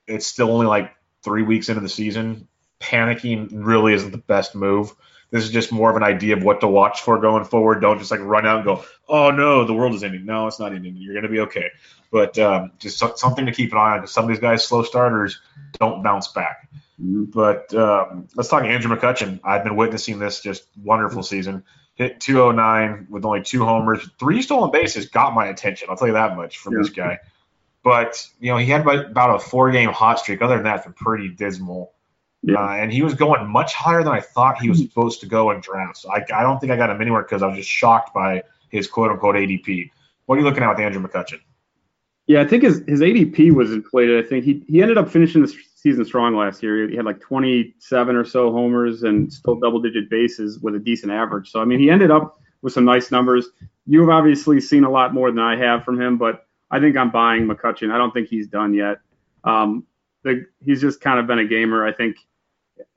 it's 0.07 0.27
still 0.27 0.51
only 0.51 0.67
like 0.67 0.93
three 1.23 1.43
weeks 1.43 1.69
into 1.69 1.81
the 1.81 1.89
season. 1.89 2.49
Panicking 2.81 3.49
really 3.53 3.95
isn't 3.95 4.11
the 4.11 4.19
best 4.19 4.55
move. 4.55 4.93
This 5.31 5.45
is 5.45 5.51
just 5.51 5.73
more 5.73 5.89
of 5.89 5.97
an 5.97 6.03
idea 6.03 6.37
of 6.37 6.43
what 6.43 6.61
to 6.61 6.69
watch 6.69 7.01
for 7.01 7.19
going 7.19 7.45
forward. 7.45 7.81
Don't 7.81 7.99
just 7.99 8.11
like 8.11 8.21
run 8.21 8.47
out 8.47 8.57
and 8.57 8.65
go, 8.67 8.85
oh 9.09 9.31
no, 9.31 9.65
the 9.65 9.73
world 9.73 9.95
is 9.95 10.05
ending. 10.05 10.27
No, 10.27 10.47
it's 10.47 10.61
not 10.61 10.75
ending. 10.75 10.95
You're 10.97 11.15
going 11.15 11.23
to 11.23 11.31
be 11.31 11.41
okay. 11.41 11.71
But 12.11 12.39
um, 12.39 12.73
just 12.79 12.99
something 13.19 13.47
to 13.47 13.53
keep 13.53 13.73
an 13.73 13.79
eye 13.79 13.93
on 13.93 14.01
because 14.01 14.13
some 14.13 14.25
of 14.25 14.29
these 14.29 14.41
guys, 14.41 14.63
slow 14.63 14.83
starters, 14.83 15.41
don't 15.79 16.03
bounce 16.03 16.29
back. 16.29 16.69
Mm-hmm. 17.01 17.25
But 17.25 17.73
um, 17.75 18.29
let's 18.37 18.51
talk 18.51 18.65
Andrew 18.65 18.95
McCutchen. 18.95 19.41
I've 19.43 19.65
been 19.65 19.77
witnessing 19.77 20.19
this 20.19 20.41
just 20.41 20.67
wonderful 20.77 21.23
season. 21.23 21.65
Hit 21.95 22.21
209 22.21 23.07
with 23.09 23.25
only 23.25 23.43
two 23.43 23.65
homers, 23.65 24.07
three 24.19 24.43
stolen 24.43 24.71
bases. 24.71 25.09
Got 25.09 25.35
my 25.35 25.47
attention. 25.47 25.89
I'll 25.91 25.97
tell 25.97 26.09
you 26.09 26.15
that 26.15 26.37
much 26.37 26.59
from 26.59 26.75
yeah. 26.75 26.79
this 26.83 26.91
guy. 26.91 27.19
But 27.85 28.27
you 28.41 28.51
know 28.51 28.59
he 28.59 28.67
had 28.67 28.87
about 28.87 29.35
a 29.35 29.39
four-game 29.39 29.91
hot 29.91 30.21
streak. 30.21 30.43
Other 30.43 30.57
than 30.57 30.65
that, 30.65 30.77
it's 30.77 30.85
been 30.85 30.95
pretty 30.95 31.29
dismal. 31.29 31.93
Yeah. 32.43 32.57
Uh, 32.57 32.71
and 32.71 32.93
he 32.93 33.03
was 33.03 33.15
going 33.15 33.49
much 33.49 33.73
higher 33.75 34.03
than 34.03 34.13
I 34.13 34.21
thought 34.21 34.61
he 34.61 34.69
was 34.69 34.79
hmm. 34.79 34.87
supposed 34.87 35.21
to 35.21 35.27
go 35.27 35.51
in 35.53 35.61
drafts. 35.61 36.05
I, 36.07 36.25
I 36.35 36.43
don't 36.43 36.59
think 36.59 36.73
I 36.73 36.77
got 36.77 36.91
him 36.91 37.01
anywhere 37.01 37.23
because 37.23 37.43
I 37.43 37.47
was 37.47 37.57
just 37.57 37.71
shocked 37.71 38.13
by 38.13 38.43
his 38.71 38.89
quote 38.89 39.11
unquote 39.11 39.37
ADP. 39.37 39.91
What 40.27 40.37
are 40.37 40.39
you 40.39 40.45
looking 40.45 40.63
at 40.63 40.71
with 40.71 40.81
Andrew 40.81 41.03
McCutchen? 41.03 41.41
Yeah, 42.27 42.41
I 42.41 42.47
think 42.47 42.63
his, 42.63 42.83
his 42.87 43.01
ADP 43.01 43.53
was 43.53 43.73
inflated. 43.73 44.25
I 44.25 44.29
think 44.29 44.45
he, 44.45 44.63
he 44.69 44.81
ended 44.81 44.97
up 44.97 45.11
finishing 45.11 45.43
the 45.43 45.53
season 45.75 46.05
strong 46.05 46.37
last 46.37 46.63
year. 46.63 46.89
He 46.89 46.97
had 46.97 47.05
like 47.05 47.21
27 47.21 48.17
or 48.17 48.25
so 48.25 48.53
homers 48.53 49.03
and 49.03 49.33
still 49.33 49.57
double 49.57 49.81
digit 49.81 50.09
bases 50.09 50.61
with 50.61 50.77
a 50.77 50.79
decent 50.79 51.13
average. 51.13 51.51
So, 51.51 51.61
I 51.61 51.65
mean, 51.65 51.81
he 51.81 51.91
ended 51.91 52.11
up 52.11 52.41
with 52.63 52.73
some 52.73 52.85
nice 52.85 53.11
numbers. 53.11 53.49
You've 53.87 54.09
obviously 54.09 54.61
seen 54.61 54.85
a 54.85 54.91
lot 54.91 55.13
more 55.13 55.31
than 55.31 55.41
I 55.41 55.57
have 55.57 55.85
from 55.85 56.01
him, 56.01 56.17
but 56.17 56.47
I 56.73 56.81
think 56.81 56.97
I'm 56.97 57.11
buying 57.11 57.47
McCutchen. 57.47 57.93
I 57.93 57.99
don't 57.99 58.13
think 58.13 58.29
he's 58.29 58.49
done 58.49 58.75
yet. 58.75 58.99
Um, 59.45 59.87
the, 60.25 60.47
he's 60.61 60.81
just 60.81 61.01
kind 61.01 61.21
of 61.21 61.27
been 61.27 61.39
a 61.39 61.45
gamer. 61.45 61.87
I 61.87 61.93
think 61.93 62.17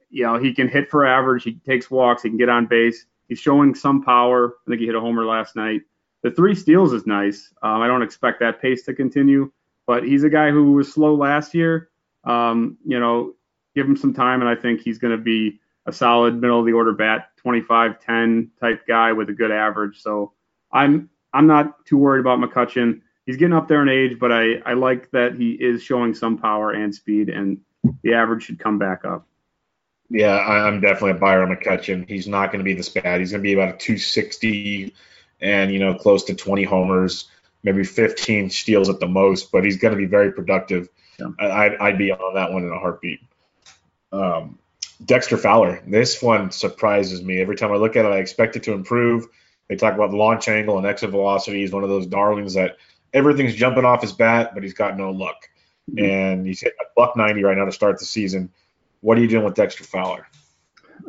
you 0.09 0.23
know, 0.23 0.38
he 0.38 0.53
can 0.53 0.69
hit 0.69 0.89
for 0.89 1.05
average. 1.05 1.43
He 1.43 1.55
takes 1.65 1.91
walks. 1.91 2.23
He 2.23 2.30
can 2.30 2.38
get 2.38 2.47
on 2.47 2.67
base. 2.67 3.05
He's 3.28 3.39
showing 3.39 3.76
some 3.76 4.01
power. 4.01 4.55
I 4.65 4.69
think 4.69 4.80
he 4.80 4.86
hit 4.86 4.95
a 4.95 5.01
homer 5.01 5.26
last 5.26 5.57
night. 5.57 5.82
The 6.23 6.32
three 6.32 6.55
steals 6.55 6.93
is 6.93 7.05
nice. 7.05 7.53
Um, 7.61 7.82
I 7.82 7.88
don't 7.88 8.01
expect 8.01 8.39
that 8.39 8.61
pace 8.61 8.84
to 8.84 8.93
continue, 8.93 9.51
but 9.86 10.03
he's 10.03 10.23
a 10.23 10.30
guy 10.30 10.51
who 10.51 10.71
was 10.71 10.91
slow 10.91 11.15
last 11.15 11.53
year. 11.53 11.89
Um, 12.23 12.78
you 12.86 12.99
know, 12.99 13.34
give 13.76 13.86
him 13.86 13.97
some 13.97 14.13
time, 14.13 14.39
and 14.39 14.49
I 14.49 14.55
think 14.55 14.82
he's 14.82 14.97
going 14.97 15.15
to 15.15 15.21
be 15.21 15.59
a 15.86 15.91
solid 15.91 16.39
middle 16.39 16.59
of 16.59 16.65
the 16.65 16.71
order 16.71 16.93
bat, 16.93 17.30
25-10 17.45 18.49
type 18.59 18.88
guy 18.88 19.11
with 19.11 19.30
a 19.30 19.34
good 19.34 19.51
average. 19.51 20.01
So 20.01 20.32
I'm 20.71 21.09
I'm 21.34 21.45
not 21.45 21.86
too 21.86 21.97
worried 21.97 22.21
about 22.21 22.39
McCutchen. 22.39 23.01
He's 23.26 23.38
getting 23.38 23.53
up 23.53 23.67
there 23.67 23.82
in 23.82 23.89
age, 23.89 24.19
but 24.19 24.32
I, 24.32 24.55
I 24.65 24.73
like 24.73 25.09
that 25.11 25.36
he 25.36 25.51
is 25.51 25.82
showing 25.82 26.13
some 26.13 26.38
power 26.38 26.71
and 26.71 26.93
speed, 26.93 27.30
and 27.30 27.59
the 28.03 28.13
average 28.13 28.43
should 28.43 28.59
come 28.59 28.78
back 28.78 29.03
up. 29.03 29.28
Yeah, 30.09 30.38
I'm 30.38 30.82
definitely 30.82 31.11
a 31.11 31.15
buyer 31.15 31.41
on 31.41 31.55
McCutchen. 31.55 32.07
He's 32.07 32.28
not 32.28 32.51
going 32.51 32.59
to 32.59 32.63
be 32.63 32.73
this 32.73 32.89
bad. 32.89 33.19
He's 33.19 33.32
going 33.32 33.41
to 33.41 33.47
be 33.47 33.53
about 33.53 33.76
a 33.76 33.78
260 33.78 34.93
and, 35.41 35.73
you 35.73 35.80
know, 35.80 35.95
close 35.95 36.26
to 36.26 36.36
20 36.36 36.63
homers, 36.63 37.26
maybe 37.63 37.84
15 37.84 38.51
steals 38.51 38.89
at 38.89 38.99
the 38.99 39.07
most, 39.07 39.51
but 39.51 39.63
he's 39.63 39.78
going 39.78 39.93
to 39.93 39.97
be 39.97 40.05
very 40.05 40.32
productive. 40.32 40.89
Yeah. 41.19 41.30
I'd, 41.39 41.76
I'd 41.78 41.97
be 41.97 42.11
on 42.11 42.36
that 42.36 42.51
one 42.51 42.63
in 42.63 42.71
a 42.71 42.80
heartbeat. 42.80 43.21
Um, 44.11 44.59
Dexter 45.03 45.38
Fowler. 45.38 45.82
This 45.88 46.21
one 46.21 46.51
surprises 46.51 47.21
me. 47.23 47.41
Every 47.41 47.55
time 47.55 47.71
I 47.71 47.76
look 47.76 47.95
at 47.95 48.05
it, 48.05 48.11
I 48.11 48.17
expect 48.17 48.55
it 48.55 48.63
to 48.63 48.73
improve. 48.73 49.28
They 49.67 49.76
talk 49.76 49.95
about 49.95 50.13
launch 50.13 50.47
angle 50.47 50.78
and 50.78 50.86
exit 50.86 51.09
velocity. 51.09 51.61
He's 51.61 51.71
one 51.71 51.84
of 51.84 51.89
those 51.89 52.05
darlings 52.05 52.53
that 52.53 52.78
everything's 53.14 53.56
jumping 53.56 53.86
off 53.86 54.01
his 54.01 54.14
bat, 54.14 54.51
but 54.53 54.64
he's 54.64 54.74
got 54.74 54.97
no 54.97 55.12
luck. 55.12 55.49
Mm-hmm. 55.91 56.06
And 56.06 56.47
he's 56.47 56.62
hit 56.62 56.74
a 56.82 56.86
buck 56.95 57.16
90 57.16 57.43
right 57.43 57.58
now 57.58 57.66
to 57.66 57.72
start 57.72 57.99
the 57.99 58.06
season. 58.06 58.51
What 59.01 59.18
are 59.18 59.22
you 59.22 59.28
doing 59.28 59.45
with 59.45 59.56
Dexter 59.56 59.84
Fowler? 59.84 60.28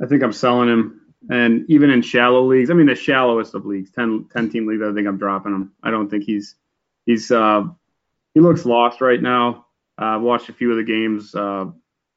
I 0.03 0.07
think 0.07 0.23
I'm 0.23 0.33
selling 0.33 0.69
him. 0.69 1.01
And 1.31 1.69
even 1.69 1.91
in 1.91 2.03
shallow 2.03 2.45
leagues, 2.45 2.71
I 2.71 2.75
mean 2.75 2.87
the 2.87 2.95
shallowest 2.95 3.55
of 3.55 3.67
leagues, 3.67 3.91
10, 3.91 4.29
10 4.33 4.51
team 4.51 4.67
leagues, 4.67 4.83
I 4.83 4.93
think 4.93 5.09
I'm 5.09 5.19
dropping 5.19 5.55
him. 5.55 5.73
I 5.83 5.91
don't 5.91 6.09
think 6.09 6.25
he's 6.25 6.55
he's 7.05 7.31
uh, 7.31 7.65
he 8.35 8.41
looks 8.41 8.65
lost 8.65 9.01
right 9.01 9.21
now. 9.21 9.67
Uh, 10.01 10.17
I've 10.17 10.23
watched 10.23 10.51
a 10.51 10.53
few 10.53 10.71
of 10.71 10.77
the 10.77 10.85
games, 10.85 11.35
uh, 11.35 11.67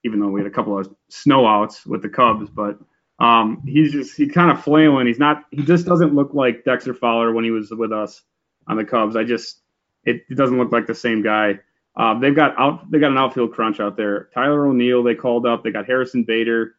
even 0.04 0.20
though 0.20 0.28
we 0.28 0.42
had 0.42 0.48
a 0.48 0.54
couple 0.54 0.78
of 0.78 0.94
snow 1.08 1.48
outs 1.48 1.86
with 1.86 2.02
the 2.02 2.10
Cubs, 2.10 2.50
but 2.50 2.78
um, 3.20 3.64
he's 3.66 3.92
just 3.92 4.18
he's 4.18 4.32
kind 4.32 4.52
of 4.52 4.64
flailing. 4.64 5.08
He's 5.08 5.20
not 5.20 5.46
he 5.52 5.64
just 5.64 5.86
doesn't 5.86 6.14
look 6.14 6.34
like 6.34 6.66
Dexter 6.66 6.94
Fowler 6.94 7.34
when 7.34 7.46
he 7.46 7.52
was 7.52 7.72
with 7.72 7.94
us 7.94 8.22
on 8.68 8.78
the 8.78 8.86
Cubs. 8.86 9.16
I 9.16 9.24
just 9.24 9.62
it, 10.10 10.26
it 10.30 10.36
doesn't 10.36 10.57
look 10.57 10.72
like 10.72 10.88
the 10.88 10.95
same 10.95 11.22
guy. 11.22 11.60
Um, 11.95 12.20
they've 12.22 12.36
got 12.36 12.57
out 12.57 12.89
they 12.91 12.99
got 12.99 13.12
an 13.12 13.18
outfield 13.18 13.53
crunch 13.53 13.80
out 13.80 13.97
there. 13.97 14.30
Tyler 14.34 14.68
O'Neill 14.68 15.03
they 15.03 15.16
called 15.16 15.45
up. 15.45 15.64
They 15.64 15.72
got 15.72 15.86
Harrison 15.86 16.24
Bader. 16.24 16.76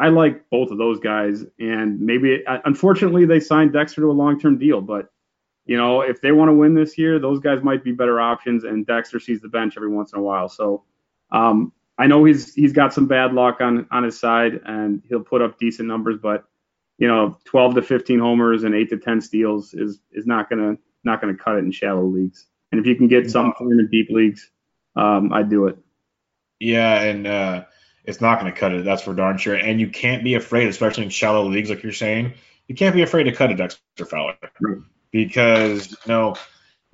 I 0.00 0.08
like 0.08 0.48
both 0.50 0.70
of 0.70 0.78
those 0.78 1.00
guys, 1.00 1.44
and 1.58 2.00
maybe 2.00 2.44
uh, 2.46 2.58
unfortunately 2.64 3.24
they 3.24 3.40
signed 3.40 3.72
Dexter 3.72 4.02
to 4.02 4.10
a 4.10 4.12
long 4.12 4.38
term 4.38 4.58
deal. 4.58 4.80
But 4.80 5.10
you 5.66 5.76
know 5.76 6.00
if 6.00 6.20
they 6.20 6.32
want 6.32 6.48
to 6.48 6.54
win 6.54 6.74
this 6.74 6.98
year, 6.98 7.18
those 7.18 7.40
guys 7.40 7.62
might 7.62 7.84
be 7.84 7.92
better 7.92 8.20
options. 8.20 8.64
And 8.64 8.86
Dexter 8.86 9.20
sees 9.20 9.40
the 9.40 9.48
bench 9.48 9.74
every 9.76 9.90
once 9.90 10.12
in 10.12 10.18
a 10.18 10.22
while, 10.22 10.48
so 10.48 10.84
um, 11.30 11.72
I 11.98 12.06
know 12.06 12.24
he's 12.24 12.54
he's 12.54 12.72
got 12.72 12.92
some 12.92 13.06
bad 13.06 13.34
luck 13.34 13.60
on 13.60 13.86
on 13.90 14.02
his 14.02 14.18
side, 14.18 14.60
and 14.64 15.02
he'll 15.08 15.22
put 15.22 15.42
up 15.42 15.58
decent 15.58 15.88
numbers. 15.88 16.16
But 16.20 16.44
you 16.98 17.06
know, 17.06 17.38
12 17.44 17.76
to 17.76 17.82
15 17.82 18.18
homers 18.18 18.64
and 18.64 18.74
8 18.74 18.90
to 18.90 18.98
10 18.98 19.20
steals 19.20 19.72
is 19.72 20.00
is 20.12 20.26
not 20.26 20.50
gonna 20.50 20.76
not 21.04 21.20
gonna 21.20 21.36
cut 21.36 21.56
it 21.56 21.64
in 21.64 21.70
shallow 21.70 22.04
leagues. 22.04 22.47
And 22.70 22.80
if 22.80 22.86
you 22.86 22.96
can 22.96 23.08
get 23.08 23.30
some 23.30 23.54
for 23.56 23.70
him 23.70 23.78
in 23.78 23.88
deep 23.88 24.10
leagues, 24.10 24.50
um, 24.96 25.32
I'd 25.32 25.48
do 25.48 25.66
it. 25.66 25.78
Yeah, 26.60 27.02
and 27.02 27.26
uh, 27.26 27.64
it's 28.04 28.20
not 28.20 28.40
going 28.40 28.52
to 28.52 28.58
cut 28.58 28.72
it. 28.72 28.84
That's 28.84 29.02
for 29.02 29.14
darn 29.14 29.38
sure. 29.38 29.54
And 29.54 29.80
you 29.80 29.88
can't 29.88 30.24
be 30.24 30.34
afraid, 30.34 30.68
especially 30.68 31.04
in 31.04 31.10
shallow 31.10 31.46
leagues, 31.46 31.70
like 31.70 31.82
you're 31.82 31.92
saying. 31.92 32.34
You 32.66 32.74
can't 32.74 32.94
be 32.94 33.02
afraid 33.02 33.24
to 33.24 33.32
cut 33.32 33.50
a 33.50 33.54
Dexter 33.54 34.04
Fowler 34.04 34.36
right. 34.60 34.78
because 35.10 35.90
you 35.90 35.96
know, 36.06 36.36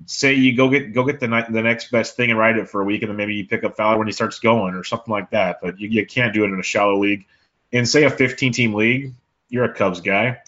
say 0.05 0.33
you 0.33 0.55
go 0.55 0.69
get 0.69 0.93
go 0.93 1.03
get 1.03 1.19
the 1.19 1.27
the 1.49 1.61
next 1.61 1.91
best 1.91 2.15
thing 2.15 2.29
and 2.29 2.39
ride 2.39 2.57
it 2.57 2.69
for 2.69 2.81
a 2.81 2.85
week, 2.85 3.01
and 3.01 3.09
then 3.09 3.17
maybe 3.17 3.35
you 3.35 3.47
pick 3.47 3.63
up 3.63 3.75
Fowler 3.75 3.97
when 3.97 4.07
he 4.07 4.13
starts 4.13 4.39
going 4.39 4.75
or 4.75 4.83
something 4.83 5.11
like 5.11 5.31
that. 5.31 5.59
But 5.61 5.79
you, 5.79 5.89
you 5.89 6.05
can't 6.05 6.33
do 6.33 6.43
it 6.43 6.47
in 6.47 6.59
a 6.59 6.63
shallow 6.63 6.97
league. 6.99 7.25
In 7.71 7.85
say 7.85 8.03
a 8.03 8.09
15 8.09 8.53
team 8.53 8.73
league, 8.73 9.13
you're 9.49 9.65
a 9.65 9.73
Cubs 9.73 10.01
guy. 10.01 10.39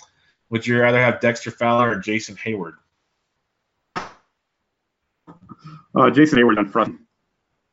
Would 0.49 0.65
you 0.65 0.80
rather 0.80 0.99
have 1.01 1.19
Dexter 1.19 1.51
Fowler 1.51 1.91
or 1.91 1.95
Jason 1.97 2.36
Heyward? 2.36 2.75
Uh, 5.95 6.10
Jason 6.10 6.39
Heyward 6.39 6.58
on 6.58 6.68
front. 6.70 6.99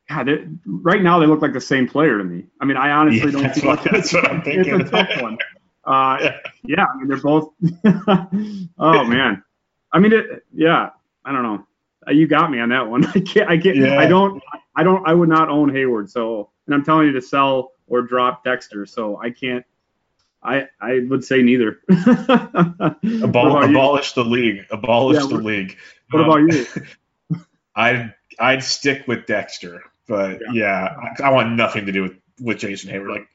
God, 0.09 0.29
right 0.65 1.01
now 1.01 1.19
they 1.19 1.25
look 1.25 1.41
like 1.41 1.53
the 1.53 1.61
same 1.61 1.87
player 1.87 2.17
to 2.17 2.23
me. 2.23 2.45
I 2.61 2.65
mean, 2.65 2.77
I 2.77 2.91
honestly 2.91 3.31
yeah, 3.31 3.41
don't 3.41 3.53
think 3.53 3.65
what, 3.65 3.83
that's 3.83 4.13
what 4.13 4.29
I'm 4.29 4.41
thinking. 4.43 4.81
It's 4.81 4.89
a 4.89 4.91
tough 4.91 5.21
one. 5.21 5.37
Uh, 5.83 6.17
yeah. 6.21 6.37
yeah, 6.63 6.85
I 6.85 6.97
mean 6.97 7.07
they're 7.07 7.17
both. 7.17 7.53
oh 8.77 9.03
man, 9.05 9.43
I 9.91 9.99
mean 9.99 10.13
it. 10.13 10.43
Yeah, 10.53 10.89
I 11.23 11.31
don't 11.31 11.43
know. 11.43 11.65
Uh, 12.07 12.11
you 12.11 12.27
got 12.27 12.51
me 12.51 12.59
on 12.59 12.69
that 12.69 12.87
one. 12.87 13.05
I 13.15 13.19
can't. 13.19 13.49
I 13.49 13.57
can't. 13.57 13.77
Yeah. 13.77 13.99
I 13.99 14.07
don't. 14.07 14.41
I 14.75 14.83
don't. 14.83 15.07
I 15.07 15.13
would 15.13 15.29
not 15.29 15.49
own 15.49 15.71
Heyward. 15.71 16.09
So, 16.09 16.49
and 16.65 16.75
I'm 16.75 16.83
telling 16.83 17.07
you 17.07 17.13
to 17.13 17.21
sell 17.21 17.71
or 17.87 18.01
drop 18.01 18.43
Dexter. 18.43 18.85
So 18.85 19.19
I 19.21 19.29
can't. 19.29 19.65
I 20.43 20.67
I 20.81 21.01
would 21.07 21.23
say 21.23 21.41
neither. 21.41 21.79
Abol- 21.89 23.69
abolish 23.69 24.13
the 24.13 24.23
league. 24.23 24.65
Abolish 24.71 25.21
yeah, 25.21 25.27
the 25.27 25.43
league. 25.43 25.77
What 26.11 26.23
um, 26.23 26.29
about 26.29 26.53
you? 26.53 26.65
I'd 27.75 28.13
I'd 28.39 28.63
stick 28.63 29.07
with 29.07 29.25
Dexter, 29.25 29.83
but 30.07 30.39
yeah, 30.53 30.53
yeah 30.53 31.11
I, 31.19 31.27
I, 31.27 31.29
want 31.31 31.53
nothing 31.53 31.85
to 31.87 31.91
do 31.91 32.03
with 32.03 32.17
with 32.39 32.57
Jason 32.59 32.91
Heyward. 32.91 33.09
Like 33.09 33.27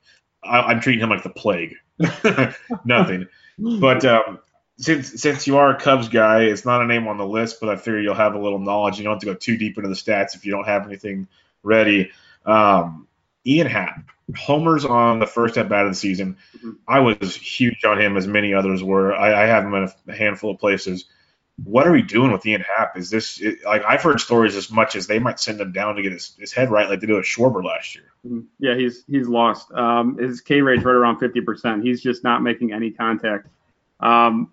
I, 0.42 0.72
am 0.72 0.80
treating 0.80 1.02
him 1.02 1.10
like 1.10 1.22
the 1.22 1.30
plague. 1.30 1.76
nothing. 2.84 3.28
But 3.58 4.04
um, 4.04 4.38
since 4.78 5.20
since 5.20 5.46
you 5.46 5.58
are 5.58 5.70
a 5.70 5.80
Cubs 5.80 6.08
guy, 6.08 6.42
it's 6.44 6.64
not 6.64 6.82
a 6.82 6.86
name 6.86 7.06
on 7.06 7.18
the 7.18 7.26
list, 7.26 7.60
but 7.60 7.68
I 7.68 7.76
figure 7.76 8.00
you'll 8.00 8.14
have 8.14 8.34
a 8.34 8.40
little 8.40 8.58
knowledge. 8.58 8.98
You 8.98 9.04
don't 9.04 9.14
have 9.14 9.20
to 9.20 9.26
go 9.26 9.34
too 9.34 9.56
deep 9.56 9.76
into 9.76 9.88
the 9.88 9.94
stats 9.94 10.34
if 10.34 10.46
you 10.46 10.52
don't 10.52 10.66
have 10.66 10.86
anything 10.86 11.28
ready. 11.62 12.10
Um, 12.46 13.06
Ian 13.46 13.66
Happ, 13.66 14.04
homers 14.36 14.84
on 14.84 15.18
the 15.18 15.26
first 15.26 15.58
at 15.58 15.68
bat 15.68 15.86
of 15.86 15.92
the 15.92 15.96
season. 15.96 16.36
Mm-hmm. 16.56 16.70
I 16.88 17.00
was 17.00 17.34
huge 17.34 17.84
on 17.84 18.00
him, 18.00 18.16
as 18.16 18.26
many 18.26 18.54
others 18.54 18.82
were. 18.82 19.14
I, 19.14 19.44
I 19.44 19.46
have 19.46 19.64
him 19.64 19.74
in 19.74 19.88
a 20.08 20.16
handful 20.16 20.52
of 20.52 20.58
places. 20.58 21.04
What 21.64 21.86
are 21.86 21.92
we 21.92 22.02
doing 22.02 22.32
with 22.32 22.46
Ian 22.46 22.62
Happ? 22.62 22.96
Is 22.96 23.10
this 23.10 23.40
it, 23.40 23.58
like 23.64 23.82
I've 23.86 24.02
heard 24.02 24.20
stories 24.20 24.56
as 24.56 24.70
much 24.70 24.96
as 24.96 25.06
they 25.06 25.18
might 25.18 25.38
send 25.40 25.60
him 25.60 25.72
down 25.72 25.96
to 25.96 26.02
get 26.02 26.12
his, 26.12 26.34
his 26.38 26.52
head 26.52 26.70
right, 26.70 26.88
like 26.88 27.00
they 27.00 27.06
did 27.06 27.16
with 27.16 27.24
Schwarber 27.24 27.64
last 27.64 27.94
year. 27.94 28.12
Mm-hmm. 28.26 28.40
Yeah, 28.58 28.76
he's 28.76 29.04
he's 29.06 29.28
lost. 29.28 29.70
Um, 29.72 30.16
his 30.18 30.40
K 30.40 30.60
rate's 30.62 30.84
right 30.84 30.94
around 30.94 31.18
fifty 31.18 31.40
percent. 31.40 31.84
He's 31.84 32.00
just 32.00 32.24
not 32.24 32.42
making 32.42 32.72
any 32.72 32.90
contact. 32.90 33.48
Um, 34.00 34.52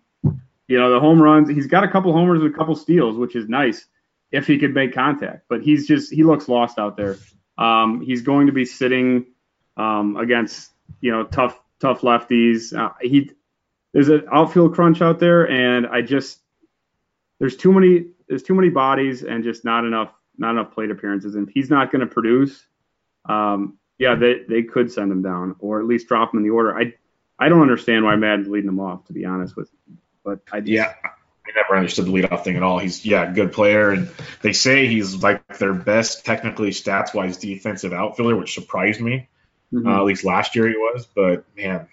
you 0.67 0.77
know, 0.77 0.91
the 0.91 0.99
home 0.99 1.21
runs, 1.21 1.49
he's 1.49 1.67
got 1.67 1.85
a 1.85 1.87
couple 1.87 2.11
homers 2.11 2.41
and 2.41 2.53
a 2.53 2.57
couple 2.57 2.75
steals, 2.75 3.17
which 3.17 3.35
is 3.35 3.47
nice 3.47 3.85
if 4.31 4.45
he 4.45 4.57
could 4.57 4.73
make 4.73 4.93
contact. 4.93 5.45
But 5.47 5.61
he's 5.61 5.87
just, 5.87 6.11
he 6.11 6.23
looks 6.23 6.49
lost 6.49 6.77
out 6.77 6.97
there. 6.97 7.15
Um, 7.57 8.01
he's 8.01 8.21
going 8.21 8.47
to 8.47 8.53
be 8.53 8.65
sitting 8.65 9.27
um, 9.77 10.17
against, 10.17 10.71
you 10.99 11.11
know, 11.11 11.23
tough, 11.23 11.57
tough 11.79 12.01
lefties. 12.01 12.77
Uh, 12.77 12.91
he, 12.99 13.31
there's 13.93 14.09
an 14.09 14.25
outfield 14.29 14.75
crunch 14.75 15.01
out 15.01 15.19
there, 15.19 15.49
and 15.49 15.87
I 15.87 16.01
just, 16.01 16.39
there's 17.39 17.55
too 17.55 17.71
many, 17.71 18.07
there's 18.27 18.43
too 18.43 18.55
many 18.55 18.69
bodies 18.69 19.23
and 19.23 19.43
just 19.43 19.63
not 19.65 19.85
enough, 19.85 20.11
not 20.37 20.51
enough 20.51 20.73
plate 20.73 20.91
appearances. 20.91 21.35
And 21.35 21.49
he's 21.53 21.69
not 21.69 21.91
going 21.91 22.01
to 22.01 22.07
produce. 22.07 22.65
Um, 23.27 23.77
yeah, 23.97 24.15
they, 24.15 24.43
they 24.47 24.63
could 24.63 24.91
send 24.91 25.11
him 25.11 25.21
down 25.21 25.55
or 25.59 25.79
at 25.79 25.85
least 25.85 26.07
drop 26.07 26.33
him 26.33 26.39
in 26.39 26.43
the 26.43 26.51
order. 26.51 26.77
I, 26.77 26.93
I 27.39 27.49
don't 27.49 27.61
understand 27.61 28.05
why 28.05 28.15
Maddon's 28.15 28.47
leading 28.47 28.69
him 28.69 28.79
off, 28.79 29.05
to 29.05 29.13
be 29.13 29.25
honest 29.25 29.55
with 29.55 29.69
you. 29.87 29.97
But 30.23 30.39
I 30.51 30.59
just, 30.59 30.71
yeah, 30.71 30.93
I 31.03 31.51
never 31.55 31.77
understood 31.77 32.05
the 32.05 32.11
leadoff 32.11 32.43
thing 32.43 32.57
at 32.57 32.63
all. 32.63 32.79
He's 32.79 33.05
yeah, 33.05 33.31
good 33.31 33.53
player, 33.53 33.91
and 33.91 34.09
they 34.41 34.53
say 34.53 34.87
he's 34.87 35.23
like 35.23 35.57
their 35.57 35.73
best 35.73 36.25
technically 36.25 36.71
stats 36.71 37.13
wise 37.13 37.37
defensive 37.37 37.93
outfielder, 37.93 38.35
which 38.35 38.53
surprised 38.53 38.99
me. 38.99 39.29
Mm-hmm. 39.73 39.87
Uh, 39.87 39.97
at 39.97 40.03
least 40.03 40.25
last 40.25 40.55
year 40.55 40.67
he 40.67 40.75
was, 40.75 41.05
but 41.05 41.45
man, 41.55 41.87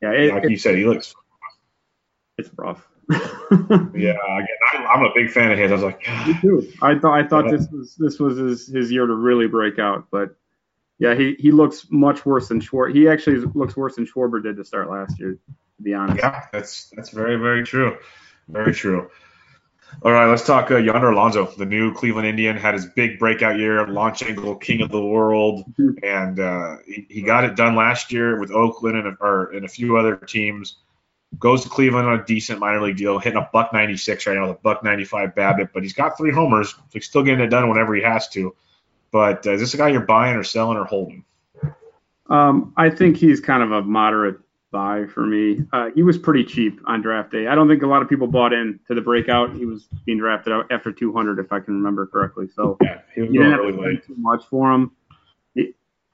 yeah, 0.00 0.12
it, 0.12 0.34
like 0.34 0.44
it, 0.44 0.50
you 0.50 0.56
said, 0.56 0.76
he 0.76 0.84
looks. 0.84 1.14
It's 2.38 2.50
rough. 2.56 2.84
Yeah, 3.94 4.14
again, 4.14 4.46
I, 4.72 4.92
am 4.94 5.02
a 5.02 5.10
big 5.14 5.30
fan 5.30 5.52
of 5.52 5.58
his. 5.58 5.70
I 5.70 5.74
was 5.74 5.82
like, 5.82 6.00
me 6.26 6.38
too. 6.40 6.72
I 6.80 6.98
thought 6.98 7.18
I 7.18 7.26
thought 7.26 7.50
this 7.50 7.68
was 7.70 7.94
this 7.96 8.18
was 8.18 8.38
his, 8.38 8.66
his 8.66 8.90
year 8.90 9.06
to 9.06 9.14
really 9.14 9.46
break 9.46 9.78
out, 9.78 10.06
but 10.10 10.36
yeah, 10.98 11.14
he, 11.14 11.34
he 11.38 11.50
looks 11.50 11.86
much 11.90 12.24
worse 12.24 12.48
than 12.48 12.60
Schwarber. 12.60 12.94
He 12.94 13.08
actually 13.08 13.38
looks 13.54 13.76
worse 13.76 13.96
than 13.96 14.06
Schwarber 14.06 14.42
did 14.42 14.56
to 14.56 14.64
start 14.64 14.88
last 14.88 15.18
year 15.18 15.38
to 15.82 15.82
be 15.82 15.94
honest. 15.94 16.18
Yeah, 16.18 16.46
that's 16.52 16.90
that's 16.90 17.10
very 17.10 17.36
very 17.36 17.64
true, 17.64 17.98
very 18.48 18.72
true. 18.72 19.10
All 20.02 20.10
right, 20.10 20.26
let's 20.26 20.46
talk 20.46 20.70
uh, 20.70 20.78
Yonder 20.78 21.10
Alonso, 21.10 21.46
the 21.58 21.66
new 21.66 21.92
Cleveland 21.92 22.26
Indian, 22.26 22.56
had 22.56 22.72
his 22.72 22.86
big 22.86 23.18
breakout 23.18 23.58
year, 23.58 23.86
launch 23.86 24.22
angle 24.22 24.56
king 24.56 24.80
of 24.80 24.90
the 24.90 25.04
world, 25.04 25.64
mm-hmm. 25.78 26.02
and 26.02 26.40
uh, 26.40 26.76
he, 26.86 27.06
he, 27.10 27.22
got 27.22 27.44
it 27.44 27.56
done 27.56 27.76
last 27.76 28.10
year 28.10 28.40
with 28.40 28.50
Oakland 28.50 28.96
and, 28.96 29.16
or, 29.20 29.50
and 29.52 29.66
a 29.66 29.68
few 29.68 29.98
other 29.98 30.16
teams. 30.16 30.76
Goes 31.38 31.62
to 31.62 31.68
Cleveland 31.68 32.06
on 32.06 32.20
a 32.20 32.24
decent 32.24 32.60
minor 32.60 32.80
league 32.82 32.96
deal, 32.96 33.18
hitting 33.18 33.38
a 33.38 33.48
buck 33.52 33.72
96 33.72 34.26
right 34.26 34.34
now 34.34 34.48
with 34.48 34.58
a 34.58 34.60
buck 34.60 34.84
95 34.84 35.34
BABIP, 35.34 35.70
but 35.72 35.82
he's 35.82 35.92
got 35.92 36.16
three 36.16 36.32
homers. 36.32 36.70
So 36.70 36.82
he's 36.92 37.06
still 37.06 37.22
getting 37.22 37.40
it 37.40 37.48
done 37.48 37.68
whenever 37.68 37.94
he 37.94 38.02
has 38.02 38.28
to. 38.30 38.54
But 39.10 39.46
uh, 39.46 39.52
is 39.52 39.60
this 39.60 39.74
a 39.74 39.76
guy 39.76 39.88
you're 39.88 40.00
buying 40.00 40.36
or 40.36 40.44
selling 40.44 40.78
or 40.78 40.84
holding? 40.84 41.24
Um, 42.28 42.72
I 42.76 42.90
think 42.90 43.16
he's 43.16 43.40
kind 43.40 43.62
of 43.62 43.72
a 43.72 43.82
moderate 43.82 44.38
buy 44.72 45.04
for 45.06 45.24
me. 45.24 45.60
Uh, 45.72 45.90
he 45.94 46.02
was 46.02 46.18
pretty 46.18 46.44
cheap 46.44 46.80
on 46.86 47.02
draft 47.02 47.30
day. 47.30 47.46
I 47.46 47.54
don't 47.54 47.68
think 47.68 47.82
a 47.82 47.86
lot 47.86 48.02
of 48.02 48.08
people 48.08 48.26
bought 48.26 48.52
in 48.52 48.80
to 48.88 48.94
the 48.94 49.00
breakout. 49.02 49.54
He 49.54 49.66
was 49.66 49.86
being 50.06 50.18
drafted 50.18 50.52
out 50.52 50.72
after 50.72 50.90
200, 50.90 51.38
if 51.38 51.52
I 51.52 51.60
can 51.60 51.74
remember 51.74 52.06
correctly. 52.06 52.48
So 52.56 52.78
yeah, 52.82 53.02
he 53.14 53.20
was 53.20 53.30
you 53.30 53.42
didn't 53.42 53.52
have 53.52 54.00
to 54.00 54.06
too 54.06 54.16
much 54.16 54.44
for 54.46 54.72
him. 54.72 54.90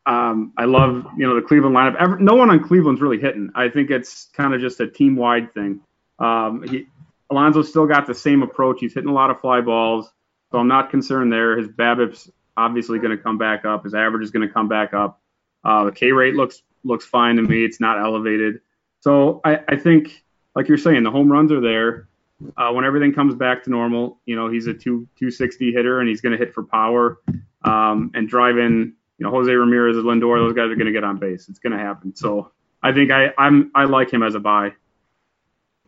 Um, 0.08 0.54
I 0.56 0.64
love 0.64 1.04
you 1.18 1.26
know 1.26 1.34
the 1.34 1.46
Cleveland 1.46 1.76
lineup. 1.76 2.18
No 2.18 2.34
one 2.34 2.48
on 2.48 2.66
Cleveland's 2.66 3.02
really 3.02 3.20
hitting. 3.20 3.50
I 3.54 3.68
think 3.68 3.90
it's 3.90 4.28
kind 4.32 4.54
of 4.54 4.60
just 4.60 4.80
a 4.80 4.88
team 4.88 5.16
wide 5.16 5.52
thing. 5.52 5.80
Um, 6.18 6.64
he, 6.66 6.86
Alonso 7.30 7.62
still 7.62 7.86
got 7.86 8.06
the 8.06 8.14
same 8.14 8.42
approach. 8.42 8.78
He's 8.80 8.94
hitting 8.94 9.10
a 9.10 9.12
lot 9.12 9.30
of 9.30 9.38
fly 9.40 9.60
balls, 9.60 10.10
so 10.50 10.58
I'm 10.58 10.66
not 10.66 10.88
concerned 10.90 11.30
there. 11.30 11.58
His 11.58 11.68
BABIP's 11.68 12.30
obviously 12.56 12.98
going 12.98 13.14
to 13.14 13.22
come 13.22 13.36
back 13.36 13.66
up. 13.66 13.84
His 13.84 13.92
average 13.92 14.24
is 14.24 14.30
going 14.30 14.48
to 14.48 14.52
come 14.52 14.66
back 14.66 14.94
up. 14.94 15.20
Uh, 15.62 15.84
the 15.84 15.92
K 15.92 16.10
rate 16.10 16.34
looks 16.34 16.62
looks 16.84 17.04
fine 17.04 17.36
to 17.36 17.42
me. 17.42 17.62
It's 17.62 17.78
not 17.78 17.98
elevated. 17.98 18.60
So 19.00 19.42
I, 19.44 19.60
I 19.68 19.76
think, 19.76 20.24
like 20.56 20.68
you're 20.68 20.78
saying, 20.78 21.02
the 21.02 21.10
home 21.10 21.30
runs 21.30 21.52
are 21.52 21.60
there. 21.60 22.08
Uh, 22.56 22.70
when 22.72 22.84
everything 22.84 23.12
comes 23.12 23.34
back 23.34 23.64
to 23.64 23.70
normal, 23.70 24.20
you 24.24 24.36
know, 24.36 24.48
he's 24.48 24.66
a 24.68 24.72
two 24.72 25.06
260 25.18 25.72
hitter 25.72 26.00
and 26.00 26.08
he's 26.08 26.22
going 26.22 26.32
to 26.32 26.38
hit 26.38 26.54
for 26.54 26.62
power 26.62 27.18
um, 27.62 28.10
and 28.14 28.28
drive 28.28 28.56
in, 28.58 28.94
you 29.18 29.26
know, 29.26 29.30
Jose 29.30 29.52
Ramirez 29.52 29.96
and 29.96 30.06
Lindor. 30.06 30.38
Those 30.38 30.54
guys 30.54 30.70
are 30.70 30.76
going 30.76 30.86
to 30.86 30.92
get 30.92 31.04
on 31.04 31.18
base. 31.18 31.48
It's 31.48 31.58
going 31.58 31.76
to 31.76 31.78
happen. 31.78 32.14
So 32.14 32.52
I 32.82 32.92
think 32.92 33.10
I, 33.10 33.32
I'm 33.36 33.70
I 33.74 33.84
like 33.84 34.12
him 34.12 34.22
as 34.22 34.34
a 34.34 34.40
buy. 34.40 34.72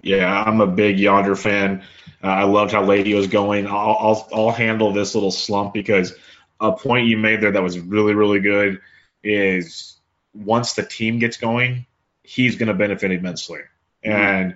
Yeah, 0.03 0.43
I'm 0.43 0.61
a 0.61 0.67
big 0.67 0.99
Yonder 0.99 1.37
fan. 1.37 1.83
Uh, 2.23 2.27
I 2.27 2.45
loved 2.45 2.73
how 2.73 2.85
late 2.85 3.07
he 3.07 3.15
was 3.15 3.29
going. 3.29 3.67
I'll, 3.67 3.97
I'll 3.99 4.29
I'll 4.33 4.51
handle 4.51 4.93
this 4.93 5.15
little 5.15 5.31
slump 5.31 5.73
because 5.73 6.15
a 6.59 6.73
point 6.73 7.07
you 7.07 7.17
made 7.17 7.41
there 7.41 7.53
that 7.53 7.63
was 7.63 7.79
really 7.79 8.15
really 8.15 8.41
good 8.41 8.81
is 9.23 9.99
once 10.35 10.75
the 10.75 10.83
team 10.83 11.19
gets 11.19 11.37
going, 11.37 11.87
he's 12.23 12.57
going 12.57 12.69
to 12.69 12.75
benefit 12.75 13.11
immensely. 13.11 13.61
Mm-hmm. 14.05 14.11
And 14.11 14.55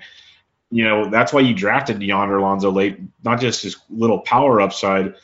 you 0.70 0.84
know 0.84 1.10
that's 1.10 1.32
why 1.32 1.40
you 1.40 1.54
drafted 1.54 2.02
Yonder 2.02 2.38
Alonso 2.38 2.72
late, 2.72 2.98
not 3.22 3.40
just 3.40 3.62
his 3.62 3.76
little 3.88 4.20
power 4.20 4.60
upside, 4.60 5.14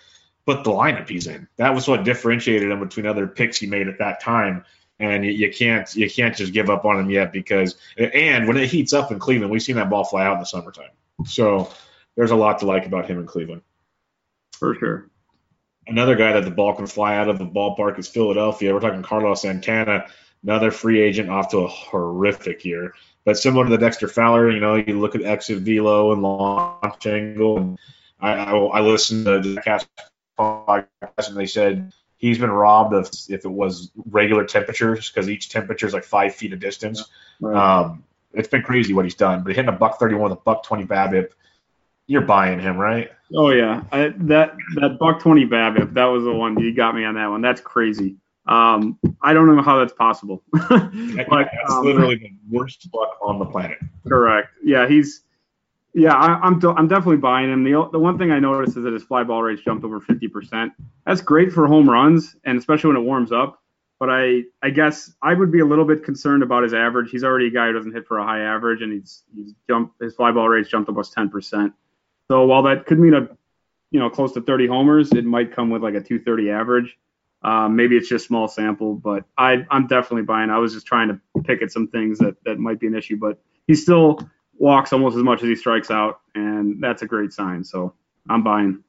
but 0.47 0.65
the 0.65 0.71
lineup 0.71 1.09
he's 1.09 1.27
in. 1.27 1.49
That 1.57 1.75
was 1.75 1.87
what 1.87 2.05
differentiated 2.05 2.71
him 2.71 2.81
between 2.81 3.07
other 3.07 3.27
picks 3.27 3.59
he 3.59 3.67
made 3.67 3.89
at 3.89 3.99
that 3.99 4.21
time. 4.21 4.65
And 4.99 5.25
you, 5.25 5.33
you 5.33 5.53
can't 5.53 5.93
you 5.95 6.11
can't 6.11 6.37
just 6.37 6.53
give 6.53 6.69
up 6.69 6.85
on 6.85 7.01
him 7.01 7.11
yet 7.11 7.33
because 7.33 7.77
and 7.97 8.47
when 8.47 8.57
it 8.57 8.69
heats 8.69 8.93
up 8.93 9.11
in 9.11 9.19
Cleveland, 9.19 9.51
we've 9.51 9.63
seen 9.63 9.77
that 9.77 9.89
ball 9.89 10.05
fly 10.05 10.25
out 10.25 10.35
in 10.35 10.41
the 10.41 10.47
summertime. 10.47 10.91
So 11.25 11.71
there's 12.17 12.33
a 12.33 12.37
lot 12.37 12.59
to 12.61 12.67
like 12.67 12.87
about 12.87 13.07
him 13.07 13.19
in 13.19 13.27
Cleveland. 13.27 13.63
For 14.53 14.75
sure. 14.75 15.11
Another 15.87 16.17
guy 16.17 16.35
that 16.35 16.45
the 16.45 16.51
ball 16.51 16.75
can 16.75 16.87
fly 16.87 17.17
out 17.17 17.29
of 17.29 17.39
the 17.39 17.47
ballpark 17.47 17.99
is 17.99 18.09
Philadelphia. 18.09 18.75
We're 18.75 18.81
talking 18.81 19.03
Carlos 19.03 19.43
Santana 19.43 20.07
another 20.43 20.71
free 20.71 21.01
agent 21.01 21.31
off 21.31 21.51
to 21.51 21.59
a 21.59 21.69
horrific 21.69 22.65
year. 22.65 22.95
But 23.25 23.39
similar 23.39 23.65
to 23.65 23.71
the 23.71 23.79
Dexter 23.79 24.09
Fowler, 24.09 24.51
you 24.51 24.61
know, 24.61 24.77
you 24.77 24.99
look 24.99 25.15
at 25.15 25.23
exit 25.23 25.59
velo 25.59 26.13
and 26.13 26.23
launch 26.23 27.07
angle. 27.07 27.59
And 27.59 27.79
I, 28.19 28.33
I, 28.33 28.57
I 28.57 28.81
listened 28.81 29.27
to 29.27 29.41
the 29.41 29.61
cast 29.61 29.87
podcast 30.41 31.29
and 31.29 31.37
they 31.37 31.47
said 31.47 31.93
he's 32.17 32.39
been 32.39 32.51
robbed 32.51 32.95
of 32.95 33.11
if 33.29 33.45
it 33.45 33.51
was 33.51 33.91
regular 34.11 34.45
temperatures 34.45 35.11
because 35.11 35.29
each 35.29 35.49
temperature 35.49 35.87
is 35.87 35.95
like 35.95 36.05
five 36.05 36.35
feet 36.35 36.53
of 36.53 36.61
distance. 36.61 37.05
Right. 37.41 37.57
Um, 37.57 38.05
it's 38.33 38.49
been 38.49 38.63
crazy 38.63 38.93
what 38.93 39.05
he's 39.05 39.15
done. 39.15 39.43
But 39.43 39.57
hitting 39.57 39.69
a 39.69 39.73
buck 39.73 39.99
31 39.99 40.31
with 40.31 40.39
a 40.39 40.43
buck 40.43 40.63
20 40.63 40.85
BABIP, 40.85 41.31
you're 42.07 42.21
buying 42.23 42.61
him, 42.61 42.77
right? 42.77 43.11
Oh 43.35 43.51
yeah, 43.51 43.85
I, 43.93 44.13
that 44.19 44.57
that 44.77 44.99
buck 44.99 45.21
20 45.21 45.47
BABIP, 45.47 45.95
that 45.95 46.07
was 46.07 46.25
the 46.25 46.33
one 46.33 46.59
you 46.59 46.75
got 46.75 46.95
me 46.95 47.05
on 47.05 47.15
that 47.15 47.29
one. 47.29 47.41
That's 47.41 47.61
crazy. 47.61 48.17
Um, 48.47 48.99
I 49.23 49.33
don't 49.33 49.47
know 49.47 49.63
how 49.63 49.79
that's 49.79 49.93
possible. 49.93 50.43
but, 50.53 50.69
that's 50.69 51.73
um, 51.73 51.85
literally 51.85 52.17
the 52.17 52.33
worst 52.51 52.91
buck 52.91 53.17
on 53.23 53.39
the 53.39 53.45
planet. 53.45 53.79
Correct. 54.07 54.49
Yeah, 54.63 54.89
he's. 54.89 55.23
Yeah, 55.93 56.15
I, 56.15 56.47
am 56.47 56.61
I'm, 56.65 56.79
I'm 56.79 56.89
definitely 56.89 57.17
buying 57.17 57.53
him. 57.53 57.65
The 57.65 57.89
the 57.91 57.99
one 57.99 58.17
thing 58.17 58.31
I 58.31 58.39
noticed 58.39 58.77
is 58.77 58.85
that 58.85 58.93
his 58.93 59.03
fly 59.03 59.25
ball 59.25 59.43
rate's 59.43 59.63
jumped 59.63 59.85
over 59.85 60.01
50%. 60.01 60.71
That's 61.05 61.21
great 61.21 61.53
for 61.53 61.67
home 61.67 61.91
runs, 61.91 62.37
and 62.45 62.59
especially 62.59 62.89
when 62.89 62.97
it 62.97 63.05
warms 63.05 63.33
up. 63.33 63.61
But 63.99 64.09
I 64.09 64.43
I 64.63 64.71
guess 64.71 65.13
I 65.21 65.35
would 65.35 65.51
be 65.51 65.61
a 65.61 65.67
little 65.67 65.85
bit 65.85 66.05
concerned 66.05 66.43
about 66.43 66.63
his 66.63 66.75
average. 66.75 67.11
He's 67.11 67.25
already 67.25 67.49
a 67.49 67.51
guy 67.51 67.67
who 67.67 67.73
doesn't 67.73 67.93
hit 67.93 68.07
for 68.07 68.19
a 68.19 68.25
high 68.25 68.41
average, 68.41 68.83
and 68.83 68.93
he's 68.93 69.25
he's 69.35 69.53
jumped 69.69 70.01
his 70.01 70.15
fly 70.15 70.31
ball 70.31 70.49
rate's 70.49 70.69
jumped 70.69 70.89
almost 70.89 71.15
10%. 71.15 71.73
So 72.29 72.47
while 72.47 72.63
that 72.63 72.87
could 72.87 72.99
mean 73.01 73.15
a 73.15 73.29
you 73.91 73.99
know 73.99 74.11
close 74.11 74.33
to 74.35 74.43
30 74.43 74.69
homers, 74.69 75.13
it 75.13 75.25
might 75.25 75.55
come 75.55 75.71
with 75.71 75.83
like 75.83 75.95
a 75.95 76.01
230 76.01 76.51
average. 76.51 76.97
Um, 77.43 77.75
maybe 77.77 77.97
it's 77.97 78.09
just 78.09 78.27
small 78.27 78.49
sample, 78.49 78.95
but 78.95 79.25
I, 79.37 79.67
I'm 79.71 79.87
definitely 79.87 80.25
buying. 80.25 80.51
I 80.51 80.59
was 80.59 80.75
just 80.75 80.87
trying 80.87 81.09
to 81.09 81.43
pick 81.43 81.63
at 81.63 81.73
some 81.73 81.89
things 81.89 82.19
that, 82.19 82.37
that 82.45 82.59
might 82.59 82.79
be 82.79 82.87
an 82.87 82.95
issue, 82.95 83.17
but 83.17 83.41
he's 83.67 83.83
still 83.83 84.21
walks 84.61 84.93
almost 84.93 85.17
as 85.17 85.23
much 85.23 85.43
as 85.43 85.49
he 85.49 85.57
strikes 85.57 85.91
out, 85.91 86.21
and 86.35 86.81
that's 86.81 87.03
a 87.03 87.07
great 87.07 87.33
sign. 87.33 87.65
So 87.65 87.95
I'm 88.29 88.45
buying. 88.45 88.85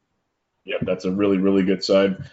Yeah, 0.64 0.78
that's 0.82 1.06
a 1.06 1.12
really, 1.12 1.38
really 1.38 1.64
good 1.64 1.84
sign. 1.84 2.24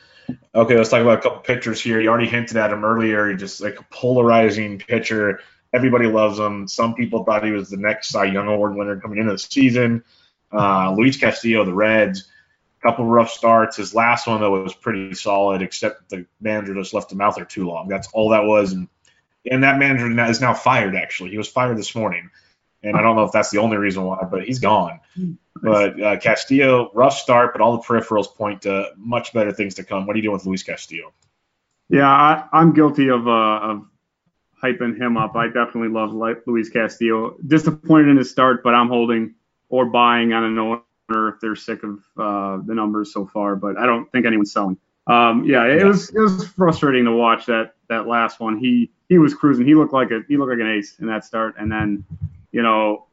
Okay, 0.55 0.76
let's 0.76 0.91
talk 0.91 1.01
about 1.01 1.20
a 1.20 1.22
couple 1.22 1.39
pitchers 1.39 1.80
here. 1.80 1.99
You 2.01 2.11
already 2.11 2.28
hinted 2.28 2.59
at 2.59 2.70
him 2.70 2.84
earlier. 2.84 3.32
Just 3.34 3.62
like 3.62 3.80
a 3.80 3.84
polarizing 3.91 4.78
pitcher. 4.78 5.41
Everybody 5.72 6.07
loves 6.07 6.39
him. 6.39 6.68
Some 6.68 6.95
people 6.95 7.24
thought 7.24 7.45
he 7.45 7.53
was 7.53 7.70
the 7.70 7.78
next 7.78 8.09
Cy 8.09 8.24
Young 8.26 8.49
Award 8.49 8.74
winner 8.74 9.01
coming 9.01 9.18
into 9.18 9.32
the 9.32 9.39
season. 9.39 10.05
Uh, 10.53 10.93
Luis 10.95 11.18
Castillo, 11.18 11.64
the 11.64 11.74
Reds 11.74 12.28
a 12.78 12.82
couple 12.82 13.05
rough 13.05 13.30
starts. 13.30 13.76
His 13.76 13.95
last 13.95 14.26
one 14.26 14.41
though 14.41 14.62
was 14.62 14.74
pretty 14.74 15.14
solid, 15.14 15.62
except 15.62 16.09
the 16.11 16.26
manager 16.41 16.74
just 16.74 16.95
left 16.95 17.12
him 17.12 17.20
out 17.20 17.36
there 17.36 17.45
too 17.45 17.66
long. 17.66 17.89
That's 17.89 18.09
all 18.12 18.30
that 18.30 18.45
was, 18.45 18.72
and 18.72 18.89
and 19.51 19.62
that 19.64 19.78
manager 19.78 20.09
is 20.28 20.41
now 20.41 20.55
fired. 20.55 20.95
Actually, 20.95 21.30
he 21.30 21.39
was 21.39 21.49
fired 21.49 21.76
this 21.76 21.95
morning, 21.95 22.30
and 22.83 22.97
I 22.97 23.03
don't 23.03 23.16
know 23.16 23.24
if 23.24 23.33
that's 23.33 23.51
the 23.51 23.59
only 23.59 23.76
reason 23.76 24.05
why, 24.05 24.24
but 24.31 24.45
he's 24.45 24.61
gone. 24.61 25.01
But 25.61 26.01
uh, 26.01 26.16
Castillo, 26.18 26.91
rough 26.95 27.18
start, 27.18 27.53
but 27.53 27.61
all 27.61 27.76
the 27.76 27.83
peripherals 27.83 28.33
point 28.33 28.62
to 28.62 28.93
much 28.97 29.33
better 29.33 29.53
things 29.53 29.74
to 29.74 29.85
come. 29.85 30.07
What 30.07 30.14
are 30.14 30.18
you 30.18 30.22
doing 30.22 30.35
with 30.35 30.47
Luis 30.47 30.62
Castillo? 30.62 31.12
Yeah, 31.89 32.09
I, 32.09 32.45
I'm 32.53 32.74
guilty 32.74 33.09
of 33.09 33.26
uh, 33.26 33.31
of 33.31 33.87
hyping 34.62 34.97
him 34.97 35.16
up. 35.16 35.35
I 35.37 35.47
definitely 35.47 35.89
love 35.89 36.12
Luis 36.47 36.68
Castillo. 36.68 37.37
Disappointed 37.45 38.09
in 38.09 38.16
his 38.16 38.31
start, 38.31 38.62
but 38.62 38.74
I'm 38.74 38.89
holding 38.89 39.35
or 39.68 39.87
buying 39.87 40.33
on 40.33 40.45
a 40.45 40.61
owner 40.61 41.29
if 41.29 41.41
they're 41.41 41.57
sick 41.57 41.83
of 41.83 41.99
uh, 42.18 42.62
the 42.64 42.74
numbers 42.74 43.12
so 43.12 43.26
far, 43.26 43.57
but 43.57 43.79
I 43.79 43.87
don't 43.87 44.11
think 44.12 44.26
anyone's 44.26 44.53
selling. 44.53 44.79
Um, 45.07 45.45
yeah, 45.45 45.64
it 45.64 45.85
was 45.85 46.11
it 46.11 46.20
was 46.20 46.47
frustrating 46.49 47.07
to 47.07 47.12
watch 47.12 47.47
that 47.47 47.74
that 47.89 48.07
last 48.07 48.41
one. 48.41 48.59
He 48.59 48.91
he 49.09 49.16
was 49.18 49.35
cruising. 49.35 49.66
He 49.66 49.74
looked 49.74 49.95
like 49.95 50.11
a 50.11 50.20
he 50.29 50.37
looked 50.37 50.51
like 50.51 50.61
an 50.61 50.70
ace 50.70 50.99
in 50.99 51.07
that 51.07 51.24
start, 51.24 51.55
and 51.59 51.72
then 51.72 52.05
you 52.53 52.62
know 52.62 53.07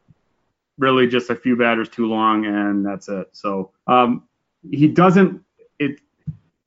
really 0.78 1.08
just 1.08 1.30
a 1.30 1.36
few 1.36 1.56
batters 1.56 1.90
too 1.90 2.08
long, 2.08 2.46
and 2.46 2.86
that's 2.86 3.08
it. 3.08 3.30
So 3.32 3.72
um, 3.88 4.24
he 4.70 4.88
doesn't 4.88 5.44
it 5.80 6.00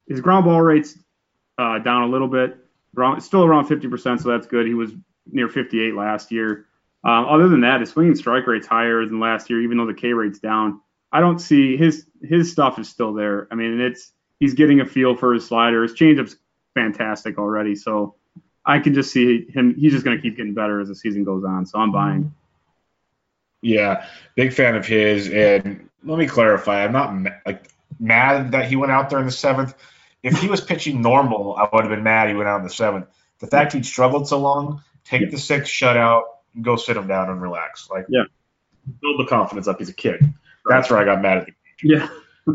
his 0.07 0.21
ground 0.21 0.45
ball 0.45 0.61
rates 0.61 0.97
uh, 1.59 1.79
down 1.79 2.03
a 2.03 2.07
little 2.07 2.29
bit, 2.29 2.57
still 3.19 3.45
around 3.45 3.67
50%, 3.67 4.23
so 4.23 4.29
that's 4.29 4.47
good. 4.47 4.67
He 4.67 4.75
was 4.75 4.93
near 5.31 5.49
58 5.49 5.95
last 5.95 6.33
year. 6.33 6.67
Um, 7.05 7.27
other 7.27 7.49
than 7.49 7.61
that, 7.61 7.81
his 7.81 7.91
swinging 7.91 8.15
strike 8.15 8.47
rate's 8.47 8.67
higher 8.67 9.05
than 9.05 9.21
last 9.21 9.51
year, 9.51 9.61
even 9.63 9.77
though 9.77 9.87
the 9.87 9.95
K 9.95 10.13
rate's 10.13 10.39
down. 10.39 10.81
I 11.13 11.21
don't 11.21 11.39
see 11.39 11.77
his 11.77 12.07
his 12.23 12.51
stuff 12.51 12.79
is 12.79 12.89
still 12.89 13.15
there. 13.15 13.49
I 13.51 13.55
mean, 13.55 13.81
it's 13.81 14.13
he's 14.41 14.55
getting 14.55 14.81
a 14.81 14.87
feel 14.87 15.17
for 15.17 15.33
his 15.33 15.47
slider. 15.47 15.83
His 15.83 15.95
changeup's 15.95 16.37
fantastic 16.75 17.39
already. 17.39 17.75
So 17.75 18.17
I 18.65 18.79
can 18.79 18.95
just 18.95 19.13
see 19.13 19.47
him. 19.49 19.75
He's 19.75 19.93
just 19.93 20.05
going 20.05 20.17
to 20.17 20.23
keep 20.23 20.37
getting 20.37 20.55
better 20.55 20.81
as 20.81 20.89
the 20.89 20.95
season 20.95 21.25
goes 21.25 21.45
on. 21.45 21.67
So 21.67 21.79
I'm 21.79 21.93
buying. 21.93 22.35
Yeah, 23.61 24.07
big 24.35 24.53
fan 24.53 24.77
of 24.77 24.87
his. 24.87 25.29
And 25.29 25.89
let 26.05 26.19
me 26.19 26.27
clarify: 26.27 26.85
I'm 26.85 26.93
not 26.93 27.15
like 27.47 27.65
mad 27.99 28.53
that 28.53 28.69
he 28.69 28.77
went 28.77 28.93
out 28.93 29.11
there 29.11 29.19
in 29.19 29.27
the 29.27 29.33
seventh. 29.33 29.75
If 30.23 30.41
he 30.41 30.49
was 30.49 30.61
pitching 30.61 31.01
normal, 31.01 31.57
I 31.57 31.69
would 31.73 31.85
have 31.85 31.91
been 31.91 32.03
mad 32.03 32.29
he 32.29 32.35
went 32.35 32.49
out 32.49 32.59
in 32.59 32.65
the 32.65 32.73
seventh. 32.73 33.07
The 33.39 33.47
fact 33.47 33.73
he 33.73 33.83
struggled 33.83 34.27
so 34.29 34.41
long, 34.41 34.83
take 35.05 35.23
yeah. 35.23 35.29
the 35.31 35.39
sixth 35.39 35.73
shutout, 35.73 36.23
go 36.61 36.77
sit 36.77 36.97
him 36.97 37.07
down 37.07 37.31
and 37.31 37.41
relax. 37.41 37.89
Like, 37.89 38.07
yeah, 38.09 38.25
build 39.01 39.21
the 39.21 39.27
confidence 39.27 39.69
up. 39.69 39.79
He's 39.79 39.89
a 39.89 39.95
kid. 39.95 40.21
That's 40.69 40.91
where 40.91 40.99
I 40.99 41.05
got 41.05 41.23
mad 41.23 41.39
at 41.39 41.47
the 41.47 41.53
Yeah. 41.83 42.09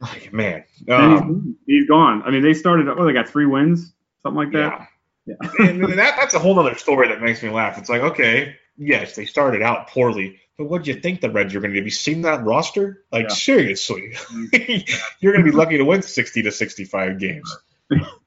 like, 0.00 0.32
man. 0.32 0.64
Um, 0.88 1.56
he's, 1.66 1.80
he's 1.80 1.88
gone. 1.88 2.22
I 2.22 2.30
mean, 2.30 2.42
they 2.42 2.54
started, 2.54 2.88
oh, 2.88 3.04
they 3.04 3.12
got 3.12 3.28
three 3.28 3.46
wins, 3.46 3.92
something 4.22 4.36
like 4.36 4.52
that. 4.52 4.88
Yeah. 5.26 5.34
yeah. 5.58 5.66
and 5.68 5.84
that, 5.98 6.16
that's 6.16 6.34
a 6.34 6.38
whole 6.38 6.58
other 6.58 6.76
story 6.76 7.08
that 7.08 7.20
makes 7.20 7.42
me 7.42 7.50
laugh. 7.50 7.78
It's 7.78 7.88
like, 7.88 8.02
okay, 8.02 8.56
yes, 8.78 9.16
they 9.16 9.26
started 9.26 9.62
out 9.62 9.88
poorly, 9.88 10.40
but 10.56 10.64
what 10.66 10.84
do 10.84 10.92
you 10.92 11.00
think 11.00 11.20
the 11.20 11.30
Reds 11.30 11.54
are 11.54 11.60
going 11.60 11.72
to 11.72 11.80
do? 11.80 11.84
Be 11.84 11.90
seen 11.90 12.22
that 12.22 12.44
roster? 12.44 13.04
Like, 13.12 13.28
yeah. 13.28 13.34
seriously, 13.34 14.14
you're 15.20 15.32
going 15.32 15.44
to 15.44 15.50
be 15.50 15.56
lucky 15.56 15.76
to 15.76 15.84
win 15.84 16.02
60 16.02 16.42
to 16.42 16.52
65 16.52 17.18
games. 17.18 17.56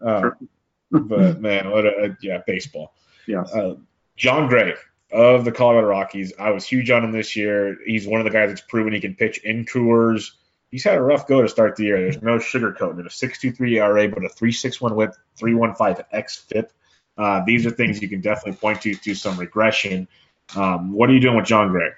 Uh, 0.01 0.31
but 0.91 1.41
man, 1.41 1.71
what 1.71 1.85
a 1.85 2.17
yeah, 2.21 2.41
baseball. 2.45 2.93
Yeah. 3.27 3.41
Uh, 3.41 3.75
Jon 4.17 4.47
Gray, 4.47 4.75
of 5.11 5.45
the 5.45 5.51
Colorado 5.51 5.87
Rockies. 5.87 6.33
I 6.39 6.51
was 6.51 6.65
huge 6.65 6.89
on 6.89 7.03
him 7.03 7.11
this 7.11 7.35
year. 7.35 7.77
He's 7.85 8.07
one 8.07 8.21
of 8.21 8.25
the 8.25 8.31
guys 8.31 8.49
that's 8.49 8.61
proven 8.61 8.93
he 8.93 9.01
can 9.01 9.15
pitch 9.15 9.39
in 9.39 9.65
Coors. 9.65 10.31
He's 10.69 10.83
had 10.83 10.97
a 10.97 11.01
rough 11.01 11.27
go 11.27 11.41
to 11.41 11.49
start 11.49 11.75
the 11.75 11.83
year. 11.83 11.99
There's 11.99 12.21
no 12.21 12.37
sugarcoating 12.37 12.99
it. 12.99 13.05
A 13.05 13.09
6.23 13.09 13.75
ERA, 13.75 14.07
but 14.07 14.23
a 14.23 14.29
3.61 14.29 14.97
FIP, 14.97 15.15
3.15 15.37 16.05
xFIP. 16.13 16.69
Uh, 17.17 17.43
these 17.45 17.65
are 17.65 17.71
things 17.71 18.01
you 18.01 18.07
can 18.07 18.21
definitely 18.21 18.53
point 18.53 18.81
to 18.81 18.95
to 18.95 19.13
some 19.13 19.37
regression. 19.37 20.07
Um, 20.55 20.91
what 20.91 21.09
are 21.09 21.13
you 21.13 21.19
doing 21.19 21.37
with 21.37 21.45
Jon 21.45 21.69
Gray? 21.69 21.89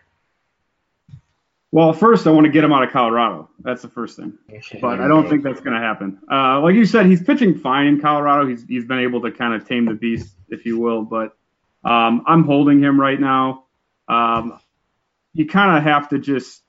Well, 1.71 1.91
first 1.91 2.27
I 2.27 2.31
want 2.31 2.45
to 2.45 2.51
get 2.51 2.63
him 2.63 2.71
out 2.71 2.83
of 2.83 2.91
Colorado. 2.91 3.49
That's 3.59 3.81
the 3.81 3.87
first 3.87 4.15
thing. 4.15 4.37
But 4.79 4.99
I 5.01 5.07
don't 5.07 5.27
think 5.27 5.43
that's 5.43 5.59
going 5.59 5.73
to 5.73 5.79
happen. 5.79 6.19
Uh, 6.31 6.61
like 6.61 6.75
you 6.75 6.85
said, 6.85 7.07
he's 7.07 7.23
pitching 7.23 7.57
fine 7.57 7.87
in 7.87 7.99
Colorado. 7.99 8.47
He's 8.47 8.63
he's 8.67 8.85
been 8.85 8.99
able 8.99 9.21
to 9.21 9.31
kind 9.31 9.55
of 9.55 9.67
tame 9.67 9.85
the 9.85 9.95
beast, 9.95 10.35
if 10.49 10.67
you 10.67 10.79
will. 10.79 11.01
But 11.01 11.35
um, 11.83 12.23
I'm 12.27 12.43
holding 12.43 12.79
him 12.79 12.99
right 12.99 13.19
now. 13.19 13.65
Um, 14.07 14.59
you 15.33 15.47
kind 15.47 15.75
of 15.75 15.83
have 15.83 16.09
to 16.09 16.19
just 16.19 16.61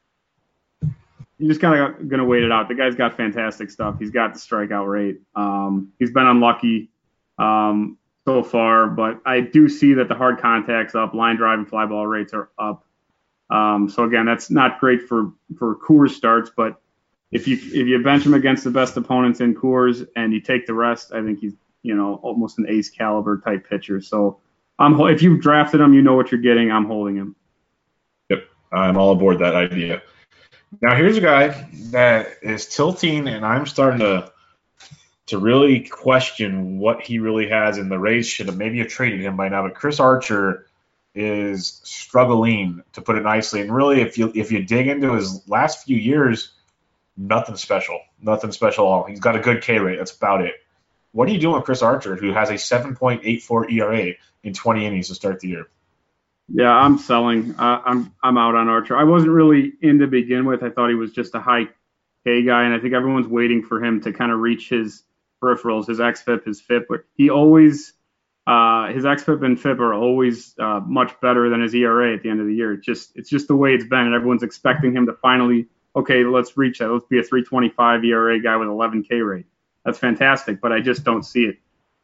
you 1.38 1.48
just 1.48 1.60
kind 1.60 1.78
of 1.78 2.08
going 2.08 2.20
to 2.20 2.24
wait 2.24 2.42
it 2.42 2.50
out. 2.50 2.68
The 2.68 2.74
guy's 2.74 2.94
got 2.94 3.16
fantastic 3.16 3.70
stuff. 3.70 3.96
He's 3.98 4.10
got 4.10 4.32
the 4.32 4.40
strikeout 4.40 4.90
rate. 4.90 5.20
Um, 5.34 5.92
he's 5.98 6.12
been 6.12 6.26
unlucky 6.26 6.90
um, 7.38 7.98
so 8.26 8.42
far, 8.42 8.88
but 8.88 9.20
I 9.26 9.40
do 9.40 9.68
see 9.68 9.94
that 9.94 10.08
the 10.08 10.14
hard 10.14 10.40
contacts 10.40 10.94
up, 10.94 11.14
line 11.14 11.36
drive 11.36 11.58
and 11.58 11.68
fly 11.68 11.86
ball 11.86 12.06
rates 12.06 12.32
are 12.32 12.50
up. 12.58 12.86
Um, 13.50 13.88
so 13.90 14.04
again, 14.04 14.24
that's 14.24 14.50
not 14.50 14.80
great 14.80 15.02
for 15.08 15.32
for 15.58 15.76
Coors 15.76 16.10
starts, 16.10 16.50
but 16.54 16.80
if 17.30 17.46
you 17.46 17.56
if 17.56 17.86
you 17.86 18.02
bench 18.02 18.24
him 18.24 18.34
against 18.34 18.64
the 18.64 18.70
best 18.70 18.96
opponents 18.96 19.40
in 19.40 19.54
Coors 19.54 20.06
and 20.16 20.32
you 20.32 20.40
take 20.40 20.66
the 20.66 20.74
rest, 20.74 21.12
I 21.12 21.22
think 21.22 21.40
he's 21.40 21.54
you 21.82 21.94
know 21.94 22.14
almost 22.22 22.58
an 22.58 22.66
ace 22.68 22.88
caliber 22.88 23.40
type 23.44 23.68
pitcher. 23.68 24.00
So 24.00 24.40
I'm 24.78 24.98
if 25.00 25.20
you 25.22 25.36
drafted 25.36 25.80
him, 25.80 25.92
you 25.92 26.00
know 26.00 26.14
what 26.14 26.32
you're 26.32 26.40
getting. 26.40 26.70
I'm 26.70 26.86
holding 26.86 27.16
him. 27.16 27.36
Yep, 28.30 28.44
I'm 28.72 28.96
all 28.96 29.12
aboard 29.12 29.40
that 29.40 29.54
idea. 29.54 30.02
Now 30.80 30.96
here's 30.96 31.16
a 31.16 31.20
guy 31.20 31.68
that 31.90 32.38
is 32.42 32.66
tilting, 32.66 33.28
and 33.28 33.44
I'm 33.44 33.66
starting 33.66 34.00
to 34.00 34.32
to 35.26 35.38
really 35.38 35.80
question 35.80 36.78
what 36.78 37.02
he 37.02 37.18
really 37.18 37.48
has. 37.48 37.78
And 37.78 37.90
the 37.90 37.98
Rays 37.98 38.26
should 38.26 38.46
have 38.46 38.56
maybe 38.56 38.78
have 38.78 38.88
traded 38.88 39.20
him 39.20 39.36
by 39.36 39.48
now. 39.48 39.62
But 39.62 39.74
Chris 39.74 40.00
Archer 40.00 40.66
is 41.14 41.80
struggling, 41.84 42.82
to 42.92 43.02
put 43.02 43.16
it 43.16 43.22
nicely. 43.22 43.60
And 43.60 43.74
really, 43.74 44.00
if 44.00 44.18
you 44.18 44.32
if 44.34 44.50
you 44.52 44.64
dig 44.64 44.88
into 44.88 45.14
his 45.14 45.48
last 45.48 45.84
few 45.84 45.96
years, 45.96 46.52
nothing 47.16 47.56
special, 47.56 48.00
nothing 48.20 48.52
special 48.52 48.86
at 48.86 48.88
all. 48.88 49.04
He's 49.04 49.20
got 49.20 49.36
a 49.36 49.40
good 49.40 49.62
K 49.62 49.78
rate. 49.78 49.96
That's 49.96 50.14
about 50.14 50.42
it. 50.42 50.54
What 51.12 51.28
are 51.28 51.32
you 51.32 51.38
doing 51.38 51.54
with 51.54 51.64
Chris 51.64 51.82
Archer, 51.82 52.16
who 52.16 52.32
has 52.32 52.50
a 52.50 52.54
7.84 52.54 53.72
ERA 53.72 54.14
in 54.42 54.52
20 54.52 54.84
innings 54.84 55.08
to 55.08 55.14
start 55.14 55.38
the 55.38 55.48
year? 55.48 55.68
Yeah, 56.48 56.72
I'm 56.72 56.98
selling. 56.98 57.54
Uh, 57.56 57.80
I'm 57.84 58.12
I'm 58.22 58.36
out 58.36 58.54
on 58.54 58.68
Archer. 58.68 58.96
I 58.96 59.04
wasn't 59.04 59.32
really 59.32 59.72
in 59.80 60.00
to 60.00 60.06
begin 60.06 60.44
with. 60.44 60.62
I 60.62 60.70
thought 60.70 60.88
he 60.88 60.94
was 60.94 61.12
just 61.12 61.34
a 61.34 61.40
high 61.40 61.68
K 62.24 62.42
guy, 62.42 62.64
and 62.64 62.74
I 62.74 62.80
think 62.80 62.92
everyone's 62.92 63.28
waiting 63.28 63.62
for 63.62 63.82
him 63.82 64.02
to 64.02 64.12
kind 64.12 64.30
of 64.30 64.40
reach 64.40 64.68
his 64.68 65.04
peripherals, 65.44 65.86
his 65.86 65.98
xFIP, 65.98 66.44
his 66.44 66.60
FIP. 66.60 66.88
He 67.16 67.30
always 67.30 67.92
uh, 68.46 68.88
his 68.88 69.04
xFIP 69.04 69.44
and 69.44 69.60
FIP 69.60 69.78
are 69.78 69.94
always 69.94 70.54
uh, 70.58 70.80
much 70.80 71.18
better 71.20 71.48
than 71.48 71.62
his 71.62 71.74
ERA 71.74 72.14
at 72.14 72.22
the 72.22 72.30
end 72.30 72.40
of 72.40 72.46
the 72.46 72.54
year. 72.54 72.74
It's 72.74 72.84
just 72.86 73.12
it's 73.16 73.30
just 73.30 73.48
the 73.48 73.56
way 73.56 73.74
it's 73.74 73.86
been, 73.86 74.00
and 74.00 74.14
everyone's 74.14 74.42
expecting 74.42 74.94
him 74.94 75.06
to 75.06 75.12
finally 75.14 75.66
okay, 75.96 76.24
let's 76.24 76.56
reach 76.56 76.78
that. 76.78 76.90
Let's 76.90 77.04
be 77.04 77.18
a 77.18 77.22
3.25 77.22 78.04
ERA 78.04 78.40
guy 78.40 78.56
with 78.56 78.66
11 78.66 79.04
K 79.04 79.20
rate 79.20 79.46
that's 79.84 79.98
fantastic, 79.98 80.60
but 80.60 80.72
I 80.72 80.80
just 80.80 81.04
don't 81.04 81.22
see 81.22 81.44
it. 81.44 81.58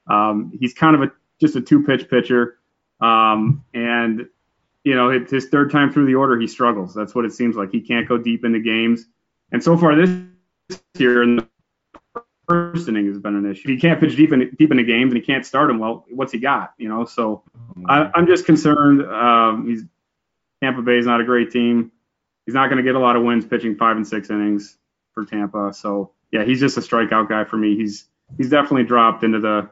Um, 0.06 0.52
he's 0.58 0.74
kind 0.74 0.94
of 0.94 1.02
a 1.02 1.12
just 1.40 1.56
a 1.56 1.60
two 1.60 1.82
pitch 1.82 2.08
pitcher, 2.08 2.58
um, 3.00 3.64
and 3.72 4.26
you 4.84 4.94
know 4.94 5.10
his 5.10 5.46
third 5.46 5.70
time 5.70 5.92
through 5.92 6.06
the 6.06 6.14
order 6.14 6.38
he 6.38 6.46
struggles. 6.46 6.94
That's 6.94 7.14
what 7.14 7.24
it 7.24 7.32
seems 7.32 7.56
like. 7.56 7.70
He 7.70 7.80
can't 7.80 8.08
go 8.08 8.18
deep 8.18 8.44
into 8.44 8.60
games, 8.60 9.06
and 9.50 9.62
so 9.62 9.76
far 9.76 9.94
this 9.94 10.10
year 10.98 11.22
in 11.22 11.36
the 11.36 11.48
first 12.50 12.88
inning 12.88 13.06
has 13.06 13.18
been 13.18 13.36
an 13.36 13.48
issue. 13.48 13.68
He 13.68 13.78
can't 13.78 14.00
pitch 14.00 14.16
deep 14.16 14.32
in 14.32 14.50
deep 14.58 14.72
into 14.72 14.82
games, 14.82 15.12
and 15.12 15.20
he 15.20 15.24
can't 15.24 15.46
start 15.46 15.70
him. 15.70 15.78
Well, 15.78 16.04
what's 16.10 16.32
he 16.32 16.38
got? 16.38 16.74
You 16.78 16.88
know, 16.88 17.04
so 17.04 17.44
I, 17.86 18.10
am 18.16 18.26
just 18.26 18.44
concerned. 18.44 19.02
Um, 19.02 19.68
he's 19.68 19.84
Tampa 20.60 20.82
Bay 20.82 20.98
is 20.98 21.06
not 21.06 21.20
a 21.20 21.24
great 21.24 21.52
team. 21.52 21.92
He's 22.46 22.54
not 22.54 22.66
going 22.66 22.78
to 22.78 22.82
get 22.82 22.96
a 22.96 22.98
lot 22.98 23.14
of 23.14 23.22
wins 23.22 23.46
pitching 23.46 23.76
five 23.76 23.96
and 23.96 24.06
six 24.06 24.30
innings 24.30 24.76
for 25.14 25.24
Tampa. 25.24 25.72
So 25.72 26.12
yeah, 26.32 26.44
he's 26.44 26.58
just 26.58 26.76
a 26.76 26.80
strikeout 26.80 27.28
guy 27.28 27.44
for 27.44 27.56
me. 27.56 27.76
He's 27.76 28.06
he's 28.36 28.50
definitely 28.50 28.84
dropped 28.84 29.22
into 29.22 29.38
the 29.38 29.70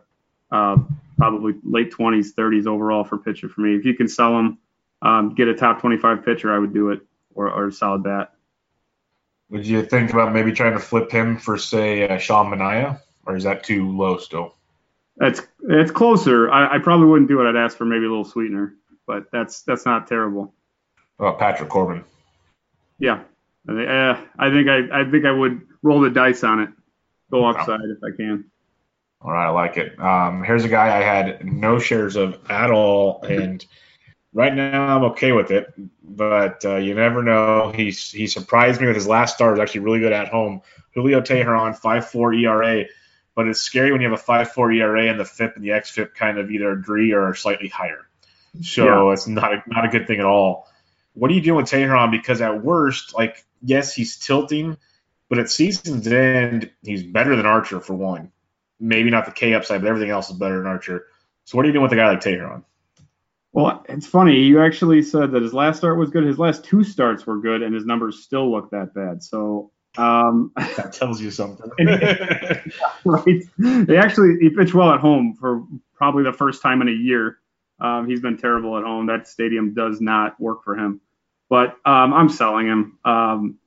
uh, 0.53 0.76
probably 1.16 1.55
late 1.64 1.93
20s, 1.93 2.29
30s 2.39 2.66
overall 2.66 3.03
for 3.03 3.18
pitcher 3.18 3.49
for 3.49 3.61
me. 3.61 3.74
If 3.74 3.85
you 3.85 3.95
can 3.95 4.07
sell 4.07 4.39
him, 4.39 4.59
um, 5.03 5.35
get 5.35 5.49
a 5.49 5.55
top 5.55 5.81
25 5.81 6.24
pitcher, 6.24 6.55
I 6.55 6.59
would 6.59 6.72
do 6.72 6.91
it, 6.91 7.01
or, 7.35 7.51
or 7.51 7.66
a 7.66 7.72
solid 7.72 8.05
bat. 8.05 8.33
Would 9.51 9.66
you 9.66 9.82
think 9.82 10.12
about 10.12 10.32
maybe 10.32 10.53
trying 10.53 10.74
to 10.74 10.78
flip 10.78 11.11
him 11.11 11.38
for, 11.38 11.57
say, 11.57 12.07
uh, 12.07 12.18
Sean 12.18 12.53
Manaea 12.53 13.01
or 13.28 13.36
is 13.36 13.44
that 13.44 13.62
too 13.62 13.92
low 13.92 14.16
still? 14.16 14.55
That's 15.18 15.42
it's 15.68 15.90
closer. 15.90 16.51
I, 16.51 16.76
I 16.76 16.78
probably 16.78 17.07
wouldn't 17.07 17.28
do 17.28 17.40
it. 17.40 17.49
I'd 17.49 17.57
ask 17.57 17.76
for 17.76 17.84
maybe 17.84 18.07
a 18.07 18.09
little 18.09 18.24
sweetener, 18.24 18.74
but 19.07 19.30
that's 19.30 19.62
that's 19.62 19.84
not 19.84 20.07
terrible. 20.07 20.55
Oh, 21.20 21.32
Patrick 21.32 21.68
Corbin. 21.68 22.05
Yeah, 22.99 23.20
I 23.68 23.72
think, 23.72 23.88
uh, 23.88 24.16
I 24.38 24.51
think 24.51 24.68
I 24.68 25.01
I 25.01 25.11
think 25.11 25.24
I 25.26 25.30
would 25.30 25.61
roll 25.82 26.01
the 26.01 26.11
dice 26.11 26.42
on 26.42 26.61
it, 26.61 26.70
go 27.30 27.44
upside 27.44 27.80
if 27.80 28.03
I 28.03 28.16
can. 28.16 28.44
All 29.20 29.32
right, 29.32 29.46
I 29.46 29.51
like 29.51 29.76
it. 29.76 29.99
Um, 30.01 30.44
here's 30.44 30.64
a 30.64 30.68
guy 30.68 30.96
I 30.96 31.03
had 31.03 31.44
no 31.44 31.78
shares 31.80 32.16
of 32.16 32.38
at 32.49 32.70
all, 32.70 33.22
and 33.24 33.64
right 34.33 34.55
now 34.55 34.97
I'm 34.97 35.05
okay 35.12 35.33
with 35.33 35.51
it. 35.51 35.72
But 36.03 36.64
uh, 36.64 36.76
you 36.76 36.95
never 36.95 37.22
know. 37.22 37.72
He's 37.74 38.11
he 38.11 38.26
surprised 38.26 38.81
me 38.81 38.87
with 38.87 38.97
his 38.97 39.07
last 39.07 39.35
start. 39.35 39.53
Was 39.53 39.61
actually 39.61 39.81
really 39.81 40.01
good 40.01 40.12
at 40.12 40.29
home. 40.29 40.62
Julio 40.95 41.20
Teheran, 41.20 41.79
5.4 41.79 42.43
ERA, 42.43 42.85
but 43.35 43.47
it's 43.47 43.61
scary 43.61 43.93
when 43.93 44.01
you 44.01 44.11
have 44.11 44.18
a 44.18 44.22
5.4 44.22 44.76
ERA 44.76 45.09
and 45.09 45.20
the 45.20 45.24
FIP 45.24 45.55
and 45.55 45.64
the 45.64 45.68
xFIP 45.68 46.14
kind 46.14 46.39
of 46.39 46.51
either 46.51 46.72
agree 46.72 47.12
or 47.12 47.29
are 47.29 47.35
slightly 47.35 47.68
higher. 47.68 48.09
So 48.62 48.85
yeah. 48.85 49.12
it's 49.12 49.29
not 49.29 49.53
a, 49.53 49.62
not 49.66 49.85
a 49.85 49.89
good 49.89 50.07
thing 50.07 50.18
at 50.18 50.26
all. 50.26 50.66
What 51.14 51.31
are 51.31 51.35
you 51.35 51.41
doing 51.41 51.59
with 51.59 51.66
Teheran? 51.66 52.11
Because 52.11 52.41
at 52.41 52.62
worst, 52.62 53.14
like 53.14 53.45
yes, 53.62 53.95
he's 53.95 54.18
tilting, 54.18 54.76
but 55.29 55.39
at 55.39 55.51
season's 55.51 56.07
end, 56.07 56.70
he's 56.83 57.03
better 57.03 57.37
than 57.37 57.47
Archer 57.47 57.81
for 57.81 57.95
one. 57.95 58.33
Maybe 58.81 59.11
not 59.11 59.26
the 59.26 59.33
K 59.33 59.55
upside, 59.55 59.83
but 59.83 59.89
everything 59.89 60.11
else 60.11 60.31
is 60.31 60.37
better 60.37 60.59
than 60.59 60.66
Archer. 60.66 61.07
So 61.45 61.57
what 61.57 61.64
are 61.64 61.68
you 61.68 61.72
doing 61.72 61.83
with 61.83 61.93
a 61.93 61.97
guy 61.97 62.09
like 62.09 62.20
Teheran? 62.20 62.64
Well, 63.53 63.84
it's 63.88 64.07
funny. 64.07 64.40
You 64.40 64.61
actually 64.62 65.03
said 65.03 65.32
that 65.32 65.42
his 65.42 65.55
last 65.55 65.78
start 65.78 65.99
was 65.99 66.11
good. 66.11 66.24
His 66.24 66.38
last 66.38 66.64
two 66.64 66.84
starts 66.84 67.26
were 67.26 67.40
good, 67.40 67.62
and 67.62 67.74
his 67.74 67.86
numbers 67.86 68.22
still 68.22 68.51
look 68.51 68.70
that 68.70 68.94
bad. 68.94 69.22
So 69.22 69.72
um, 69.96 70.53
that 70.57 70.92
tells 70.92 71.20
you 71.20 71.30
something, 71.30 71.70
right? 73.05 73.42
They 73.59 73.96
actually 73.96 74.36
he 74.40 74.51
pitched 74.51 74.74
well 74.74 74.92
at 74.92 75.01
home 75.01 75.34
for 75.34 75.64
probably 75.94 76.24
the 76.24 76.32
first 76.32 76.62
time 76.62 76.82
in 76.82 76.88
a 76.88 76.92
year. 76.92 77.38
Um, 77.80 78.09
he's 78.09 78.20
been 78.20 78.36
terrible 78.36 78.76
at 78.76 78.84
home. 78.84 79.07
That 79.07 79.28
stadium 79.28 79.72
does 79.72 80.01
not 80.01 80.38
work 80.40 80.64
for 80.64 80.76
him. 80.76 81.01
But 81.49 81.76
um, 81.86 82.12
I'm 82.12 82.28
selling 82.28 82.66
him. 82.66 82.99
Um, 83.05 83.59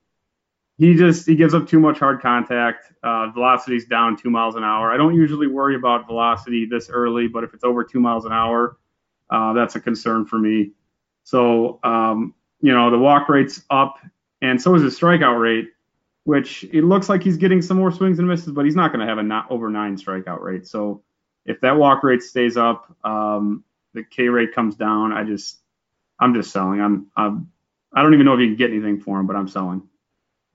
he 0.78 0.94
just 0.94 1.26
he 1.26 1.34
gives 1.34 1.54
up 1.54 1.68
too 1.68 1.80
much 1.80 1.98
hard 1.98 2.20
contact. 2.20 2.92
Uh, 3.02 3.30
velocity's 3.30 3.86
down 3.86 4.16
two 4.16 4.30
miles 4.30 4.54
an 4.54 4.64
hour. 4.64 4.92
I 4.92 4.96
don't 4.96 5.14
usually 5.14 5.46
worry 5.46 5.74
about 5.74 6.06
velocity 6.06 6.66
this 6.66 6.88
early, 6.88 7.28
but 7.28 7.44
if 7.44 7.52
it's 7.54 7.64
over 7.64 7.84
two 7.84 8.00
miles 8.00 8.24
an 8.24 8.32
hour, 8.32 8.78
uh, 9.32 9.52
that's 9.54 9.74
a 9.74 9.80
concern 9.80 10.26
for 10.26 10.38
me. 10.38 10.72
So 11.24 11.80
um, 11.82 12.34
you 12.60 12.72
know 12.72 12.90
the 12.90 12.98
walk 12.98 13.28
rate's 13.28 13.62
up, 13.70 13.98
and 14.40 14.60
so 14.60 14.74
is 14.74 14.82
his 14.82 14.98
strikeout 14.98 15.40
rate, 15.40 15.70
which 16.24 16.64
it 16.64 16.84
looks 16.84 17.08
like 17.08 17.22
he's 17.22 17.36
getting 17.36 17.62
some 17.62 17.76
more 17.76 17.90
swings 17.90 18.18
and 18.18 18.28
misses, 18.28 18.52
but 18.52 18.64
he's 18.64 18.76
not 18.76 18.92
going 18.92 19.00
to 19.00 19.06
have 19.06 19.18
a 19.18 19.22
not 19.22 19.50
over 19.50 19.70
nine 19.70 19.96
strikeout 19.96 20.40
rate. 20.40 20.66
So 20.66 21.02
if 21.46 21.60
that 21.62 21.76
walk 21.76 22.04
rate 22.04 22.22
stays 22.22 22.56
up, 22.56 22.94
um, 23.04 23.64
the 23.94 24.04
K 24.04 24.28
rate 24.28 24.54
comes 24.54 24.76
down. 24.76 25.12
I 25.12 25.24
just 25.24 25.58
I'm 26.20 26.34
just 26.34 26.52
selling. 26.52 26.80
I'm, 26.80 27.06
I'm 27.16 27.50
I 27.92 28.02
don't 28.02 28.14
even 28.14 28.26
know 28.26 28.34
if 28.34 28.40
you 28.40 28.46
can 28.46 28.56
get 28.56 28.70
anything 28.70 29.00
for 29.00 29.18
him, 29.18 29.26
but 29.26 29.36
I'm 29.36 29.48
selling. 29.48 29.88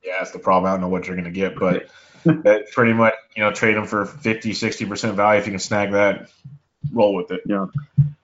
Yeah, 0.04 0.20
that's 0.20 0.32
the 0.32 0.40
problem. 0.40 0.70
I 0.70 0.74
don't 0.74 0.82
know 0.82 0.88
what 0.88 1.08
you're 1.08 1.16
going 1.16 1.26
to 1.26 1.32
get, 1.32 1.56
but 1.56 1.90
that 2.26 2.72
pretty 2.72 2.94
much, 2.94 3.14
you 3.36 3.44
know, 3.44 3.52
trade 3.52 3.76
him 3.76 3.86
for 3.86 4.06
50, 4.06 4.52
60% 4.52 5.14
value 5.16 5.40
if 5.40 5.46
you 5.46 5.52
can 5.52 5.60
snag 5.60 5.92
that. 5.92 6.30
Roll 6.92 7.14
with 7.14 7.32
it. 7.32 7.42
Yeah. 7.46 7.68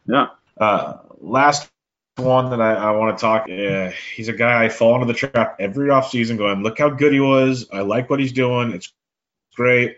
Yeah. 0.08 0.28
Uh, 0.58 0.98
last 1.20 1.70
one 2.18 2.52
that 2.52 2.62
I, 2.62 2.74
I 2.74 2.92
want 2.92 3.18
to 3.18 3.22
talk. 3.22 3.50
Uh, 3.50 3.92
he's 4.16 4.28
a 4.28 4.34
guy 4.34 4.64
I 4.64 4.70
fall 4.70 4.96
into 4.96 5.08
the 5.08 5.14
trap 5.14 5.58
every 5.60 5.90
offseason 5.90 6.38
going, 6.38 6.62
look 6.64 6.78
how 6.78 6.90
good 6.90 7.14
he 7.14 7.20
was. 7.20 7.68
I 7.72 7.82
like 7.82 8.10
what 8.10 8.20
he's 8.20 8.34
doing. 8.34 8.72
It's 8.72 8.94
great. 9.56 9.98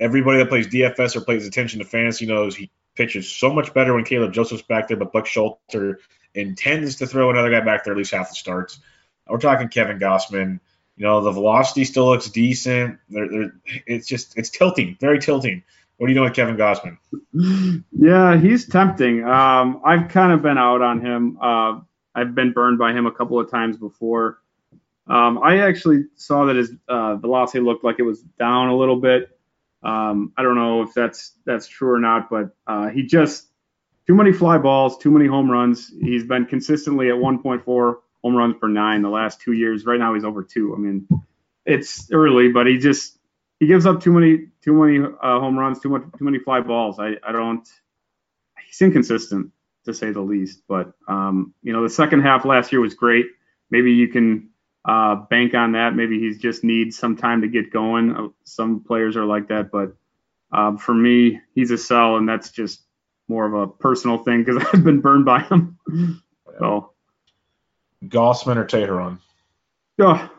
Everybody 0.00 0.38
that 0.38 0.48
plays 0.48 0.68
DFS 0.68 1.16
or 1.16 1.22
pays 1.22 1.46
attention 1.46 1.80
to 1.80 1.84
fantasy 1.84 2.26
knows 2.26 2.54
he 2.54 2.70
pitches 2.94 3.30
so 3.30 3.52
much 3.52 3.74
better 3.74 3.94
when 3.94 4.04
Caleb 4.04 4.32
Joseph's 4.32 4.62
back 4.62 4.88
there, 4.88 4.96
but 4.96 5.12
Buck 5.12 5.26
Showalter 5.26 5.96
intends 6.34 6.96
to 6.96 7.06
throw 7.06 7.30
another 7.30 7.50
guy 7.50 7.60
back 7.60 7.84
there 7.84 7.94
at 7.94 7.96
least 7.96 8.12
half 8.12 8.28
the 8.28 8.34
starts. 8.34 8.78
We're 9.26 9.38
talking 9.38 9.68
Kevin 9.68 9.98
Gausman. 9.98 10.60
You 10.96 11.06
know, 11.06 11.20
the 11.20 11.30
velocity 11.30 11.84
still 11.84 12.06
looks 12.06 12.28
decent. 12.28 12.98
They're, 13.08 13.28
they're, 13.28 13.52
it's 13.86 14.06
just 14.06 14.36
it's 14.36 14.50
tilting, 14.50 14.96
very 15.00 15.20
tilting. 15.20 15.62
What 15.98 16.06
are 16.06 16.10
you 16.10 16.14
doing 16.14 16.28
with 16.28 16.36
Kevin 16.36 16.56
Gausman? 16.56 16.96
Yeah, 17.92 18.38
he's 18.38 18.68
tempting. 18.68 19.24
Um, 19.24 19.82
I've 19.84 20.08
kind 20.08 20.32
of 20.32 20.42
been 20.42 20.56
out 20.56 20.80
on 20.80 21.00
him. 21.04 21.38
Uh, 21.42 21.80
I've 22.14 22.34
been 22.34 22.52
burned 22.52 22.78
by 22.78 22.92
him 22.92 23.06
a 23.06 23.12
couple 23.12 23.38
of 23.38 23.50
times 23.50 23.76
before. 23.76 24.38
Um, 25.08 25.40
I 25.42 25.58
actually 25.60 26.04
saw 26.14 26.44
that 26.46 26.56
his 26.56 26.72
uh, 26.88 27.16
velocity 27.16 27.64
looked 27.64 27.82
like 27.82 27.96
it 27.98 28.02
was 28.02 28.22
down 28.38 28.68
a 28.68 28.76
little 28.76 29.00
bit. 29.00 29.36
Um, 29.82 30.32
I 30.36 30.42
don't 30.42 30.54
know 30.54 30.82
if 30.82 30.94
that's 30.94 31.34
that's 31.44 31.66
true 31.66 31.90
or 31.90 31.98
not, 31.98 32.30
but 32.30 32.50
uh, 32.66 32.88
he 32.88 33.02
just 33.02 33.48
too 34.06 34.14
many 34.14 34.32
fly 34.32 34.58
balls, 34.58 34.98
too 34.98 35.10
many 35.10 35.26
home 35.26 35.50
runs. 35.50 35.92
He's 36.00 36.24
been 36.24 36.46
consistently 36.46 37.08
at 37.08 37.14
1.4 37.14 37.94
home 38.22 38.36
runs 38.36 38.56
per 38.60 38.68
nine 38.68 39.02
the 39.02 39.08
last 39.08 39.40
two 39.40 39.52
years. 39.52 39.84
Right 39.84 39.98
now 39.98 40.14
he's 40.14 40.24
over 40.24 40.44
two. 40.44 40.74
I 40.76 40.78
mean, 40.78 41.08
it's 41.66 42.10
early, 42.12 42.50
but 42.50 42.66
he 42.66 42.78
just 42.78 43.17
he 43.60 43.66
gives 43.66 43.86
up 43.86 44.00
too 44.00 44.12
many 44.12 44.48
too 44.62 44.72
many 44.72 44.98
uh, 44.98 45.40
home 45.40 45.58
runs, 45.58 45.80
too 45.80 45.88
much 45.88 46.02
too 46.18 46.24
many 46.24 46.38
fly 46.38 46.60
balls. 46.60 46.98
I 46.98 47.16
I 47.26 47.32
don't. 47.32 47.66
He's 48.66 48.80
inconsistent 48.82 49.50
to 49.84 49.94
say 49.94 50.12
the 50.12 50.20
least. 50.20 50.62
But 50.68 50.92
um, 51.08 51.54
you 51.62 51.72
know, 51.72 51.82
the 51.82 51.90
second 51.90 52.22
half 52.22 52.44
last 52.44 52.72
year 52.72 52.80
was 52.80 52.94
great. 52.94 53.26
Maybe 53.70 53.92
you 53.92 54.08
can 54.08 54.50
uh, 54.84 55.16
bank 55.16 55.54
on 55.54 55.72
that. 55.72 55.94
Maybe 55.94 56.18
he 56.20 56.34
just 56.36 56.64
needs 56.64 56.96
some 56.96 57.16
time 57.16 57.42
to 57.42 57.48
get 57.48 57.72
going. 57.72 58.14
Uh, 58.14 58.28
some 58.44 58.84
players 58.84 59.16
are 59.16 59.24
like 59.24 59.48
that, 59.48 59.70
but 59.70 59.94
um, 60.52 60.78
for 60.78 60.94
me, 60.94 61.40
he's 61.54 61.70
a 61.70 61.78
sell, 61.78 62.16
and 62.16 62.28
that's 62.28 62.50
just 62.50 62.82
more 63.28 63.44
of 63.46 63.54
a 63.54 63.66
personal 63.66 64.18
thing 64.18 64.44
because 64.44 64.64
I've 64.72 64.84
been 64.84 65.00
burned 65.00 65.24
by 65.24 65.40
him. 65.42 65.78
so 66.58 66.92
Gausman 68.04 68.56
or 68.56 68.64
Teheran? 68.64 69.18
Oh, 70.00 70.30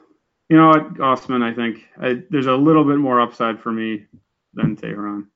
you 0.49 0.57
know 0.57 0.67
what, 0.69 0.95
Gausman. 0.95 1.43
I 1.43 1.53
think 1.53 1.85
I, 2.01 2.23
there's 2.29 2.47
a 2.47 2.55
little 2.55 2.83
bit 2.83 2.97
more 2.97 3.21
upside 3.21 3.59
for 3.59 3.71
me 3.71 4.05
than 4.53 4.75
Teheran. 4.75 5.27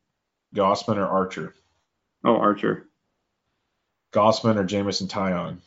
Gausman 0.56 0.98
or 0.98 1.06
Archer? 1.06 1.54
Oh, 2.24 2.36
Archer. 2.36 2.88
Gausman 4.14 4.58
or 4.58 4.64
Jameson 4.64 5.08
Taillon? 5.08 5.58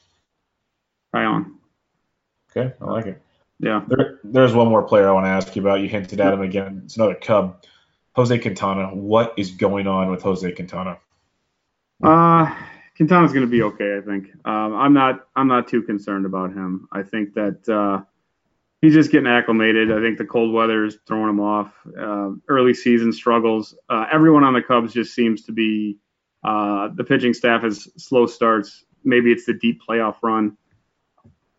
Taillon. 1.15 1.53
Okay, 2.51 2.75
I 2.81 2.85
like 2.85 3.07
it. 3.07 3.23
Yeah. 3.59 3.83
There, 3.87 4.21
there's 4.23 4.55
one 4.55 4.69
more 4.69 4.83
player 4.83 5.09
I 5.09 5.13
want 5.13 5.27
to 5.27 5.31
ask 5.31 5.55
you 5.57 5.63
about. 5.63 5.81
You 5.81 5.89
hinted 5.89 6.21
at 6.21 6.33
him 6.33 6.43
again. 6.43 6.83
It's 6.85 6.97
another 6.97 7.15
Cub. 7.15 7.65
Jose 8.15 8.39
Quintana. 8.39 8.95
What 8.95 9.35
is 9.37 9.51
going 9.51 9.87
on 9.87 10.11
with 10.11 10.23
Jose 10.23 10.51
Quintana? 10.53 10.99
Uh, 12.03 12.55
Quintana's 12.97 13.33
going 13.33 13.45
to 13.45 13.51
be 13.51 13.63
okay, 13.63 13.99
I 13.99 14.01
think. 14.01 14.31
Um, 14.45 14.75
I'm 14.75 14.93
not. 14.93 15.29
I'm 15.37 15.49
not 15.49 15.69
too 15.69 15.83
concerned 15.83 16.25
about 16.25 16.51
him. 16.51 16.89
I 16.93 17.03
think 17.03 17.35
that 17.35 17.69
uh, 17.69 18.03
he's 18.81 18.95
just 18.95 19.11
getting 19.11 19.27
acclimated. 19.27 19.93
I 19.93 20.01
think 20.01 20.19
the 20.19 20.25
cold 20.25 20.53
weather 20.53 20.85
is 20.85 20.99
throwing 21.07 21.31
him 21.31 21.41
off. 21.41 21.73
Uh, 21.99 22.31
early 22.49 22.75
season 22.75 23.13
struggles. 23.13 23.77
Uh, 23.89 24.07
everyone 24.13 24.45
on 24.45 24.55
the 24.55 24.63
Cubs 24.63 24.93
just 24.93 25.15
seems 25.15 25.43
to 25.45 25.53
be. 25.53 25.99
Uh, 26.45 26.89
the 26.95 27.05
pitching 27.05 27.35
staff 27.35 27.63
has 27.63 27.89
slow 27.97 28.27
starts. 28.27 28.85
Maybe 29.05 29.33
it's 29.33 29.47
the 29.47 29.55
deep 29.55 29.83
playoff 29.87 30.17
run. 30.23 30.57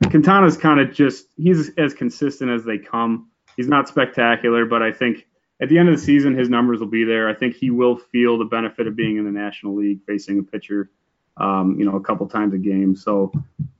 Quintana's 0.10 0.58
kind 0.58 0.80
of 0.80 0.94
just. 0.94 1.28
He's 1.36 1.72
as 1.78 1.94
consistent 1.94 2.52
as 2.52 2.64
they 2.64 2.78
come. 2.78 3.30
He's 3.56 3.68
not 3.68 3.88
spectacular, 3.88 4.66
but 4.66 4.84
I 4.84 4.92
think 4.92 5.28
at 5.60 5.70
the 5.70 5.80
end 5.80 5.90
of 5.90 5.96
the 5.96 6.02
season, 6.02 6.38
his 6.38 6.50
numbers 6.50 6.80
will 6.80 6.88
be 6.88 7.04
there. 7.04 7.28
I 7.28 7.34
think 7.34 7.56
he 7.56 7.72
will 7.72 7.98
feel 7.98 8.38
the 8.38 8.46
benefit 8.46 8.86
of 8.88 8.96
being 8.96 9.18
in 9.18 9.26
the 9.26 9.32
National 9.32 9.76
League, 9.76 10.02
facing 10.06 10.40
a 10.40 10.44
pitcher 10.44 10.92
um, 11.40 11.76
you 11.80 11.86
know, 11.86 11.96
a 11.96 12.02
couple 12.02 12.28
times 12.28 12.54
a 12.54 12.58
game. 12.58 12.96
So 12.96 13.32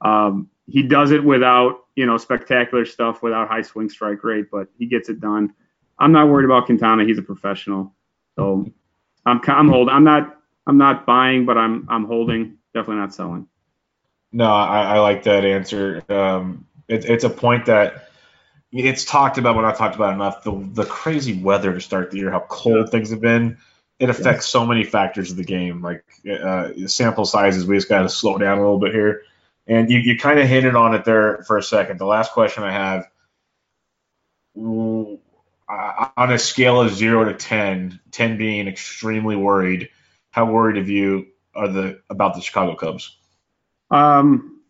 um, 0.02 0.50
he 0.68 0.84
does 0.84 1.12
it 1.12 1.24
without, 1.24 1.86
you 1.98 2.06
know, 2.06 2.18
spectacular 2.18 2.86
stuff, 2.86 3.22
without 3.22 3.50
high 3.50 3.62
swing 3.62 3.90
strike 3.90 4.24
rate, 4.24 4.46
but 4.52 4.68
he 4.78 4.86
gets 4.86 5.10
it 5.10 5.20
done. 5.20 5.54
I'm 6.00 6.12
not 6.12 6.30
worried 6.30 6.46
about 6.46 6.68
Quintana. 6.68 7.04
He's 7.04 7.18
a 7.18 7.24
professional. 7.24 7.94
So 8.36 8.72
I'm, 9.26 9.42
I'm 9.48 9.68
holding. 9.68 9.94
I'm 9.94 10.04
not, 10.04 10.38
I'm 10.66 10.78
not 10.78 11.06
buying, 11.06 11.46
but 11.46 11.58
I'm, 11.58 11.88
I'm 11.90 12.06
holding. 12.06 12.58
Definitely 12.74 13.02
not 13.02 13.14
selling. 13.14 13.48
No, 14.32 14.46
I, 14.46 14.84
I 14.84 15.00
like 15.00 15.24
that 15.24 15.44
answer. 15.44 16.04
Um, 16.08 16.68
it, 16.88 17.06
it's 17.06 17.24
a 17.24 17.30
point 17.30 17.66
that 17.66 18.10
it's 18.72 19.04
talked 19.04 19.38
about, 19.38 19.56
but 19.56 19.64
not 19.64 19.76
talked 19.76 19.96
about 19.96 20.14
enough. 20.14 20.44
The 20.44 20.70
the 20.74 20.86
crazy 20.86 21.42
weather 21.42 21.74
to 21.74 21.82
start 21.82 22.12
the 22.12 22.18
year, 22.18 22.32
how 22.32 22.46
cold 22.48 22.92
things 22.92 23.10
have 23.10 23.22
been 23.22 23.58
it 24.00 24.10
affects 24.10 24.46
so 24.46 24.66
many 24.66 24.84
factors 24.84 25.32
of 25.32 25.38
the 25.38 25.44
game, 25.44 25.82
like 25.82 26.04
uh, 26.30 26.70
sample 26.86 27.26
sizes. 27.26 27.66
We 27.66 27.78
just 27.78 27.90
got 27.90 28.04
to 28.04 28.10
slow 28.10 28.38
down 28.38 28.60
a 28.60 28.62
little 28.62 28.80
bit 28.80 28.94
here. 28.94 29.24
And 29.68 29.90
you, 29.90 30.00
you 30.00 30.18
kind 30.18 30.40
of 30.40 30.48
hinted 30.48 30.76
on 30.76 30.96
it 30.96 31.04
there 31.06 31.44
for 31.46 31.58
a 31.58 31.64
second. 31.64 32.00
The 32.00 32.06
last 32.06 32.32
question 32.32 32.64
I 32.64 32.72
have 32.72 33.08
on 34.58 36.32
a 36.32 36.38
scale 36.40 36.82
of 36.82 36.94
zero 36.94 37.26
to 37.26 37.34
10, 37.34 38.00
10 38.12 38.38
being 38.38 38.68
extremely 38.68 39.36
worried, 39.36 39.90
how 40.32 40.46
worried 40.52 40.78
of 40.78 40.90
you 40.90 41.28
are 41.56 41.68
the 41.68 42.02
about 42.10 42.36
the 42.36 42.42
Chicago 42.42 42.76
Cubs? 42.76 43.18
Um, 43.92 44.62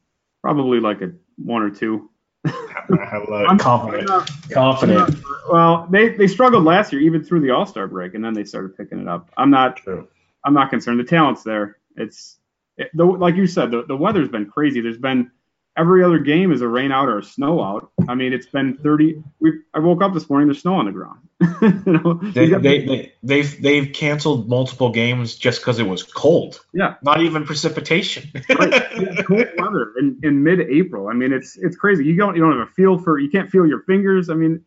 probably 0.42 0.80
like 0.80 1.02
a 1.02 1.12
one 1.38 1.62
or 1.62 1.70
two. 1.70 2.10
I 2.46 3.24
love. 3.30 3.58
Confident. 3.60 4.10
I'm 4.10 4.20
not- 4.20 4.32
Confident. 4.52 5.24
well, 5.50 5.88
they 5.92 6.10
they 6.10 6.28
struggled 6.28 6.64
last 6.64 6.92
year, 6.94 7.02
even 7.02 7.24
through 7.24 7.42
the 7.42 7.52
All 7.52 7.66
Star 7.66 7.88
break, 7.88 8.14
and 8.14 8.24
then 8.24 8.34
they 8.34 8.46
started 8.46 8.78
picking 8.78 9.00
it 9.00 9.08
up. 9.08 9.30
I'm 9.38 9.50
not 9.50 9.78
True. 9.78 10.08
I'm 10.44 10.54
not 10.54 10.70
concerned. 10.70 11.00
The 11.00 11.04
talent's 11.04 11.44
there. 11.44 11.78
It's 11.98 12.37
it, 12.78 12.92
the, 12.94 13.06
like 13.06 13.36
you 13.36 13.48
said, 13.48 13.72
the, 13.72 13.84
the 13.84 13.96
weather's 13.96 14.30
been 14.30 14.50
crazy. 14.50 14.82
There's 14.82 14.98
been 14.98 15.32
every 15.78 16.04
other 16.04 16.20
game 16.20 16.52
is 16.52 16.62
a 16.62 16.68
rain 16.68 16.92
out 16.92 17.08
or 17.08 17.20
a 17.20 17.24
snow 17.24 17.64
out. 17.64 17.92
I 18.10 18.16
mean, 18.16 18.34
it's 18.34 18.48
been 18.48 18.76
30. 18.78 19.24
We 19.40 19.60
I 19.74 19.80
woke 19.80 20.02
up 20.02 20.14
this 20.14 20.30
morning. 20.30 20.48
There's 20.48 20.62
snow 20.62 20.76
on 20.76 20.86
the 20.86 20.92
ground. 20.92 21.20
you 21.86 21.94
know, 21.94 22.16
they, 22.16 22.50
they, 22.50 22.86
they, 22.86 23.14
they've 23.22 23.62
they've 23.62 23.94
canceled 23.94 24.50
multiple 24.50 24.92
games 24.92 25.36
just 25.36 25.62
because 25.62 25.78
it 25.78 25.88
was 25.88 26.04
cold. 26.04 26.60
Yeah. 26.74 26.96
Not 27.04 27.22
even 27.22 27.46
precipitation. 27.46 28.30
right. 28.50 29.26
Cold 29.26 29.48
weather 29.58 29.94
in, 30.00 30.20
in 30.24 30.44
mid-April. 30.44 31.10
I 31.10 31.14
mean, 31.14 31.32
it's 31.32 31.56
it's 31.58 31.76
crazy. 31.76 32.06
You 32.06 32.16
don't 32.16 32.36
you 32.36 32.42
don't 32.42 32.58
have 32.58 32.68
a 32.68 32.72
feel 32.72 32.98
for. 32.98 33.20
You 33.20 33.30
can't 33.30 33.50
feel 33.52 33.68
your 33.68 33.84
fingers. 33.84 34.30
I 34.30 34.34
mean, 34.34 34.64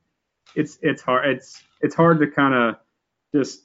it's 0.55 0.79
it's 0.81 1.03
hard. 1.03 1.29
It's 1.29 1.61
it's 1.81 1.95
hard 1.95 2.21
to 2.21 2.29
kind 2.29 2.55
of 2.55 2.77
just 3.35 3.65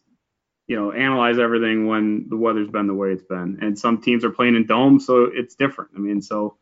you 0.68 0.76
know 0.76 0.92
analyze 0.92 1.38
everything 1.38 1.88
when 1.88 2.28
the 2.30 2.38
weather's 2.38 2.70
been 2.70 2.88
the 2.88 2.94
way 2.94 3.12
it's 3.12 3.24
been. 3.24 3.60
And 3.62 3.78
some 3.78 4.02
teams 4.02 4.26
are 4.26 4.32
playing 4.32 4.56
in 4.56 4.66
domes, 4.66 5.06
so 5.06 5.30
it's 5.34 5.56
different. 5.56 5.92
I 5.96 6.00
mean, 6.00 6.22
so 6.22 6.58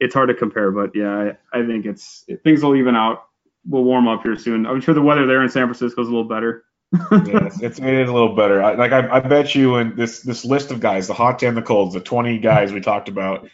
it's 0.00 0.14
hard 0.14 0.28
to 0.28 0.34
compare. 0.34 0.70
But 0.70 0.94
yeah, 0.94 1.32
I, 1.52 1.60
I 1.60 1.66
think 1.66 1.86
it's 1.86 2.24
things 2.44 2.62
will 2.62 2.76
even 2.76 2.94
out. 2.94 3.24
We'll 3.66 3.84
warm 3.84 4.08
up 4.08 4.22
here 4.22 4.36
soon. 4.36 4.66
I'm 4.66 4.80
sure 4.80 4.94
the 4.94 5.02
weather 5.02 5.26
there 5.26 5.42
in 5.42 5.48
San 5.48 5.66
Francisco 5.66 6.00
is 6.00 6.08
a 6.08 6.10
little 6.10 6.28
better. 6.28 6.64
yes, 7.26 7.60
it's, 7.60 7.78
it 7.78 7.84
is 7.84 8.08
a 8.08 8.12
little 8.12 8.34
better. 8.34 8.62
I, 8.62 8.74
like 8.74 8.92
I, 8.92 9.16
I 9.16 9.20
bet 9.20 9.54
you, 9.54 9.76
in 9.76 9.94
this 9.94 10.20
this 10.22 10.44
list 10.44 10.70
of 10.70 10.80
guys, 10.80 11.06
the 11.06 11.14
hot 11.14 11.42
and 11.42 11.56
the 11.56 11.62
colds, 11.62 11.94
the 11.94 12.00
twenty 12.00 12.38
guys 12.38 12.72
we 12.72 12.80
talked 12.80 13.08
about, 13.08 13.48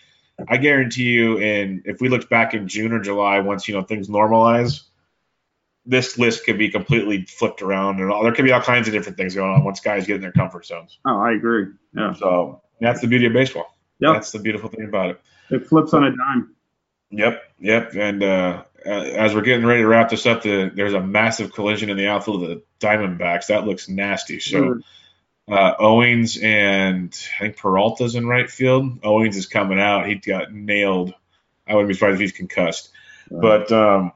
I 0.46 0.56
guarantee 0.58 1.04
you, 1.04 1.38
and 1.38 1.82
if 1.84 2.00
we 2.00 2.08
looked 2.08 2.30
back 2.30 2.54
in 2.54 2.68
June 2.68 2.92
or 2.92 3.00
July, 3.00 3.40
once 3.40 3.66
you 3.66 3.74
know 3.74 3.82
things 3.82 4.08
normalize, 4.08 4.82
this 5.86 6.18
list 6.18 6.44
could 6.44 6.58
be 6.58 6.70
completely 6.70 7.24
flipped 7.26 7.62
around, 7.62 8.00
and 8.00 8.10
all, 8.10 8.22
there 8.22 8.32
could 8.32 8.44
be 8.44 8.52
all 8.52 8.60
kinds 8.60 8.88
of 8.88 8.94
different 8.94 9.18
things 9.18 9.34
going 9.34 9.50
on 9.50 9.64
once 9.64 9.80
guys 9.80 10.06
get 10.06 10.16
in 10.16 10.22
their 10.22 10.32
comfort 10.32 10.66
zones. 10.66 10.98
Oh, 11.04 11.20
I 11.20 11.32
agree. 11.32 11.66
Yeah, 11.94 12.14
So 12.14 12.62
that's 12.80 13.00
the 13.00 13.06
beauty 13.06 13.26
of 13.26 13.32
baseball. 13.32 13.76
Yep. 14.00 14.14
That's 14.14 14.32
the 14.32 14.38
beautiful 14.38 14.68
thing 14.68 14.84
about 14.86 15.10
it. 15.10 15.20
it 15.50 15.66
flips 15.66 15.94
on 15.94 16.04
a 16.04 16.10
dime. 16.10 16.54
Yep, 17.10 17.42
yep. 17.60 17.94
And 17.94 18.22
uh, 18.22 18.64
as 18.84 19.34
we're 19.34 19.42
getting 19.42 19.64
ready 19.64 19.82
to 19.82 19.86
wrap 19.86 20.10
this 20.10 20.26
up, 20.26 20.42
the, 20.42 20.70
there's 20.74 20.94
a 20.94 21.00
massive 21.00 21.52
collision 21.52 21.90
in 21.90 21.96
the 21.96 22.08
outfield 22.08 22.42
of 22.42 22.48
the 22.48 22.62
Diamondbacks. 22.80 23.46
That 23.46 23.66
looks 23.66 23.88
nasty. 23.88 24.40
So 24.40 24.80
uh, 25.48 25.74
Owings 25.78 26.38
and 26.38 27.16
I 27.38 27.44
think 27.44 27.56
Peralta's 27.58 28.14
in 28.14 28.26
right 28.26 28.50
field. 28.50 28.98
Owings 29.04 29.36
is 29.36 29.46
coming 29.46 29.78
out. 29.78 30.08
He 30.08 30.16
got 30.16 30.52
nailed. 30.52 31.14
I 31.66 31.74
wouldn't 31.74 31.88
be 31.88 31.94
surprised 31.94 32.14
if 32.14 32.20
he's 32.20 32.32
concussed. 32.32 32.90
But 33.30 33.70
um, 33.72 34.12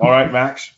all 0.00 0.10
right, 0.10 0.30
Max. 0.30 0.72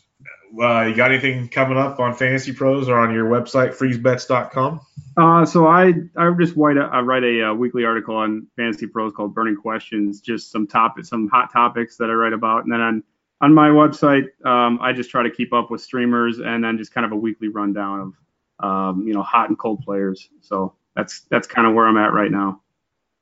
Uh, 0.61 0.81
you 0.81 0.95
got 0.95 1.11
anything 1.11 1.47
coming 1.49 1.77
up 1.77 1.99
on 1.99 2.13
Fantasy 2.13 2.51
Pros 2.53 2.87
or 2.87 2.99
on 2.99 3.13
your 3.13 3.25
website, 3.25 3.75
FreezeStats.com? 3.75 4.81
Uh, 5.17 5.45
so 5.45 5.65
I 5.67 5.93
I 6.15 6.31
just 6.39 6.55
write 6.55 6.77
a, 6.77 6.81
I 6.81 7.01
write 7.01 7.23
a, 7.23 7.49
uh 7.49 7.53
weekly 7.53 7.85
article 7.85 8.15
on 8.15 8.47
Fantasy 8.55 8.85
Pros 8.87 9.13
called 9.13 9.33
Burning 9.33 9.55
Questions, 9.55 10.21
just 10.21 10.51
some 10.51 10.67
topics, 10.67 11.09
some 11.09 11.27
hot 11.27 11.51
topics 11.51 11.97
that 11.97 12.09
I 12.09 12.13
write 12.13 12.33
about, 12.33 12.63
and 12.65 12.73
then 12.73 12.81
on 12.81 13.03
on 13.41 13.53
my 13.53 13.69
website, 13.69 14.27
um, 14.45 14.79
I 14.81 14.93
just 14.93 15.09
try 15.09 15.23
to 15.23 15.29
keep 15.31 15.53
up 15.53 15.69
with 15.69 15.81
streamers, 15.81 16.39
and 16.39 16.63
then 16.63 16.77
just 16.77 16.93
kind 16.93 17.05
of 17.05 17.11
a 17.11 17.15
weekly 17.15 17.49
rundown 17.49 18.13
of 18.59 18.65
um, 18.65 19.07
you 19.07 19.13
know 19.13 19.23
hot 19.23 19.49
and 19.49 19.57
cold 19.57 19.81
players. 19.83 20.29
So 20.41 20.75
that's 20.95 21.21
that's 21.29 21.47
kind 21.47 21.67
of 21.67 21.73
where 21.73 21.87
I'm 21.87 21.97
at 21.97 22.13
right 22.13 22.31
now. 22.31 22.61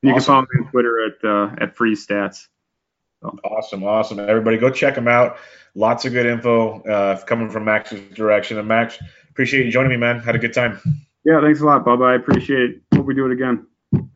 You 0.02 0.12
Awesome. 0.12 0.18
can 0.20 0.26
follow 0.26 0.42
me 0.42 0.66
on 0.66 0.72
Twitter 0.72 1.06
at 1.06 1.26
uh, 1.28 1.56
at 1.64 1.76
Freeze 1.76 2.06
Stats. 2.06 2.48
Awesome, 3.24 3.84
awesome. 3.84 4.19
Everybody 4.19 4.57
go 4.57 4.69
check 4.69 4.95
them 4.95 5.07
out. 5.07 5.38
Lots 5.76 6.05
of 6.05 6.13
good 6.13 6.26
info 6.26 6.82
uh, 6.82 7.24
coming 7.26 7.49
from 7.49 7.65
Max's 7.65 8.01
direction. 8.15 8.57
And 8.57 8.67
Max, 8.67 8.97
appreciate 9.30 9.65
you 9.65 9.72
joining 9.72 9.91
me, 9.91 9.97
man. 9.97 10.19
Had 10.19 10.36
a 10.36 10.39
good 10.39 10.53
time. 10.53 10.80
Yeah, 11.24 11.39
thanks 11.41 11.61
a 11.61 11.65
lot, 11.65 11.86
Bubba. 11.86 12.05
I 12.11 12.15
appreciate 12.15 12.61
it. 12.61 12.82
Hope 12.95 13.05
we 13.05 13.13
do 13.13 13.26
it 13.28 13.32
again. 13.32 13.67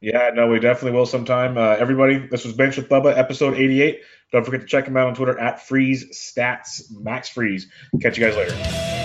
Yeah, 0.02 0.32
no, 0.34 0.48
we 0.48 0.60
definitely 0.60 0.98
will 0.98 1.06
sometime. 1.06 1.58
Uh, 1.58 1.76
everybody, 1.78 2.18
this 2.18 2.46
was 2.46 2.54
Bench 2.54 2.78
with 2.78 2.90
Bubba, 2.90 3.16
episode 3.18 3.56
88. 3.56 4.02
Don't 4.32 4.44
forget 4.44 4.62
to 4.62 4.68
check 4.68 4.88
him 4.88 4.98
out 4.98 5.08
on 5.08 5.16
Twitter 5.16 5.38
at 5.40 5.66
Freeze 5.66 6.06
Stats, 6.12 6.82
Max 6.92 7.30
Freeze. 7.30 7.68
Catch 8.02 8.18
you 8.18 8.26
guys 8.26 8.36
later. 8.36 9.05